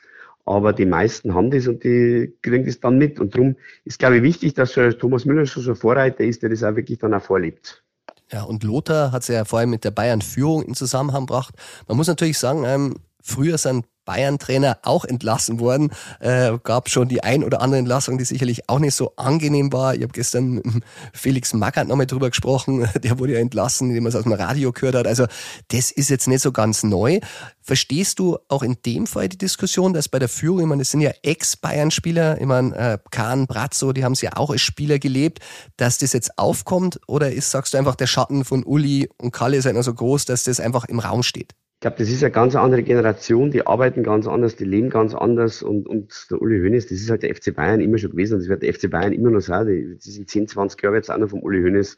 aber 0.46 0.74
die 0.74 0.86
meisten 0.86 1.34
haben 1.34 1.52
das 1.52 1.68
und 1.68 1.84
die 1.84 2.34
kriegen 2.42 2.66
das 2.66 2.80
dann 2.80 2.98
mit. 2.98 3.20
Und 3.20 3.36
darum 3.36 3.56
ist, 3.86 4.00
glaube 4.00 4.18
ich, 4.18 4.24
wichtig, 4.24 4.56
dass 4.56 4.74
Thomas 4.74 5.26
Müller 5.26 5.46
schon 5.46 5.64
so 5.64 5.72
ein 5.72 5.76
Vorreiter 5.76 6.24
ist, 6.24 6.42
der 6.42 6.50
das 6.50 6.64
auch 6.64 6.76
wirklich 6.76 7.00
dann 7.00 7.14
auch 7.14 7.22
vorlebt. 7.22 7.84
Ja, 8.32 8.44
und 8.44 8.64
Lothar 8.64 9.12
hat 9.12 9.24
es 9.24 9.28
ja 9.28 9.46
vor 9.46 9.60
allem 9.60 9.72
mit 9.72 9.84
der 9.84 9.92
Bayern-Führung 9.92 10.64
in 10.64 10.76
Zusammenhang 10.76 11.26
gebracht. 11.26 11.56
Man 11.88 11.98
muss 11.98 12.08
natürlich 12.08 12.38
sagen, 12.38 12.64
ähm, 12.66 12.96
früher 13.22 13.58
sind 13.58 13.86
Bayern-Trainer 14.10 14.80
auch 14.82 15.06
entlassen 15.06 15.60
worden. 15.60 15.92
Äh, 16.20 16.58
gab 16.64 16.90
schon 16.90 17.10
die 17.10 17.24
ein 17.24 17.44
oder 17.44 17.62
andere 17.62 17.78
Entlassung, 17.78 18.18
die 18.18 18.26
sicherlich 18.26 18.68
auch 18.68 18.80
nicht 18.80 18.96
so 18.96 19.14
angenehm 19.18 19.72
war. 19.72 19.94
Ich 19.94 20.02
habe 20.02 20.14
gestern 20.14 20.56
mit 20.56 20.66
Felix 21.14 21.54
Magath 21.54 21.88
nochmal 21.88 22.08
drüber 22.08 22.32
gesprochen. 22.32 22.90
Der 23.04 23.20
wurde 23.20 23.34
ja 23.34 23.40
entlassen, 23.40 23.90
indem 23.90 24.06
man 24.06 24.10
es 24.10 24.16
aus 24.16 24.24
dem 24.24 24.34
Radio 24.34 24.72
gehört 24.72 24.96
hat. 24.96 25.06
Also 25.06 25.28
das 25.68 25.92
ist 25.92 26.10
jetzt 26.10 26.28
nicht 26.28 26.42
so 26.42 26.52
ganz 26.52 26.82
neu. 26.82 27.20
Verstehst 27.62 28.18
du 28.18 28.40
auch 28.48 28.64
in 28.64 28.78
dem 28.84 29.06
Fall 29.06 29.30
die 29.30 29.38
Diskussion, 29.38 29.94
dass 29.94 30.10
bei 30.10 30.18
der 30.18 30.28
Führung, 30.28 30.62
ich 30.62 30.66
meine, 30.66 30.82
das 30.82 30.90
sind 30.90 31.02
ja 31.02 31.12
Ex-Bayern-Spieler, 31.22 32.42
ich 32.42 32.48
meine, 32.48 32.76
äh, 32.76 32.98
Kahn, 33.12 33.46
Brazzo, 33.46 33.94
die 33.94 34.04
haben 34.04 34.14
es 34.14 34.22
ja 34.22 34.32
auch 34.38 34.50
als 34.50 34.62
Spieler 34.62 34.98
gelebt, 34.98 35.38
dass 35.78 36.00
das 36.00 36.14
jetzt 36.14 36.40
aufkommt? 36.40 37.00
Oder 37.06 37.32
ist, 37.32 37.52
sagst 37.52 37.76
du 37.76 37.78
einfach, 37.78 37.94
der 37.94 38.08
Schatten 38.08 38.44
von 38.44 38.64
Uli 38.64 39.08
und 39.22 39.30
Kalle 39.32 39.58
ist 39.58 39.68
einfach 39.68 39.84
so 39.84 39.94
groß, 39.94 40.26
dass 40.26 40.46
das 40.46 40.60
einfach 40.60 40.86
im 40.86 40.98
Raum 40.98 41.22
steht? 41.22 41.54
Ich 41.80 41.82
glaube, 41.82 41.96
das 41.98 42.10
ist 42.10 42.26
eine 42.26 42.32
ganz 42.34 42.58
andere 42.58 42.84
Generation, 42.84 43.52
die 43.52 43.66
arbeiten 43.66 44.04
ganz 44.04 44.28
anders, 44.28 44.58
die 44.58 44.66
leben 44.66 44.90
ganz 44.90 45.16
anders 45.16 45.64
und, 45.64 45.88
und 45.88 46.28
der 46.30 46.42
Uli 46.42 46.60
Hoeneß, 46.60 46.88
das 46.88 47.00
ist 47.00 47.10
halt 47.10 47.24
der 47.24 47.34
FC 47.34 47.56
Bayern 47.56 47.80
immer 47.80 47.98
schon 47.98 48.12
gewesen 48.12 48.34
und 48.34 48.42
das 48.42 48.50
wird 48.50 48.64
der 48.64 48.74
FC 48.74 48.90
Bayern 48.90 49.14
immer 49.14 49.30
noch 49.30 49.40
sein. 49.40 49.66
Die, 49.66 50.12
sind 50.12 50.30
10, 50.30 50.50
20 50.50 50.84
Jahre 50.84 50.98
jetzt 50.98 51.10
auch 51.10 51.18
noch 51.18 51.30
vom 51.30 51.42
Uli 51.42 51.62
Hoeneß, 51.62 51.98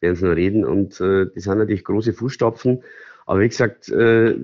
werden 0.00 0.16
sie 0.16 0.24
noch 0.24 0.34
reden 0.34 0.64
und 0.64 0.98
äh, 1.02 1.26
das 1.34 1.44
sind 1.44 1.58
natürlich 1.58 1.84
große 1.84 2.14
Fußstapfen. 2.14 2.82
Aber 3.26 3.40
wie 3.40 3.48
gesagt, 3.50 3.90
äh, 3.90 4.36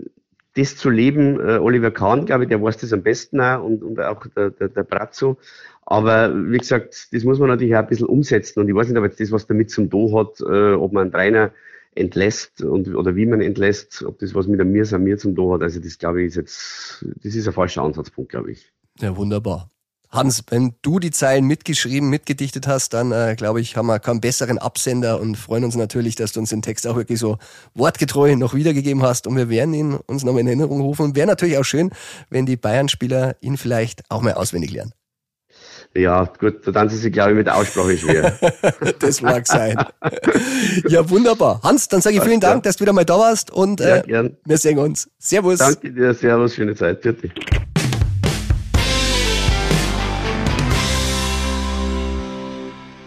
das 0.55 0.77
zu 0.77 0.91
leben, 0.91 1.41
äh, 1.41 1.57
Oliver 1.57 1.91
Kahn, 1.91 2.27
glaube 2.27 2.43
ich, 2.43 2.51
der 2.51 2.61
weiß 2.61 2.77
das 2.77 2.93
am 2.93 3.03
besten 3.03 3.41
auch 3.41 3.65
und, 3.65 3.83
und 3.83 3.99
auch 4.01 4.27
der, 4.37 4.51
der, 4.51 4.69
der 4.69 4.85
Brazzo. 4.85 5.39
Aber 5.87 6.31
wie 6.35 6.59
gesagt, 6.59 7.09
das 7.11 7.25
muss 7.25 7.39
man 7.39 7.49
natürlich 7.49 7.75
auch 7.75 7.81
ein 7.81 7.87
bisschen 7.87 8.07
umsetzen 8.07 8.61
und 8.61 8.69
ich 8.69 8.75
weiß 8.75 8.89
nicht, 8.89 8.99
ob 8.99 9.05
jetzt 9.05 9.19
das, 9.19 9.33
was 9.33 9.47
damit 9.47 9.71
zum 9.71 9.89
Do 9.89 10.15
hat, 10.19 10.43
äh, 10.43 10.75
ob 10.75 10.93
man 10.93 11.05
einen 11.05 11.13
Trainer 11.13 11.53
entlässt 11.95 12.63
und, 12.63 12.95
oder 12.95 13.17
wie 13.17 13.27
man 13.27 13.41
entlässt, 13.41 14.03
ob 14.03 14.19
das 14.19 14.35
was 14.35 14.47
mit 14.47 14.61
einem 14.61 14.73
Mir 14.73 14.87
mir 14.99 15.19
zum 15.19 15.35
Do 15.35 15.55
hat. 15.55 15.63
Also 15.63 15.81
das 15.81 15.99
glaube 15.99 16.23
ich 16.23 16.29
ist 16.29 16.37
jetzt, 16.37 17.05
das 17.23 17.35
ist 17.35 17.47
ein 17.47 17.53
falscher 17.53 17.83
Ansatzpunkt, 17.83 18.31
glaube 18.31 18.53
ich. 18.53 18.73
Ja, 19.01 19.17
wunderbar. 19.17 19.71
Hans, 20.15 20.45
wenn 20.49 20.75
du 20.83 21.01
die 21.01 21.11
Zeilen 21.11 21.45
mitgeschrieben, 21.45 22.09
mitgedichtet 22.09 22.69
hast, 22.69 22.95
dann 22.95 23.11
äh, 23.11 23.35
glaube 23.37 23.61
ich, 23.61 23.77
haben 23.77 23.87
wir 23.87 23.99
keinen 23.99 24.21
besseren 24.21 24.59
Absender 24.59 25.21
und 25.21 25.37
freuen 25.37 25.65
uns 25.65 25.75
natürlich, 25.75 26.15
dass 26.15 26.31
du 26.31 26.39
uns 26.39 26.51
den 26.51 26.63
Text 26.63 26.87
auch 26.87 26.95
wirklich 26.95 27.19
so 27.19 27.39
wortgetreu 27.75 28.37
noch 28.37 28.55
wiedergegeben 28.55 29.03
hast 29.03 29.27
und 29.27 29.37
wir 29.37 29.49
werden 29.49 29.75
ihn 29.75 29.95
uns 29.95 30.23
noch 30.23 30.37
in 30.37 30.47
Erinnerung 30.47 30.81
rufen 30.83 31.07
und 31.07 31.17
wäre 31.17 31.27
natürlich 31.27 31.59
auch 31.59 31.65
schön, 31.65 31.91
wenn 32.31 32.47
die 32.47 32.57
Bayern-Spieler 32.57 33.37
ihn 33.41 33.57
vielleicht 33.57 34.09
auch 34.09 34.23
mal 34.23 34.35
auswendig 34.35 34.71
lernen. 34.71 34.93
Ja, 35.97 36.25
gut, 36.41 36.67
da 36.67 36.73
dann 36.73 36.89
sie 36.89 36.97
sich, 36.97 37.13
glaube 37.13 37.31
ich, 37.31 37.37
mit 37.37 37.47
der 37.47 37.57
Aussprache 37.57 37.97
schwer. 37.97 38.37
das 38.99 39.23
mag 39.23 39.47
sein. 39.47 39.77
ja, 40.89 41.09
wunderbar. 41.09 41.61
Hans, 41.63 41.87
dann 41.87 42.01
sage 42.01 42.17
ich 42.17 42.23
vielen 42.23 42.41
Dank, 42.41 42.65
dass 42.65 42.77
du 42.77 42.83
wieder 42.83 42.93
mal 42.93 43.05
da 43.05 43.17
warst 43.17 43.53
und 43.53 43.81
äh, 43.81 44.03
ja, 44.09 44.25
wir 44.45 44.59
sehen 44.59 44.79
uns. 44.79 45.09
Servus. 45.19 45.61
Danke 45.61 45.93
dir, 45.93 46.13
Servus, 46.13 46.57
schöne 46.57 46.75
Zeit. 46.75 47.01
Bitte. 47.01 47.31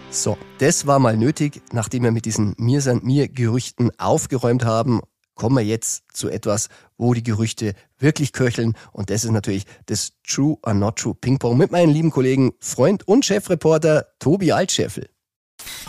So, 0.10 0.38
das 0.60 0.88
war 0.88 1.00
mal 1.00 1.18
nötig, 1.18 1.62
nachdem 1.74 2.04
wir 2.04 2.12
mit 2.12 2.24
diesen 2.24 2.56
Mir 2.58 2.80
sind 2.80 3.04
mir 3.04 3.28
Gerüchten 3.28 3.92
aufgeräumt 3.98 4.64
haben 4.64 5.02
kommen 5.38 5.56
wir 5.56 5.64
jetzt 5.64 6.04
zu 6.12 6.30
etwas, 6.30 6.68
wo 6.98 7.14
die 7.14 7.24
Gerüchte 7.24 7.74
wirklich 7.98 8.34
köcheln. 8.34 8.74
Und 8.92 9.10
das 9.10 9.24
ist 9.24 9.32
natürlich 9.32 9.64
das 9.86 10.12
True 10.28 10.58
or 10.64 10.74
Not 10.74 10.98
True 10.98 11.16
Ping 11.16 11.40
Pong 11.40 11.58
mit 11.58 11.72
meinem 11.72 11.94
lieben 11.94 12.12
Kollegen, 12.12 12.52
Freund 12.60 13.08
und 13.08 13.24
Chefreporter 13.24 14.08
Tobi 14.20 14.52
Altscheffel. 14.52 15.10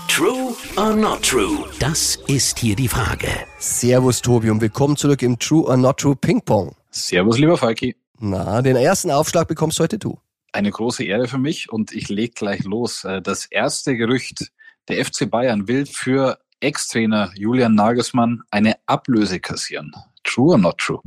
True 0.08 0.54
or 0.76 0.94
not 0.94 1.22
true? 1.22 1.64
Das 1.78 2.16
ist 2.26 2.58
hier 2.58 2.74
die 2.74 2.88
Frage. 2.88 3.28
Servus 3.58 4.20
Tobi 4.22 4.50
und 4.50 4.61
willkommen 4.61 4.96
zurück 4.96 5.22
im 5.22 5.38
True 5.38 5.66
or 5.66 5.76
Not 5.76 5.98
True 5.98 6.16
Ping 6.16 6.40
Pong. 6.40 6.74
Servus 6.90 7.38
lieber 7.38 7.56
Falki. 7.56 7.96
Na, 8.18 8.62
den 8.62 8.76
ersten 8.76 9.11
Aufschlag 9.11 9.46
bekommst 9.46 9.78
heute 9.78 9.98
du. 9.98 10.18
Eine 10.52 10.70
große 10.70 11.04
Ehre 11.04 11.28
für 11.28 11.38
mich 11.38 11.70
und 11.70 11.92
ich 11.92 12.08
leg 12.08 12.34
gleich 12.34 12.64
los. 12.64 13.04
Äh, 13.04 13.22
das 13.22 13.46
erste 13.46 13.96
Gerücht, 13.96 14.50
der 14.88 15.04
FC 15.04 15.30
Bayern 15.30 15.68
will 15.68 15.87
für 15.87 16.38
Ex-Trainer 16.60 17.30
Julian 17.34 17.74
Nagelsmann 17.74 18.42
eine 18.50 18.76
Ablöse 18.86 19.40
kassieren. 19.40 19.92
True 20.24 20.52
or 20.52 20.58
not 20.58 20.78
true? 20.78 21.00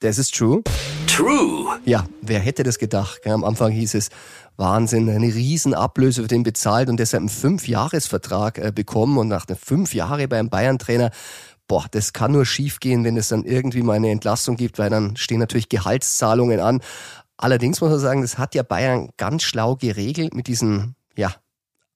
Das 0.00 0.18
ist 0.18 0.34
true. 0.34 0.62
True. 1.06 1.78
Ja, 1.84 2.06
wer 2.22 2.38
hätte 2.38 2.62
das 2.62 2.78
gedacht? 2.78 3.26
Am 3.26 3.42
Anfang 3.42 3.72
hieß 3.72 3.94
es, 3.94 4.10
Wahnsinn, 4.56 5.08
eine 5.08 5.26
Riesenablöse 5.26 6.22
für 6.22 6.28
den 6.28 6.42
bezahlt 6.42 6.88
und 6.88 6.98
deshalb 6.98 7.22
einen 7.22 7.28
Fünfjahresvertrag 7.28 8.58
äh, 8.58 8.72
bekommen 8.72 9.18
und 9.18 9.28
nach 9.28 9.46
den 9.46 9.56
fünf 9.56 9.94
Jahren 9.94 10.28
beim 10.28 10.48
Bayern-Trainer 10.48 11.10
boah, 11.68 11.84
das 11.90 12.12
kann 12.12 12.32
nur 12.32 12.46
schiefgehen, 12.46 13.04
wenn 13.04 13.16
es 13.16 13.28
dann 13.28 13.44
irgendwie 13.44 13.82
mal 13.82 13.94
eine 13.94 14.10
Entlassung 14.10 14.56
gibt, 14.56 14.78
weil 14.78 14.90
dann 14.90 15.16
stehen 15.16 15.38
natürlich 15.38 15.68
Gehaltszahlungen 15.68 16.60
an. 16.60 16.80
Allerdings 17.36 17.80
muss 17.80 17.90
man 17.90 18.00
sagen, 18.00 18.22
das 18.22 18.38
hat 18.38 18.54
ja 18.54 18.62
Bayern 18.64 19.10
ganz 19.16 19.44
schlau 19.44 19.76
geregelt 19.76 20.34
mit 20.34 20.48
diesen, 20.48 20.96
ja, 21.14 21.34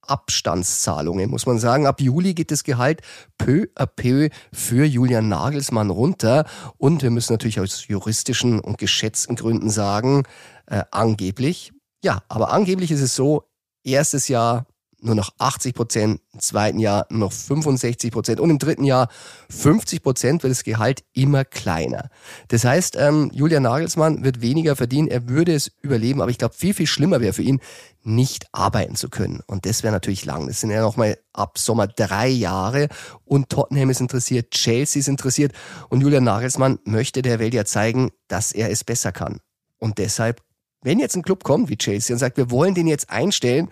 Abstandszahlungen, 0.02 1.30
muss 1.30 1.46
man 1.46 1.58
sagen. 1.58 1.86
Ab 1.86 2.00
Juli 2.00 2.34
geht 2.34 2.50
das 2.50 2.64
Gehalt 2.64 3.02
peu 3.38 3.66
à 3.74 3.86
peu 3.86 4.28
für 4.52 4.84
Julian 4.84 5.28
Nagelsmann 5.28 5.90
runter. 5.90 6.44
Und 6.78 7.02
wir 7.02 7.10
müssen 7.10 7.32
natürlich 7.32 7.60
aus 7.60 7.86
juristischen 7.88 8.60
und 8.60 8.78
geschätzten 8.78 9.36
Gründen 9.36 9.70
sagen, 9.70 10.24
äh, 10.66 10.82
angeblich, 10.90 11.72
ja, 12.04 12.22
aber 12.28 12.52
angeblich 12.52 12.90
ist 12.90 13.00
es 13.00 13.14
so, 13.14 13.44
erstes 13.84 14.28
Jahr 14.28 14.66
nur 15.02 15.14
noch 15.14 15.30
80 15.38 15.74
Prozent, 15.74 16.20
im 16.32 16.40
zweiten 16.40 16.78
Jahr 16.78 17.06
nur 17.10 17.20
noch 17.20 17.32
65 17.32 18.12
Prozent 18.12 18.40
und 18.40 18.50
im 18.50 18.58
dritten 18.58 18.84
Jahr 18.84 19.08
50 19.50 20.02
Prozent 20.02 20.42
wird 20.42 20.50
das 20.50 20.64
Gehalt 20.64 21.04
immer 21.12 21.44
kleiner. 21.44 22.08
Das 22.48 22.64
heißt, 22.64 22.96
ähm, 22.96 23.30
Julian 23.34 23.64
Nagelsmann 23.64 24.24
wird 24.24 24.40
weniger 24.40 24.76
verdienen, 24.76 25.08
er 25.08 25.28
würde 25.28 25.54
es 25.54 25.72
überleben, 25.82 26.20
aber 26.20 26.30
ich 26.30 26.38
glaube, 26.38 26.54
viel, 26.54 26.74
viel 26.74 26.86
schlimmer 26.86 27.20
wäre 27.20 27.32
für 27.32 27.42
ihn, 27.42 27.60
nicht 28.04 28.46
arbeiten 28.52 28.96
zu 28.96 29.08
können. 29.08 29.40
Und 29.46 29.66
das 29.66 29.82
wäre 29.82 29.92
natürlich 29.92 30.24
lang. 30.24 30.48
Das 30.48 30.60
sind 30.60 30.70
ja 30.70 30.80
nochmal 30.80 31.18
ab 31.32 31.58
Sommer 31.58 31.86
drei 31.86 32.28
Jahre 32.28 32.88
und 33.24 33.48
Tottenham 33.48 33.90
ist 33.90 34.00
interessiert, 34.00 34.50
Chelsea 34.50 35.00
ist 35.00 35.08
interessiert 35.08 35.52
und 35.88 36.00
Julian 36.00 36.24
Nagelsmann 36.24 36.78
möchte 36.84 37.22
der 37.22 37.38
Welt 37.38 37.54
ja 37.54 37.64
zeigen, 37.64 38.10
dass 38.28 38.52
er 38.52 38.70
es 38.70 38.84
besser 38.84 39.12
kann. 39.12 39.40
Und 39.78 39.98
deshalb, 39.98 40.42
wenn 40.82 40.98
jetzt 40.98 41.16
ein 41.16 41.22
Club 41.22 41.44
kommt 41.44 41.68
wie 41.68 41.76
Chelsea 41.76 42.14
und 42.14 42.18
sagt, 42.18 42.36
wir 42.36 42.50
wollen 42.50 42.74
den 42.74 42.86
jetzt 42.86 43.10
einstellen, 43.10 43.68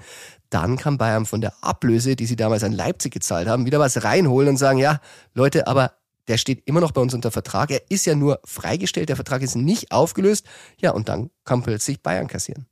dann 0.51 0.76
kann 0.76 0.98
Bayern 0.98 1.26
von 1.26 1.40
der 1.40 1.55
Ablöse, 1.62 2.16
die 2.16 2.26
sie 2.26 2.36
damals 2.36 2.64
an 2.64 2.72
Leipzig 2.72 3.12
gezahlt 3.12 3.48
haben, 3.48 3.66
wieder 3.66 3.78
was 3.78 4.05
reinholen 4.05 4.51
und 4.51 4.57
sagen, 4.57 4.78
ja, 4.78 5.01
Leute, 5.34 5.66
aber 5.66 5.92
der 6.28 6.36
steht 6.36 6.62
immer 6.66 6.80
noch 6.80 6.92
bei 6.92 7.01
uns 7.01 7.14
unter 7.14 7.30
Vertrag. 7.30 7.70
Er 7.70 7.82
ist 7.90 8.07
ja 8.07 8.14
nur 8.14 8.40
freigestellt, 8.44 9.09
der 9.09 9.16
Vertrag 9.16 9.42
ist 9.42 9.57
nicht 9.57 9.90
aufgelöst. 9.90 10.46
Ja, 10.78 10.92
und 10.92 11.09
dann 11.09 11.30
kann 11.44 11.62
plötzlich 11.62 12.03
Bayern 12.03 12.28
kassieren. 12.28 12.66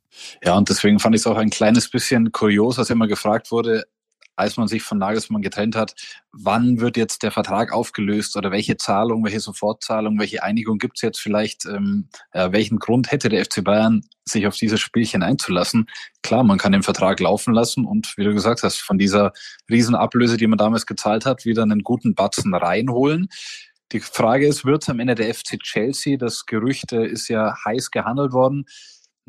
Ja, 0.45 0.57
und 0.57 0.69
deswegen 0.69 0.99
fand 0.99 1.15
ich 1.15 1.23
es 1.23 1.27
auch 1.27 1.37
ein 1.37 1.51
kleines 1.51 1.89
bisschen 1.89 2.33
kurios, 2.33 2.79
als 2.79 2.91
immer 2.91 3.09
gefragt 3.09 3.51
wurde, 3.51 3.85
als 4.39 4.57
man 4.57 4.69
sich 4.69 4.83
von 4.83 4.99
Nagelsmann 4.99 5.43
getrennt 5.43 5.75
hat, 5.75 5.95
wann 6.33 6.81
wird 6.81 6.97
jetzt 6.97 7.25
der 7.25 7.33
Vertrag 7.33 7.73
aufgelöst 7.73 8.37
oder 8.37 8.53
welche 8.53 8.77
Zahlung, 8.77 9.25
welche 9.25 9.41
Sofortzahlung, 9.41 10.19
welche 10.21 10.45
Einigung 10.45 10.79
gibt 10.79 10.99
es 10.99 11.03
jetzt 11.03 11.21
vielleicht, 11.21 11.67
ähm, 11.67 12.09
ja, 12.33 12.53
welchen 12.53 12.79
Grund 12.79 13.11
hätte 13.11 13.29
der 13.29 13.45
FC 13.45 13.65
Bayern, 13.65 14.03
sich 14.25 14.47
auf 14.47 14.55
dieses 14.57 14.81
Spielchen 14.81 15.23
einzulassen? 15.23 15.87
Klar, 16.23 16.45
man 16.45 16.59
kann 16.59 16.73
den 16.73 16.85
Vertrag 16.85 17.19
laufen 17.19 17.53
lassen 17.53 17.85
und 17.85 18.15
wie 18.17 18.25
du 18.25 18.33
gesagt 18.33 18.63
hast, 18.63 18.79
von 18.79 18.97
dieser 18.97 19.33
Riesenablöse, 19.69 20.37
die 20.37 20.47
man 20.47 20.59
damals 20.59 20.87
gezahlt 20.87 21.27
hat, 21.27 21.45
wieder 21.45 21.63
einen 21.63 21.83
guten 21.83 22.15
Batzen 22.15 22.55
reinholen. 22.55 23.29
Die 23.91 24.01
Frage 24.01 24.47
ist, 24.47 24.65
wird 24.65 24.89
am 24.89 25.01
Ende 25.01 25.15
der 25.15 25.35
FC 25.35 25.59
Chelsea? 25.59 26.17
Das 26.17 26.47
Gerücht 26.47 26.93
ist 26.93 27.29
ja 27.29 27.57
heiß 27.65 27.91
gehandelt 27.91 28.33
worden. 28.33 28.67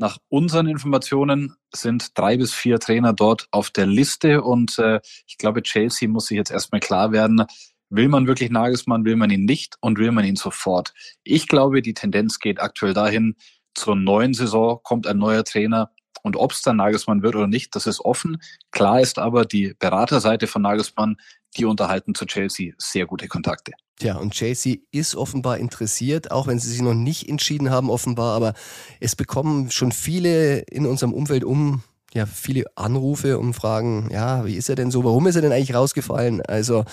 Nach 0.00 0.16
unseren 0.30 0.66
Informationen 0.66 1.56
sind 1.74 2.16
drei 2.16 2.38
bis 2.38 2.54
vier 2.54 2.78
Trainer 2.78 3.12
dort 3.12 3.48
auf 3.50 3.68
der 3.68 3.84
Liste 3.84 4.42
und 4.42 4.78
äh, 4.78 4.98
ich 5.26 5.36
glaube, 5.36 5.62
Chelsea 5.62 6.08
muss 6.08 6.28
sich 6.28 6.38
jetzt 6.38 6.50
erstmal 6.50 6.80
klar 6.80 7.12
werden, 7.12 7.44
will 7.90 8.08
man 8.08 8.26
wirklich 8.26 8.48
Nagelsmann, 8.48 9.04
will 9.04 9.16
man 9.16 9.28
ihn 9.28 9.44
nicht 9.44 9.76
und 9.82 9.98
will 9.98 10.10
man 10.10 10.24
ihn 10.24 10.36
sofort. 10.36 10.94
Ich 11.22 11.48
glaube, 11.48 11.82
die 11.82 11.92
Tendenz 11.92 12.38
geht 12.38 12.62
aktuell 12.62 12.94
dahin, 12.94 13.36
zur 13.74 13.94
neuen 13.94 14.32
Saison 14.32 14.80
kommt 14.82 15.06
ein 15.06 15.18
neuer 15.18 15.44
Trainer 15.44 15.90
und 16.22 16.36
ob 16.36 16.52
es 16.52 16.62
dann 16.62 16.76
Nagelsmann 16.76 17.22
wird 17.22 17.36
oder 17.36 17.46
nicht, 17.46 17.74
das 17.74 17.86
ist 17.86 18.00
offen. 18.00 18.40
Klar 18.70 19.00
ist 19.00 19.18
aber, 19.18 19.44
die 19.44 19.74
Beraterseite 19.78 20.46
von 20.46 20.62
Nagelsmann, 20.62 21.16
die 21.56 21.64
unterhalten 21.64 22.14
zu 22.14 22.26
Chelsea 22.26 22.72
sehr 22.78 23.06
gute 23.06 23.28
Kontakte. 23.28 23.72
Tja, 23.98 24.16
und 24.16 24.32
Chelsea 24.32 24.76
ist 24.92 25.14
offenbar 25.14 25.58
interessiert, 25.58 26.30
auch 26.30 26.46
wenn 26.46 26.58
sie 26.58 26.70
sich 26.70 26.80
noch 26.80 26.94
nicht 26.94 27.28
entschieden 27.28 27.70
haben, 27.70 27.90
offenbar. 27.90 28.34
Aber 28.34 28.54
es 28.98 29.14
bekommen 29.14 29.70
schon 29.70 29.92
viele 29.92 30.60
in 30.60 30.86
unserem 30.86 31.12
Umfeld 31.12 31.44
um, 31.44 31.82
ja, 32.12 32.26
viele 32.26 32.64
Anrufe 32.74 33.38
und 33.38 33.54
fragen, 33.54 34.08
ja, 34.12 34.44
wie 34.44 34.56
ist 34.56 34.68
er 34.68 34.74
denn 34.74 34.90
so? 34.90 35.04
Warum 35.04 35.26
ist 35.26 35.36
er 35.36 35.42
denn 35.42 35.52
eigentlich 35.52 35.74
rausgefallen? 35.74 36.42
Also, 36.42 36.84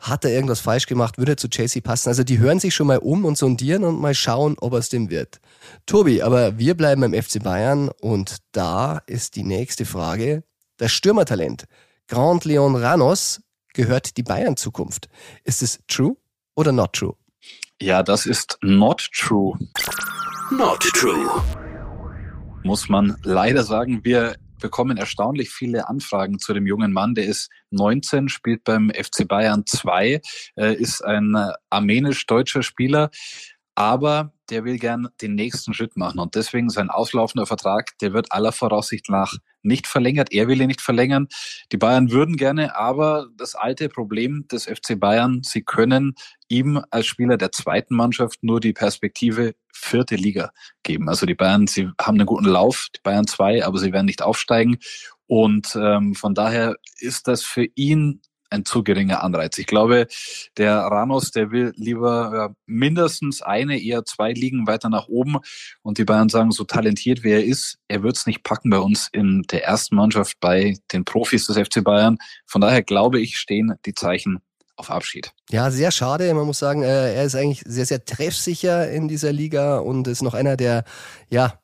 hat 0.00 0.24
er 0.24 0.30
irgendwas 0.30 0.60
falsch 0.60 0.86
gemacht? 0.86 1.18
Würde 1.18 1.32
er 1.32 1.36
zu 1.36 1.48
Chelsea 1.48 1.82
passen? 1.82 2.08
Also, 2.08 2.24
die 2.24 2.38
hören 2.38 2.60
sich 2.60 2.74
schon 2.74 2.86
mal 2.86 2.98
um 2.98 3.24
und 3.24 3.36
sondieren 3.36 3.84
und 3.84 4.00
mal 4.00 4.14
schauen, 4.14 4.56
ob 4.60 4.72
er 4.72 4.78
es 4.78 4.88
denn 4.88 5.10
wird. 5.10 5.40
Tobi, 5.86 6.22
aber 6.22 6.58
wir 6.58 6.74
bleiben 6.76 7.00
beim 7.00 7.14
FC 7.14 7.42
Bayern 7.42 7.90
und 8.00 8.36
da 8.52 9.02
ist 9.06 9.36
die 9.36 9.44
nächste 9.44 9.84
Frage. 9.84 10.44
Das 10.76 10.92
Stürmertalent 10.92 11.64
Grand 12.06 12.44
Leon 12.44 12.76
Ranos 12.76 13.42
gehört 13.74 14.16
die 14.16 14.22
Bayern-Zukunft. 14.22 15.08
Ist 15.44 15.62
es 15.62 15.78
true? 15.86 16.16
oder 16.60 16.72
not 16.72 16.92
true? 16.92 17.14
Ja, 17.80 18.02
das 18.02 18.26
ist 18.26 18.58
not 18.62 19.08
true. 19.12 19.58
Not 20.50 20.80
true. 20.80 21.42
Muss 22.62 22.88
man 22.88 23.16
leider 23.22 23.62
sagen, 23.62 24.00
wir 24.04 24.36
bekommen 24.60 24.96
erstaunlich 24.96 25.50
viele 25.50 25.88
Anfragen 25.88 26.38
zu 26.38 26.52
dem 26.54 26.66
jungen 26.66 26.92
Mann. 26.92 27.14
Der 27.14 27.24
ist 27.24 27.50
19, 27.70 28.28
spielt 28.28 28.64
beim 28.64 28.90
FC 28.90 29.26
Bayern 29.26 29.64
2, 29.66 30.20
äh, 30.56 30.74
ist 30.74 31.04
ein 31.04 31.34
äh, 31.34 31.52
armenisch-deutscher 31.70 32.62
Spieler, 32.62 33.10
aber 33.74 34.32
der 34.50 34.64
will 34.64 34.78
gern 34.78 35.08
den 35.20 35.34
nächsten 35.34 35.74
Schritt 35.74 35.96
machen 35.96 36.18
und 36.18 36.34
deswegen 36.34 36.70
sein 36.70 36.90
auslaufender 36.90 37.46
Vertrag, 37.46 37.96
der 38.00 38.12
wird 38.12 38.32
aller 38.32 38.52
Voraussicht 38.52 39.08
nach 39.08 39.34
nicht 39.62 39.86
verlängert. 39.86 40.32
Er 40.32 40.48
will 40.48 40.60
ihn 40.60 40.68
nicht 40.68 40.80
verlängern. 40.80 41.28
Die 41.72 41.76
Bayern 41.76 42.10
würden 42.10 42.36
gerne, 42.36 42.76
aber 42.76 43.28
das 43.36 43.54
alte 43.54 43.88
Problem 43.88 44.46
des 44.50 44.64
FC 44.64 44.98
Bayern, 44.98 45.42
sie 45.44 45.62
können 45.62 46.14
ihm 46.48 46.82
als 46.90 47.06
Spieler 47.06 47.36
der 47.36 47.52
zweiten 47.52 47.94
Mannschaft 47.94 48.42
nur 48.42 48.60
die 48.60 48.72
Perspektive 48.72 49.54
vierte 49.72 50.16
Liga 50.16 50.52
geben. 50.82 51.08
Also 51.08 51.26
die 51.26 51.34
Bayern, 51.34 51.66
sie 51.66 51.90
haben 52.00 52.16
einen 52.18 52.26
guten 52.26 52.46
Lauf, 52.46 52.88
die 52.94 53.00
Bayern 53.02 53.26
zwei, 53.26 53.64
aber 53.64 53.78
sie 53.78 53.92
werden 53.92 54.06
nicht 54.06 54.22
aufsteigen. 54.22 54.78
Und 55.26 55.76
ähm, 55.80 56.14
von 56.14 56.34
daher 56.34 56.76
ist 56.98 57.28
das 57.28 57.44
für 57.44 57.66
ihn 57.74 58.20
ein 58.50 58.64
zu 58.64 58.82
geringer 58.82 59.22
Anreiz. 59.22 59.58
Ich 59.58 59.66
glaube, 59.66 60.06
der 60.56 60.76
Ramos, 60.76 61.30
der 61.30 61.50
will 61.50 61.72
lieber 61.76 62.54
mindestens 62.66 63.42
eine, 63.42 63.80
eher 63.80 64.04
zwei 64.04 64.32
Ligen 64.32 64.66
weiter 64.66 64.88
nach 64.88 65.08
oben. 65.08 65.38
Und 65.82 65.98
die 65.98 66.04
Bayern 66.04 66.28
sagen, 66.28 66.50
so 66.50 66.64
talentiert 66.64 67.24
wie 67.24 67.32
er 67.32 67.44
ist, 67.44 67.78
er 67.88 68.02
wird 68.02 68.16
es 68.16 68.26
nicht 68.26 68.42
packen 68.42 68.70
bei 68.70 68.78
uns 68.78 69.08
in 69.12 69.42
der 69.50 69.64
ersten 69.64 69.96
Mannschaft 69.96 70.38
bei 70.40 70.76
den 70.92 71.04
Profis 71.04 71.46
des 71.46 71.56
FC 71.56 71.82
Bayern. 71.82 72.18
Von 72.46 72.60
daher 72.60 72.82
glaube 72.82 73.20
ich, 73.20 73.36
stehen 73.36 73.74
die 73.86 73.94
Zeichen 73.94 74.40
auf 74.76 74.90
Abschied. 74.90 75.32
Ja, 75.50 75.70
sehr 75.70 75.90
schade. 75.92 76.32
Man 76.34 76.46
muss 76.46 76.58
sagen, 76.58 76.82
äh, 76.82 77.14
er 77.14 77.24
ist 77.24 77.36
eigentlich 77.36 77.62
sehr, 77.66 77.86
sehr 77.86 78.04
treffsicher 78.04 78.90
in 78.90 79.08
dieser 79.08 79.32
Liga 79.32 79.78
und 79.78 80.08
ist 80.08 80.22
noch 80.22 80.34
einer 80.34 80.56
der, 80.56 80.84
ja, 81.28 81.60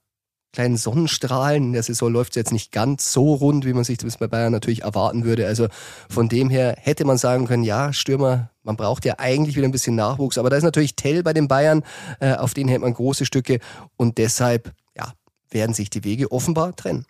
kleinen 0.53 0.76
Sonnenstrahlen. 0.76 1.64
In 1.64 1.72
der 1.72 1.82
Saison 1.82 2.12
läuft 2.12 2.32
es 2.32 2.36
jetzt 2.36 2.53
nicht 2.53 2.72
ganz 2.72 3.12
so 3.12 3.34
rund, 3.34 3.64
wie 3.64 3.72
man 3.72 3.84
sich 3.84 3.99
das 3.99 4.18
bei 4.18 4.26
Bayern 4.26 4.53
natürlich 4.53 4.82
erwarten 4.82 5.24
würde. 5.24 5.47
Also 5.47 5.68
von 6.09 6.28
dem 6.28 6.51
her 6.51 6.76
hätte 6.78 7.05
man 7.05 7.18
sagen 7.18 7.47
können, 7.47 7.62
ja, 7.62 7.92
Stürmer, 7.92 8.51
man 8.62 8.76
braucht 8.76 9.05
ja 9.05 9.14
eigentlich 9.18 9.57
wieder 9.57 9.66
ein 9.66 9.72
bisschen 9.72 9.97
Nachwuchs. 9.97 10.38
Aber 10.38 10.51
da 10.51 10.57
ist 10.57 10.62
natürlich 10.62 10.97
Tell 10.97 11.22
bei 11.22 11.32
den 11.32 11.49
Bayern, 11.49 11.82
äh, 12.20 12.34
auf 12.34 12.55
den 12.55 12.68
hält 12.68 12.80
man 12.80 12.94
große 12.94 13.26
Stücke 13.26 13.61
und 13.97 14.18
deshalb, 14.18 14.72
ja, 14.97 15.12
werden 15.51 15.74
sich 15.74 15.90
die 15.90 16.05
Wege 16.05 16.32
offenbar 16.32 16.74
trennen. 16.74 17.07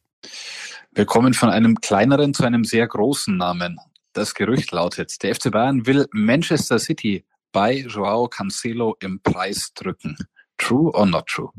Wir 0.92 1.04
kommen 1.04 1.34
von 1.34 1.50
einem 1.50 1.80
kleineren 1.80 2.34
zu 2.34 2.44
einem 2.44 2.64
sehr 2.64 2.86
großen 2.86 3.36
Namen. 3.36 3.78
Das 4.12 4.34
Gerücht 4.34 4.72
lautet, 4.72 5.22
der 5.22 5.34
FC 5.34 5.50
Bayern 5.50 5.86
will 5.86 6.06
Manchester 6.12 6.78
City 6.78 7.24
bei 7.52 7.80
Joao 7.80 8.28
Cancelo 8.28 8.96
im 9.00 9.20
Preis 9.22 9.72
drücken. 9.74 10.16
True 10.56 10.90
or 10.94 11.06
not 11.06 11.26
true? 11.26 11.50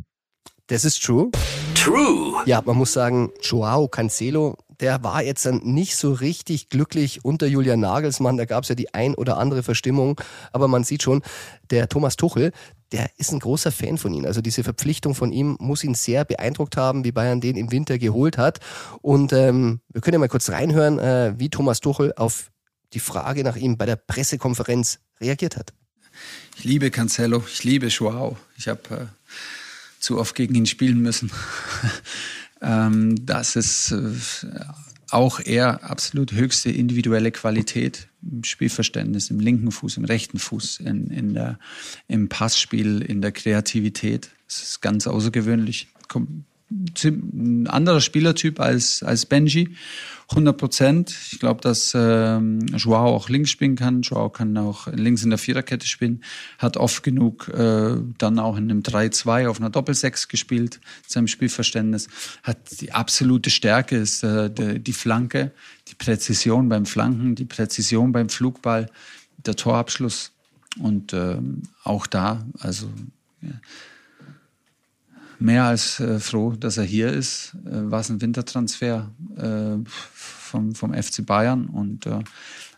Das 0.68 0.84
ist 0.84 1.04
true. 1.04 1.32
True. 1.78 2.44
Ja, 2.46 2.62
man 2.66 2.76
muss 2.78 2.94
sagen, 2.94 3.32
Joao 3.42 3.88
Cancelo, 3.88 4.58
der 4.80 5.04
war 5.04 5.24
jetzt 5.24 5.46
dann 5.46 5.60
nicht 5.64 5.96
so 5.96 6.12
richtig 6.12 6.70
glücklich 6.70 7.24
unter 7.24 7.48
Julian 7.48 7.80
Nagelsmann. 7.80 8.38
Da 8.38 8.46
gab 8.46 8.64
es 8.64 8.70
ja 8.70 8.76
die 8.76 8.94
ein 8.94 9.16
oder 9.16 9.38
andere 9.38 9.64
Verstimmung. 9.64 10.20
Aber 10.52 10.68
man 10.68 10.84
sieht 10.84 11.04
schon, 11.04 11.22
der 11.70 11.90
Thomas 11.90 12.16
Tuchel, 12.16 12.52
der 12.92 13.10
ist 13.18 13.32
ein 13.32 13.40
großer 13.40 13.72
Fan 13.72 13.98
von 13.98 14.14
ihm. 14.14 14.26
Also 14.26 14.42
diese 14.42 14.64
Verpflichtung 14.64 15.14
von 15.16 15.32
ihm 15.32 15.58
muss 15.60 15.84
ihn 15.84 15.94
sehr 15.94 16.26
beeindruckt 16.26 16.78
haben, 16.78 17.04
wie 17.04 17.12
Bayern 17.12 17.42
den 17.42 17.58
im 17.58 17.72
Winter 17.72 17.98
geholt 17.98 18.38
hat. 18.38 18.60
Und 19.02 19.34
ähm, 19.34 19.82
wir 19.90 20.02
können 20.02 20.14
ja 20.14 20.20
mal 20.20 20.30
kurz 20.30 20.50
reinhören, 20.50 21.00
äh, 21.00 21.34
wie 21.38 21.50
Thomas 21.50 21.80
Tuchel 21.80 22.14
auf 22.16 22.52
die 22.94 23.00
Frage 23.00 23.44
nach 23.44 23.56
ihm 23.56 23.78
bei 23.78 23.86
der 23.86 23.98
Pressekonferenz 23.98 25.00
reagiert 25.20 25.58
hat. 25.58 25.74
Ich 26.58 26.64
liebe 26.64 26.90
Cancelo, 26.90 27.44
ich 27.48 27.64
liebe 27.64 27.88
Joao. 27.88 28.38
Ich 28.58 28.68
habe 28.68 28.82
äh, 28.90 29.06
zu 30.08 30.18
oft 30.18 30.36
gegen 30.36 30.56
ihn 30.56 30.66
spielen 30.66 31.02
müssen. 31.02 31.32
ähm, 32.62 33.26
das 33.26 33.58
ist 33.58 33.92
äh, 33.92 34.62
auch 35.10 35.42
eher 35.42 35.84
absolut 35.84 36.32
höchste 36.32 36.72
individuelle 36.72 37.32
Qualität 37.32 38.08
im 38.22 38.46
Spielverständnis, 38.46 39.30
im 39.30 39.42
linken 39.42 39.70
Fuß, 39.70 39.98
im 39.98 40.06
rechten 40.06 40.40
Fuß, 40.40 40.80
in, 40.80 41.08
in 41.08 41.34
der, 41.34 41.60
im 42.08 42.30
Passspiel, 42.30 43.02
in 43.02 43.22
der 43.22 43.34
Kreativität. 43.34 44.30
Das 44.48 44.64
ist 44.64 44.82
ganz 44.82 45.08
außergewöhnlich. 45.08 45.90
Ein 46.14 47.68
anderer 47.68 48.00
Spielertyp 48.00 48.62
als, 48.62 49.04
als 49.04 49.26
Benji. 49.26 49.76
100 50.30 50.58
Prozent. 50.58 51.16
Ich 51.32 51.40
glaube, 51.40 51.62
dass 51.62 51.94
ähm, 51.96 52.60
Joao 52.76 53.16
auch 53.16 53.30
links 53.30 53.50
spielen 53.50 53.78
kann. 53.78 54.02
Joao 54.02 54.30
kann 54.30 54.58
auch 54.58 54.88
links 54.88 55.24
in 55.24 55.30
der 55.30 55.40
Viererkette 55.40 55.88
spielen. 55.88 56.22
Hat 56.58 56.76
oft 56.76 57.02
genug 57.02 57.48
äh, 57.48 57.96
dann 58.18 58.38
auch 58.40 58.58
in 58.58 58.70
einem 58.70 58.82
3-2 58.82 59.48
auf 59.48 59.60
einer 59.60 59.70
Doppelsechs 59.70 60.28
gespielt, 60.28 60.82
seinem 61.08 61.28
Spielverständnis. 61.28 62.10
Hat 62.44 62.58
die 62.82 62.92
absolute 62.92 63.50
Stärke, 63.50 63.96
ist 63.96 64.24
äh, 64.24 64.50
die, 64.50 64.80
die 64.80 64.94
Flanke, 64.94 65.52
die 65.88 65.96
Präzision 65.96 66.68
beim 66.68 66.86
Flanken, 66.86 67.36
die 67.36 67.46
Präzision 67.46 68.12
beim 68.12 68.28
Flugball, 68.28 68.90
der 69.38 69.56
Torabschluss. 69.56 70.34
Und 70.80 71.14
ähm, 71.14 71.64
auch 71.84 72.06
da, 72.06 72.46
also 72.60 72.90
ja, 73.42 73.52
mehr 75.40 75.66
als 75.66 76.00
äh, 76.00 76.20
froh, 76.20 76.52
dass 76.52 76.78
er 76.78 76.84
hier 76.84 77.12
ist. 77.12 77.56
Äh, 77.66 77.92
war 77.92 78.00
es 78.00 78.10
ein 78.10 78.22
Wintertransfer. 78.22 79.12
äh, 79.38 79.78
vom, 80.48 80.74
vom 80.74 80.94
FC 80.94 81.26
Bayern 81.26 81.68
und 81.68 82.06
äh, 82.06 82.20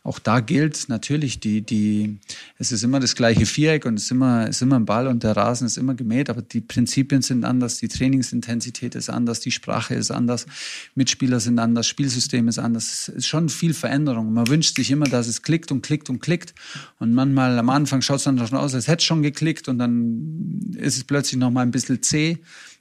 auch 0.10 0.18
da 0.18 0.39
gilt 0.39 0.89
natürlich, 0.89 1.39
die, 1.39 1.62
die, 1.62 2.18
es 2.57 2.72
ist 2.72 2.84
immer 2.84 2.99
das 2.99 3.14
gleiche 3.14 3.45
Viereck 3.45 3.86
und 3.86 3.93
es 3.93 4.05
ist 4.05 4.12
immer, 4.12 4.47
ist 4.47 4.60
immer 4.64 4.78
ein 4.78 4.86
Ball 4.86 5.05
und 5.05 5.22
der 5.22 5.38
Rasen 5.38 5.68
ist 5.68 5.78
immer 5.78 5.93
gemäht, 5.93 6.32
aber 6.32 6.41
die 6.41 6.62
Prinzipien 6.62 7.22
sind 7.22 7.45
anders, 7.45 7.78
die 7.78 7.89
Trainingsintensität 7.89 8.95
ist 8.95 9.12
anders, 9.12 9.39
die 9.39 9.51
Sprache 9.51 9.93
ist 9.93 10.10
anders, 10.10 10.47
Mitspieler 10.95 11.39
sind 11.39 11.60
anders, 11.60 11.86
Spielsystem 11.86 12.47
ist 12.47 12.57
anders. 12.57 12.89
Es 12.89 13.07
ist 13.10 13.28
schon 13.28 13.49
viel 13.49 13.76
Veränderung. 13.76 14.34
Man 14.34 14.47
wünscht 14.47 14.78
sich 14.78 14.89
immer, 14.89 15.05
dass 15.05 15.28
es 15.28 15.43
klickt 15.43 15.72
und 15.72 15.84
klickt 15.84 16.10
und 16.10 16.22
klickt. 16.22 16.55
Und 16.97 17.14
manchmal 17.14 17.60
am 17.60 17.70
Anfang 17.70 18.01
schaut 18.01 18.18
es 18.18 18.24
dann 18.24 18.39
schon 18.39 18.57
aus, 18.57 18.74
als 18.74 18.88
hätte 18.88 19.01
es 19.01 19.03
schon 19.03 19.22
geklickt 19.22 19.68
und 19.68 19.78
dann 19.78 20.74
ist 20.76 20.97
es 20.97 21.03
plötzlich 21.03 21.39
noch 21.39 21.51
mal 21.51 21.62
ein 21.62 21.72
bisschen 21.72 22.01
zäh. 22.01 22.39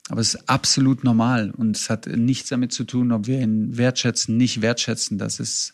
Aber 0.09 0.22
es 0.22 0.33
ist 0.33 0.49
absolut 0.49 1.05
normal 1.05 1.51
und 1.51 1.76
es 1.76 1.91
hat 1.91 2.07
nichts 2.07 2.49
damit 2.49 2.72
zu 2.72 2.85
tun, 2.85 3.12
ob 3.12 3.26
wir 3.26 3.39
ihn 3.43 3.76
wertschätzen, 3.76 4.39
nicht 4.39 4.62
wertschätzen. 4.62 5.18
Das 5.18 5.39
ist 5.41 5.72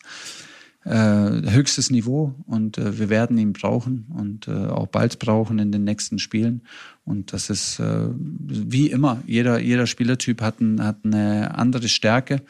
höchstes 0.93 1.89
Niveau 1.89 2.35
und 2.45 2.77
äh, 2.77 2.99
wir 2.99 3.09
werden 3.09 3.37
ihn 3.39 3.53
brauchen 3.53 4.05
und 4.15 4.47
äh, 4.47 4.67
auch 4.67 4.87
bald 4.87 5.17
brauchen 5.17 5.57
in 5.57 5.71
den 5.71 5.83
nächsten 5.83 6.19
Spielen. 6.19 6.61
Und 7.05 7.33
das 7.33 7.49
ist 7.49 7.79
äh, 7.79 8.09
wie 8.13 8.91
immer, 8.91 9.21
jeder, 9.25 9.59
jeder 9.59 9.87
Spielertyp 9.87 10.41
hat, 10.41 10.59
ein, 10.59 10.83
hat 10.83 10.99
eine 11.03 11.55
andere 11.55 11.89
Stärke 11.89 12.41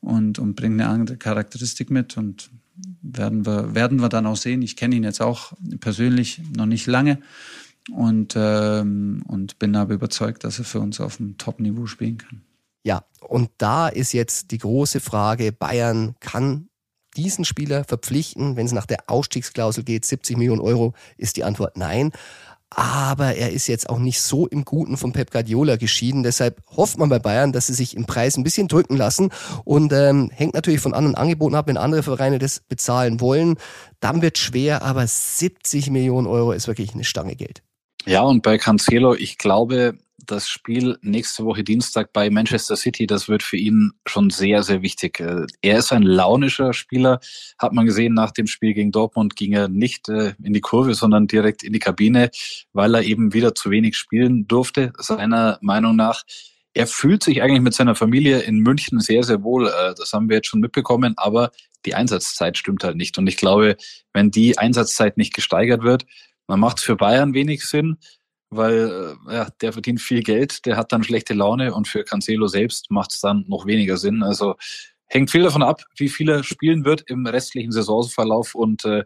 und, 0.00 0.38
und 0.40 0.56
bringt 0.56 0.80
eine 0.80 0.90
andere 0.90 1.16
Charakteristik 1.16 1.90
mit 1.90 2.16
und 2.16 2.50
werden 3.02 3.46
wir, 3.46 3.74
werden 3.74 4.00
wir 4.00 4.08
dann 4.08 4.26
auch 4.26 4.36
sehen. 4.36 4.62
Ich 4.62 4.76
kenne 4.76 4.96
ihn 4.96 5.04
jetzt 5.04 5.22
auch 5.22 5.52
persönlich 5.78 6.40
noch 6.56 6.66
nicht 6.66 6.86
lange 6.86 7.18
und, 7.92 8.34
ähm, 8.36 9.22
und 9.28 9.58
bin 9.58 9.76
aber 9.76 9.94
überzeugt, 9.94 10.44
dass 10.44 10.58
er 10.58 10.64
für 10.64 10.80
uns 10.80 11.00
auf 11.00 11.18
dem 11.18 11.38
Top-Niveau 11.38 11.86
spielen 11.86 12.18
kann. 12.18 12.42
Ja, 12.84 13.04
und 13.20 13.50
da 13.58 13.88
ist 13.88 14.12
jetzt 14.12 14.50
die 14.50 14.58
große 14.58 15.00
Frage, 15.00 15.52
Bayern 15.52 16.14
kann 16.20 16.68
diesen 17.16 17.44
Spieler 17.44 17.84
verpflichten, 17.84 18.56
wenn 18.56 18.66
es 18.66 18.72
nach 18.72 18.86
der 18.86 19.04
Ausstiegsklausel 19.06 19.84
geht, 19.84 20.04
70 20.04 20.36
Millionen 20.36 20.60
Euro, 20.60 20.94
ist 21.16 21.36
die 21.36 21.44
Antwort 21.44 21.76
nein. 21.76 22.12
Aber 22.68 23.36
er 23.36 23.52
ist 23.52 23.68
jetzt 23.68 23.88
auch 23.88 23.98
nicht 23.98 24.20
so 24.20 24.46
im 24.46 24.64
Guten 24.64 24.96
von 24.96 25.12
Pep 25.12 25.30
Guardiola 25.30 25.76
geschieden. 25.76 26.24
Deshalb 26.24 26.60
hofft 26.76 26.98
man 26.98 27.08
bei 27.08 27.20
Bayern, 27.20 27.52
dass 27.52 27.68
sie 27.68 27.74
sich 27.74 27.96
im 27.96 28.06
Preis 28.06 28.36
ein 28.36 28.42
bisschen 28.42 28.66
drücken 28.66 28.96
lassen 28.96 29.30
und 29.64 29.92
ähm, 29.92 30.30
hängt 30.34 30.54
natürlich 30.54 30.80
von 30.80 30.92
anderen 30.92 31.14
Angeboten 31.14 31.54
ab. 31.54 31.68
Wenn 31.68 31.76
andere 31.76 32.02
Vereine 32.02 32.38
das 32.38 32.60
bezahlen 32.68 33.20
wollen, 33.20 33.56
dann 34.00 34.20
wird 34.20 34.36
schwer. 34.36 34.82
Aber 34.82 35.06
70 35.06 35.90
Millionen 35.90 36.26
Euro 36.26 36.52
ist 36.52 36.66
wirklich 36.66 36.92
eine 36.92 37.04
Stange 37.04 37.36
Geld. 37.36 37.62
Ja, 38.04 38.22
und 38.22 38.42
bei 38.42 38.58
Cancelo, 38.58 39.14
ich 39.14 39.38
glaube, 39.38 39.96
das 40.18 40.48
Spiel 40.48 40.98
nächste 41.02 41.44
Woche 41.44 41.62
Dienstag 41.62 42.12
bei 42.12 42.30
Manchester 42.30 42.76
City, 42.76 43.06
das 43.06 43.28
wird 43.28 43.42
für 43.42 43.56
ihn 43.56 43.92
schon 44.06 44.30
sehr, 44.30 44.62
sehr 44.62 44.82
wichtig. 44.82 45.20
Äh, 45.20 45.46
er 45.62 45.78
ist 45.78 45.92
ein 45.92 46.02
launischer 46.02 46.72
Spieler, 46.72 47.20
hat 47.58 47.72
man 47.72 47.86
gesehen, 47.86 48.14
nach 48.14 48.30
dem 48.30 48.46
Spiel 48.46 48.74
gegen 48.74 48.92
Dortmund 48.92 49.36
ging 49.36 49.52
er 49.52 49.68
nicht 49.68 50.08
äh, 50.08 50.34
in 50.42 50.52
die 50.52 50.60
Kurve, 50.60 50.94
sondern 50.94 51.26
direkt 51.26 51.62
in 51.62 51.72
die 51.72 51.78
Kabine, 51.78 52.30
weil 52.72 52.94
er 52.94 53.02
eben 53.02 53.32
wieder 53.34 53.54
zu 53.54 53.70
wenig 53.70 53.96
spielen 53.96 54.46
durfte, 54.48 54.92
seiner 54.98 55.58
Meinung 55.60 55.96
nach. 55.96 56.22
Er 56.74 56.86
fühlt 56.86 57.22
sich 57.22 57.42
eigentlich 57.42 57.62
mit 57.62 57.74
seiner 57.74 57.94
Familie 57.94 58.40
in 58.40 58.58
München 58.58 59.00
sehr, 59.00 59.22
sehr 59.22 59.42
wohl. 59.42 59.68
Äh, 59.68 59.94
das 59.96 60.12
haben 60.12 60.28
wir 60.28 60.36
jetzt 60.36 60.48
schon 60.48 60.60
mitbekommen, 60.60 61.14
aber 61.16 61.50
die 61.84 61.94
Einsatzzeit 61.94 62.58
stimmt 62.58 62.84
halt 62.84 62.96
nicht. 62.96 63.16
Und 63.18 63.26
ich 63.26 63.36
glaube, 63.36 63.76
wenn 64.12 64.30
die 64.30 64.58
Einsatzzeit 64.58 65.16
nicht 65.16 65.34
gesteigert 65.34 65.82
wird, 65.82 66.06
dann 66.48 66.60
macht 66.60 66.78
es 66.78 66.84
für 66.84 66.96
Bayern 66.96 67.34
wenig 67.34 67.64
Sinn 67.64 67.98
weil 68.50 69.16
äh, 69.28 69.34
ja, 69.34 69.48
der 69.60 69.72
verdient 69.72 70.00
viel 70.00 70.22
Geld, 70.22 70.66
der 70.66 70.76
hat 70.76 70.92
dann 70.92 71.04
schlechte 71.04 71.34
Laune 71.34 71.74
und 71.74 71.88
für 71.88 72.04
Cancelo 72.04 72.46
selbst 72.46 72.90
macht 72.90 73.12
es 73.12 73.20
dann 73.20 73.44
noch 73.48 73.66
weniger 73.66 73.96
Sinn. 73.96 74.22
Also 74.22 74.54
hängt 75.06 75.30
viel 75.30 75.42
davon 75.42 75.62
ab, 75.62 75.82
wie 75.96 76.08
viel 76.08 76.28
er 76.28 76.44
spielen 76.44 76.84
wird 76.84 77.02
im 77.08 77.26
restlichen 77.26 77.72
Saisonverlauf 77.72 78.54
und 78.54 78.84
äh, 78.84 79.04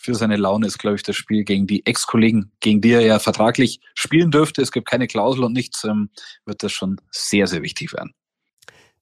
für 0.00 0.14
seine 0.14 0.36
Laune 0.36 0.66
ist, 0.68 0.78
glaube 0.78 0.96
ich, 0.96 1.02
das 1.02 1.16
Spiel 1.16 1.42
gegen 1.42 1.66
die 1.66 1.84
Ex-Kollegen, 1.84 2.52
gegen 2.60 2.80
die 2.80 2.92
er 2.92 3.00
ja 3.00 3.18
vertraglich 3.18 3.80
spielen 3.94 4.30
dürfte. 4.30 4.62
Es 4.62 4.70
gibt 4.70 4.86
keine 4.88 5.08
Klausel 5.08 5.42
und 5.42 5.52
nichts, 5.52 5.82
ähm, 5.82 6.10
wird 6.44 6.62
das 6.62 6.70
schon 6.70 7.00
sehr, 7.10 7.48
sehr 7.48 7.62
wichtig 7.62 7.92
werden. 7.92 8.14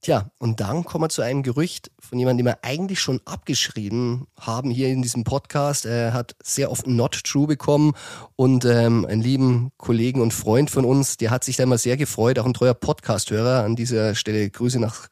Tja, 0.03 0.31
und 0.39 0.61
dann 0.61 0.85
kommen 0.85 1.05
wir 1.05 1.09
zu 1.09 1.23
einem 1.23 1.43
Gerücht 1.43 1.91
von 1.99 2.19
jemandem, 2.19 2.47
den 2.47 2.53
wir 2.53 2.65
eigentlich 2.65 3.01
schon 3.01 3.21
abgeschrieben 3.25 4.27
haben 4.39 4.71
hier 4.71 4.89
in 4.89 5.03
diesem 5.03 5.25
Podcast. 5.25 5.87
Er 5.87 6.13
hat 6.13 6.37
sehr 6.43 6.71
oft 6.71 6.87
Not 6.87 7.25
True 7.25 7.47
bekommen 7.47 7.95
und 8.37 8.65
ähm, 8.65 9.05
einen 9.07 9.23
lieben 9.23 9.73
Kollegen 9.79 10.21
und 10.21 10.33
Freund 10.33 10.71
von 10.71 10.85
uns, 10.85 11.17
der 11.17 11.31
hat 11.31 11.45
sich 11.45 11.57
da 11.57 11.65
immer 11.65 11.79
sehr 11.79 11.97
gefreut, 11.97 12.39
auch 12.39 12.47
ein 12.47 12.55
treuer 12.55 12.75
Podcast-Hörer. 12.75 13.65
An 13.65 13.75
dieser 13.75 14.15
Stelle 14.15 14.49
Grüße 14.49 14.79
nach 14.79 15.09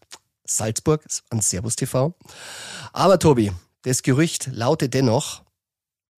Salzburg 0.47 1.05
an 1.31 1.41
Servus 1.41 1.77
TV. 1.77 2.15
Aber 2.93 3.19
Tobi, 3.19 3.53
das 3.83 4.03
Gerücht 4.03 4.49
lautet 4.53 4.95
dennoch, 4.95 5.43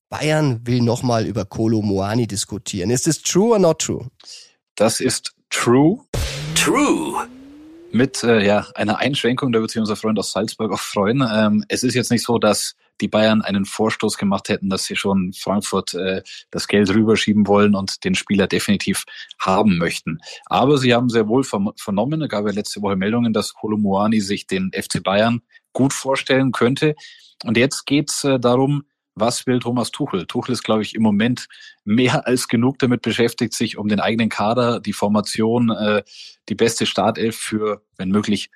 Bayern 0.09 0.67
will 0.67 0.83
nochmal 0.83 1.27
über 1.27 1.45
Kolo 1.45 1.83
Moani 1.83 2.27
diskutieren. 2.27 2.91
Ist 2.91 3.07
das 3.07 3.23
true 3.23 3.53
or 3.53 3.59
not 3.59 3.81
true? 3.81 4.07
Das 4.75 5.01
ist 5.01 5.35
true. 5.51 6.01
True 6.55 7.27
mit 7.97 8.23
äh, 8.23 8.45
ja, 8.45 8.67
einer 8.75 8.99
Einschränkung, 8.99 9.53
da 9.53 9.61
wird 9.61 9.71
sich 9.71 9.81
unser 9.81 9.97
Freund 9.97 10.19
aus 10.19 10.33
Salzburg 10.33 10.73
auch 10.73 10.81
freuen. 10.81 11.27
Ähm, 11.29 11.65
es 11.69 11.83
ist 11.83 11.95
jetzt 11.95 12.11
nicht 12.11 12.25
so, 12.25 12.39
dass 12.39 12.77
die 13.01 13.09
Bayern 13.09 13.43
einen 13.43 13.65
Vorstoß 13.65 14.17
gemacht 14.17 14.49
hätten, 14.49 14.71
dass 14.71 14.85
sie 14.85 14.97
schon 14.97 15.33
Frankfurt 15.33 15.95
äh, 15.95 16.23
das 16.51 16.69
Geld 16.69 16.89
rüberschieben 16.91 17.47
wollen 17.47 17.75
und 17.75 18.05
den 18.05 18.15
Spieler 18.15 18.47
definitiv 18.47 19.05
haben 19.39 19.79
möchten. 19.79 20.19
Aber 20.47 20.79
sie 20.79 20.95
haben 20.95 21.09
sehr 21.09 21.29
wohl 21.29 21.45
vernommen, 21.45 22.21
da 22.21 22.27
gab 22.27 22.47
ja 22.47 22.53
letzte 22.53 22.83
Woche 22.83 22.97
Meldungen, 22.97 23.33
dass 23.33 23.55
Kolomuani 23.55 24.21
sich 24.21 24.47
den 24.47 24.71
FC 24.73 25.03
Bayern 25.03 25.43
gut 25.73 25.93
vorstellen 25.93 26.53
könnte. 26.53 26.95
Und 27.45 27.57
jetzt 27.57 27.85
geht's 27.87 28.25
äh, 28.25 28.39
darum, 28.39 28.85
was 29.17 29.47
will 29.47 29.59
Thomas 29.59 29.91
Tuchel? 29.91 30.27
Tuchel 30.27 30.53
ist, 30.53 30.63
glaube 30.63 30.83
ich, 30.83 30.95
im 30.95 31.03
Moment 31.03 31.49
mehr 31.85 32.27
als 32.27 32.49
genug 32.49 32.79
damit 32.79 33.03
beschäftigt, 33.03 33.55
sich 33.55 33.77
um 33.77 33.89
den 33.89 34.01
eigenen 34.01 34.29
Kader, 34.29 34.79
die 34.79 34.93
Formation, 34.93 35.71
äh, 35.71 36.03
die 36.49 36.55
beste 36.55 36.87
Startelf 36.87 37.37
für, 37.37 37.83
wenn 37.97 38.11
möglich, 38.11 38.51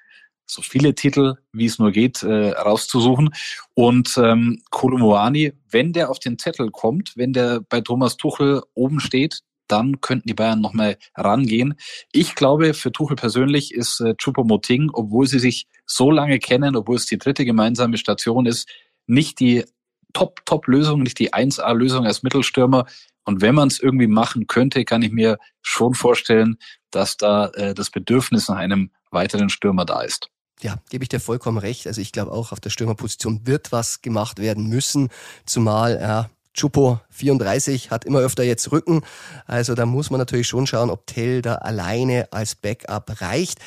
so 0.46 0.62
viele 0.62 0.96
Titel, 0.96 1.36
wie 1.52 1.66
es 1.66 1.78
nur 1.78 1.92
geht, 1.92 2.24
äh, 2.24 2.50
rauszusuchen. 2.50 3.30
Und 3.74 4.18
ähm, 4.18 4.62
Kolomoani, 4.70 5.52
wenn 5.70 5.92
der 5.92 6.10
auf 6.10 6.18
den 6.18 6.38
Zettel 6.38 6.70
kommt, 6.70 7.12
wenn 7.16 7.32
der 7.32 7.60
bei 7.68 7.80
Thomas 7.80 8.16
Tuchel 8.16 8.62
oben 8.74 8.98
steht, 8.98 9.42
dann 9.68 10.00
könnten 10.00 10.26
die 10.26 10.34
Bayern 10.34 10.60
nochmal 10.60 10.98
rangehen. 11.16 11.74
Ich 12.10 12.34
glaube, 12.34 12.74
für 12.74 12.90
Tuchel 12.90 13.14
persönlich 13.14 13.72
ist 13.72 14.00
äh, 14.00 14.16
Chupomoting, 14.16 14.90
obwohl 14.92 15.28
sie 15.28 15.38
sich 15.38 15.68
so 15.86 16.10
lange 16.10 16.40
kennen, 16.40 16.74
obwohl 16.74 16.96
es 16.96 17.06
die 17.06 17.18
dritte 17.18 17.44
gemeinsame 17.44 17.96
Station 17.96 18.46
ist, 18.46 18.68
nicht 19.06 19.38
die 19.38 19.64
Top-Top-Lösung, 20.12 21.02
nicht 21.02 21.18
die 21.18 21.32
1A-Lösung 21.32 22.06
als 22.06 22.22
Mittelstürmer. 22.22 22.86
Und 23.24 23.40
wenn 23.40 23.54
man 23.54 23.68
es 23.68 23.80
irgendwie 23.80 24.06
machen 24.06 24.46
könnte, 24.46 24.84
kann 24.84 25.02
ich 25.02 25.12
mir 25.12 25.38
schon 25.62 25.94
vorstellen, 25.94 26.56
dass 26.90 27.16
da 27.16 27.48
äh, 27.48 27.74
das 27.74 27.90
Bedürfnis 27.90 28.48
nach 28.48 28.56
einem 28.56 28.90
weiteren 29.10 29.50
Stürmer 29.50 29.84
da 29.84 30.00
ist. 30.02 30.28
Ja, 30.62 30.76
gebe 30.90 31.04
ich 31.04 31.08
dir 31.08 31.20
vollkommen 31.20 31.58
recht. 31.58 31.86
Also 31.86 32.00
ich 32.00 32.12
glaube 32.12 32.32
auch 32.32 32.52
auf 32.52 32.60
der 32.60 32.70
Stürmerposition 32.70 33.46
wird 33.46 33.72
was 33.72 34.02
gemacht 34.02 34.38
werden 34.38 34.68
müssen, 34.68 35.08
zumal 35.46 35.98
ja, 36.00 36.30
Chupo 36.52 37.00
34 37.10 37.90
hat 37.90 38.04
immer 38.04 38.18
öfter 38.18 38.42
jetzt 38.42 38.72
Rücken. 38.72 39.02
Also 39.46 39.74
da 39.74 39.86
muss 39.86 40.10
man 40.10 40.18
natürlich 40.18 40.48
schon 40.48 40.66
schauen, 40.66 40.90
ob 40.90 41.06
Tell 41.06 41.42
da 41.42 41.56
alleine 41.56 42.28
als 42.32 42.54
Backup 42.54 43.20
reicht. 43.20 43.60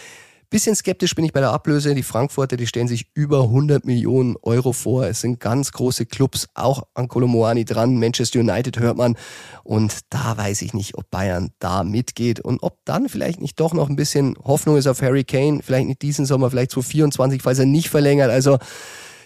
Bisschen 0.53 0.75
skeptisch 0.75 1.15
bin 1.15 1.25
ich 1.25 1.33
bei 1.33 1.39
der 1.39 1.49
Ablöse. 1.49 1.95
Die 1.95 2.03
Frankfurter, 2.03 2.57
die 2.57 2.67
stellen 2.67 2.87
sich 2.87 3.07
über 3.15 3.41
100 3.41 3.85
Millionen 3.85 4.35
Euro 4.43 4.71
vor. 4.71 5.07
Es 5.07 5.19
sind 5.19 5.39
ganz 5.39 5.71
große 5.71 6.05
Clubs, 6.05 6.47
auch 6.53 6.83
an 6.93 7.07
Kolomoani 7.07 7.65
dran. 7.65 7.97
Manchester 7.97 8.39
United 8.39 8.77
hört 8.77 8.95
man. 8.95 9.17
Und 9.63 10.01
da 10.11 10.37
weiß 10.37 10.61
ich 10.61 10.75
nicht, 10.75 10.95
ob 10.95 11.09
Bayern 11.09 11.49
da 11.57 11.83
mitgeht 11.83 12.39
und 12.39 12.61
ob 12.61 12.77
dann 12.85 13.09
vielleicht 13.09 13.41
nicht 13.41 13.59
doch 13.59 13.73
noch 13.73 13.89
ein 13.89 13.95
bisschen 13.95 14.35
Hoffnung 14.43 14.77
ist 14.77 14.85
auf 14.85 15.01
Harry 15.01 15.23
Kane. 15.23 15.61
Vielleicht 15.63 15.87
nicht 15.87 16.03
diesen 16.03 16.27
Sommer, 16.27 16.51
vielleicht 16.51 16.69
2024, 16.69 17.41
falls 17.41 17.57
er 17.57 17.65
nicht 17.65 17.89
verlängert. 17.89 18.29
Also 18.29 18.59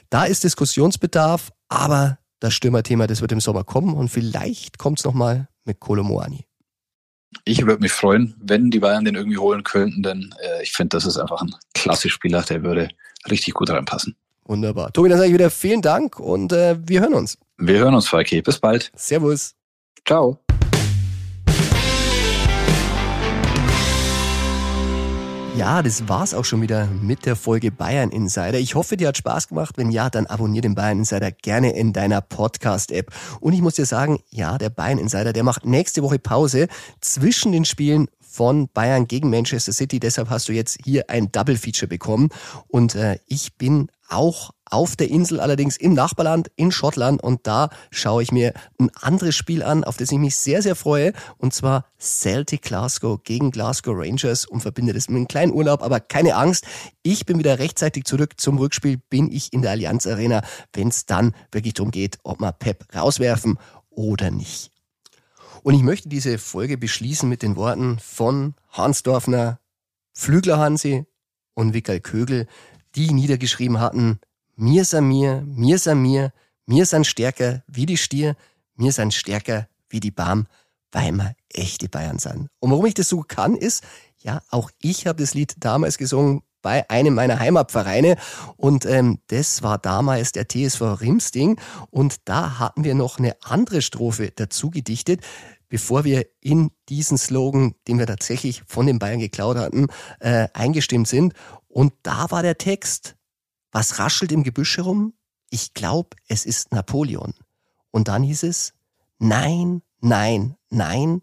da 0.09 0.23
ist 0.23 0.45
Diskussionsbedarf, 0.45 1.51
aber 1.67 2.19
das 2.39 2.53
Stürmerthema, 2.53 3.05
das 3.05 3.19
wird 3.19 3.33
im 3.33 3.41
Sommer 3.41 3.65
kommen 3.65 3.95
und 3.95 4.07
vielleicht 4.07 4.77
kommt 4.77 4.99
es 4.99 5.03
nochmal 5.03 5.49
mit 5.65 5.81
Kolomoani. 5.81 6.46
Ich 7.43 7.65
würde 7.65 7.81
mich 7.81 7.91
freuen, 7.91 8.35
wenn 8.41 8.71
die 8.71 8.79
Bayern 8.79 9.05
den 9.05 9.15
irgendwie 9.15 9.37
holen 9.37 9.63
könnten, 9.63 10.03
denn 10.03 10.33
äh, 10.41 10.63
ich 10.63 10.71
finde, 10.71 10.97
das 10.97 11.05
ist 11.05 11.17
einfach 11.17 11.41
ein 11.41 11.53
klasse 11.73 12.09
Spieler, 12.09 12.41
der 12.41 12.63
würde 12.63 12.89
richtig 13.29 13.53
gut 13.53 13.69
reinpassen. 13.69 14.15
Wunderbar. 14.45 14.93
Tobi, 14.93 15.09
dann 15.09 15.17
sage 15.17 15.29
ich 15.29 15.33
wieder 15.33 15.49
vielen 15.49 15.81
Dank 15.81 16.19
und 16.19 16.53
äh, 16.53 16.77
wir 16.81 17.01
hören 17.01 17.13
uns. 17.13 17.37
Wir 17.57 17.79
hören 17.79 17.95
uns, 17.95 18.07
Falki. 18.07 18.41
Bis 18.41 18.59
bald. 18.59 18.91
Servus. 18.95 19.55
Ciao. 20.05 20.39
Ja, 25.57 25.81
das 25.81 26.07
war's 26.07 26.35
auch 26.35 26.45
schon 26.45 26.61
wieder 26.61 26.85
mit 26.85 27.25
der 27.25 27.35
Folge 27.35 27.71
Bayern 27.71 28.11
Insider. 28.11 28.59
Ich 28.59 28.75
hoffe, 28.75 28.95
dir 28.95 29.07
hat 29.07 29.17
Spaß 29.17 29.47
gemacht. 29.47 29.75
Wenn 29.75 29.89
ja, 29.89 30.07
dann 30.11 30.27
abonniere 30.27 30.61
den 30.61 30.75
Bayern 30.75 30.99
Insider 30.99 31.31
gerne 31.31 31.75
in 31.75 31.93
deiner 31.93 32.21
Podcast-App. 32.21 33.11
Und 33.39 33.53
ich 33.53 33.61
muss 33.61 33.73
dir 33.73 33.87
sagen, 33.87 34.19
ja, 34.29 34.59
der 34.59 34.69
Bayern 34.69 34.99
Insider, 34.99 35.33
der 35.33 35.43
macht 35.43 35.65
nächste 35.65 36.03
Woche 36.03 36.19
Pause 36.19 36.67
zwischen 37.01 37.53
den 37.53 37.65
Spielen 37.65 38.07
von 38.21 38.69
Bayern 38.71 39.07
gegen 39.07 39.31
Manchester 39.31 39.73
City. 39.73 39.99
Deshalb 39.99 40.29
hast 40.29 40.47
du 40.47 40.53
jetzt 40.53 40.77
hier 40.85 41.09
ein 41.09 41.31
Double 41.31 41.57
Feature 41.57 41.87
bekommen. 41.87 42.29
Und 42.67 42.93
äh, 42.93 43.17
ich 43.25 43.57
bin 43.57 43.89
auch 44.09 44.51
auf 44.69 44.95
der 44.95 45.09
Insel, 45.09 45.39
allerdings 45.39 45.77
im 45.77 45.93
Nachbarland 45.93 46.51
in 46.55 46.71
Schottland. 46.71 47.23
Und 47.23 47.47
da 47.47 47.69
schaue 47.91 48.23
ich 48.23 48.31
mir 48.31 48.53
ein 48.79 48.89
anderes 49.01 49.35
Spiel 49.35 49.63
an, 49.63 49.83
auf 49.83 49.97
das 49.97 50.11
ich 50.11 50.17
mich 50.17 50.35
sehr, 50.35 50.61
sehr 50.61 50.75
freue. 50.75 51.13
Und 51.37 51.53
zwar 51.53 51.85
Celtic 51.99 52.61
Glasgow 52.63 53.21
gegen 53.23 53.51
Glasgow 53.51 53.95
Rangers 53.97 54.45
und 54.45 54.61
verbinde 54.61 54.93
das 54.93 55.09
mit 55.09 55.17
einem 55.17 55.27
kleinen 55.27 55.53
Urlaub. 55.53 55.81
Aber 55.81 55.99
keine 55.99 56.35
Angst, 56.35 56.65
ich 57.03 57.25
bin 57.25 57.39
wieder 57.39 57.59
rechtzeitig 57.59 58.05
zurück 58.05 58.39
zum 58.39 58.57
Rückspiel, 58.57 58.97
bin 59.09 59.31
ich 59.31 59.53
in 59.53 59.61
der 59.61 59.71
Allianz 59.71 60.07
Arena, 60.07 60.41
wenn 60.73 60.89
es 60.89 61.05
dann 61.05 61.33
wirklich 61.51 61.73
darum 61.73 61.91
geht, 61.91 62.17
ob 62.23 62.39
wir 62.39 62.51
Pep 62.51 62.85
rauswerfen 62.95 63.57
oder 63.89 64.31
nicht. 64.31 64.71
Und 65.63 65.73
ich 65.73 65.83
möchte 65.83 66.07
diese 66.07 66.37
Folge 66.37 66.77
beschließen 66.77 67.27
mit 67.27 67.41
den 67.41 67.55
Worten 67.55 67.99
von 67.99 68.55
Hans 68.69 69.03
Dorfner, 69.03 69.59
Flügler 70.13 70.59
Hansi 70.59 71.05
und 71.55 71.73
Wickel 71.73 71.99
Kögel, 71.99 72.47
die 72.95 73.11
niedergeschrieben 73.11 73.79
hatten, 73.79 74.19
mir 74.57 74.83
san 74.83 75.07
mir, 75.07 75.43
mir 75.45 75.79
san 75.79 76.01
mir, 76.01 76.33
mir 76.65 76.85
san 76.85 77.03
stärker 77.05 77.63
wie 77.67 77.85
die 77.85 77.97
Stier, 77.97 78.35
mir 78.75 78.91
san 78.91 79.11
stärker 79.11 79.67
wie 79.89 79.99
die 79.99 80.11
Bam, 80.11 80.47
weil 80.91 81.11
wir 81.13 81.35
echte 81.53 81.87
Bayern 81.87 82.19
sind. 82.19 82.49
Und 82.59 82.71
warum 82.71 82.85
ich 82.85 82.93
das 82.93 83.09
so 83.09 83.21
kann, 83.21 83.55
ist, 83.55 83.83
ja, 84.17 84.41
auch 84.49 84.71
ich 84.81 85.07
habe 85.07 85.21
das 85.21 85.33
Lied 85.33 85.55
damals 85.59 85.97
gesungen 85.97 86.41
bei 86.61 86.89
einem 86.89 87.13
meiner 87.13 87.39
Heimatvereine 87.39 88.17
und 88.57 88.85
ähm, 88.85 89.19
das 89.27 89.61
war 89.61 89.77
damals 89.77 90.31
der 90.31 90.47
TSV 90.47 90.99
Rimsting 90.99 91.59
und 91.91 92.15
da 92.25 92.59
hatten 92.59 92.83
wir 92.83 92.95
noch 92.95 93.19
eine 93.19 93.37
andere 93.43 93.81
Strophe 93.81 94.31
dazu 94.35 94.71
gedichtet, 94.71 95.21
bevor 95.69 96.03
wir 96.03 96.25
in 96.41 96.71
diesen 96.89 97.17
Slogan, 97.17 97.75
den 97.87 97.99
wir 97.99 98.07
tatsächlich 98.07 98.63
von 98.65 98.87
den 98.87 98.99
Bayern 98.99 99.19
geklaut 99.19 99.57
hatten, 99.57 99.87
äh, 100.19 100.47
eingestimmt 100.53 101.07
sind. 101.07 101.33
Und 101.67 101.93
da 102.03 102.31
war 102.31 102.41
der 102.41 102.57
Text, 102.57 103.16
was 103.77 103.99
raschelt 103.99 104.31
im 104.31 104.41
Gebüsch 104.41 104.77
herum? 104.77 105.13
Ich 105.51 105.75
glaube, 105.75 106.17
es 106.27 106.47
ist 106.47 106.71
Napoleon. 106.71 107.35
Und 107.91 108.07
dann 108.07 108.23
hieß 108.23 108.41
es, 108.41 108.73
nein, 109.19 109.83
nein, 110.01 110.55
nein, 110.71 111.21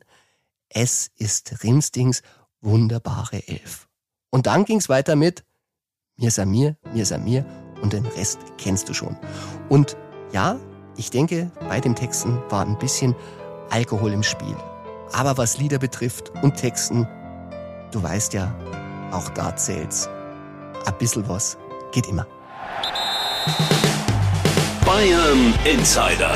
es 0.69 1.11
ist 1.17 1.65
Rimstings 1.65 2.23
wunderbare 2.61 3.49
Elf. 3.49 3.89
Und 4.31 4.47
dann 4.47 4.65
ging 4.65 4.79
es 4.79 4.89
weiter 4.89 5.17
mit 5.17 5.45
Mir 6.17 6.31
Samir, 6.31 6.77
Mir 6.93 7.05
Samir 7.05 7.45
und 7.83 7.93
den 7.93 8.07
Rest 8.07 8.39
kennst 8.57 8.89
du 8.89 8.95
schon. 8.95 9.17
Und 9.69 9.97
ja, 10.33 10.61
ich 10.97 11.11
denke, 11.11 11.51
bei 11.69 11.81
den 11.81 11.97
Texten 11.97 12.39
war 12.51 12.65
ein 12.65 12.79
bisschen 12.79 13.17
Alkohol 13.71 14.13
im 14.13 14.23
Spiel. 14.23 14.57
Aber 15.13 15.37
was 15.37 15.59
Lieder 15.59 15.81
betrifft 15.81 16.31
und 16.45 16.55
Texten, 16.55 17.05
du 17.91 18.01
weißt 18.01 18.33
ja, 18.33 18.55
auch 19.11 19.29
da 19.31 19.57
zählt's. 19.57 20.09
Ein 20.87 20.97
bisschen 20.99 21.29
was 21.29 21.59
geht 21.91 22.07
immer. 22.07 22.29
Bayern 24.87 25.53
Insider, 25.65 26.35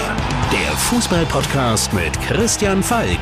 der 0.52 0.76
Fußballpodcast 0.76 1.92
mit 1.94 2.20
Christian 2.20 2.82
Falk. 2.82 3.18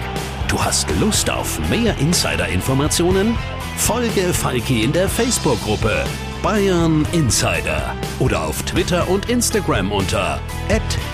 Du 0.49 0.62
hast 0.62 0.89
Lust 0.99 1.30
auf 1.30 1.61
mehr 1.68 1.97
Insider-Informationen? 1.99 3.37
Folge 3.76 4.32
Falki 4.32 4.82
in 4.82 4.93
der 4.93 5.09
Facebook-Gruppe 5.09 6.05
Bayern 6.43 7.07
Insider 7.12 7.95
oder 8.18 8.43
auf 8.43 8.62
Twitter 8.64 9.09
und 9.09 9.28
Instagram 9.28 9.93
unter 9.93 10.41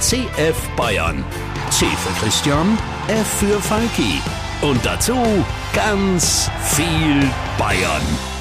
@cfbayern. 0.00 1.24
C 1.70 1.86
für 1.86 2.24
Christian, 2.24 2.78
F 3.08 3.26
für 3.38 3.60
Falki 3.60 4.22
und 4.62 4.84
dazu 4.84 5.16
ganz 5.74 6.50
viel 6.62 7.28
Bayern. 7.58 8.31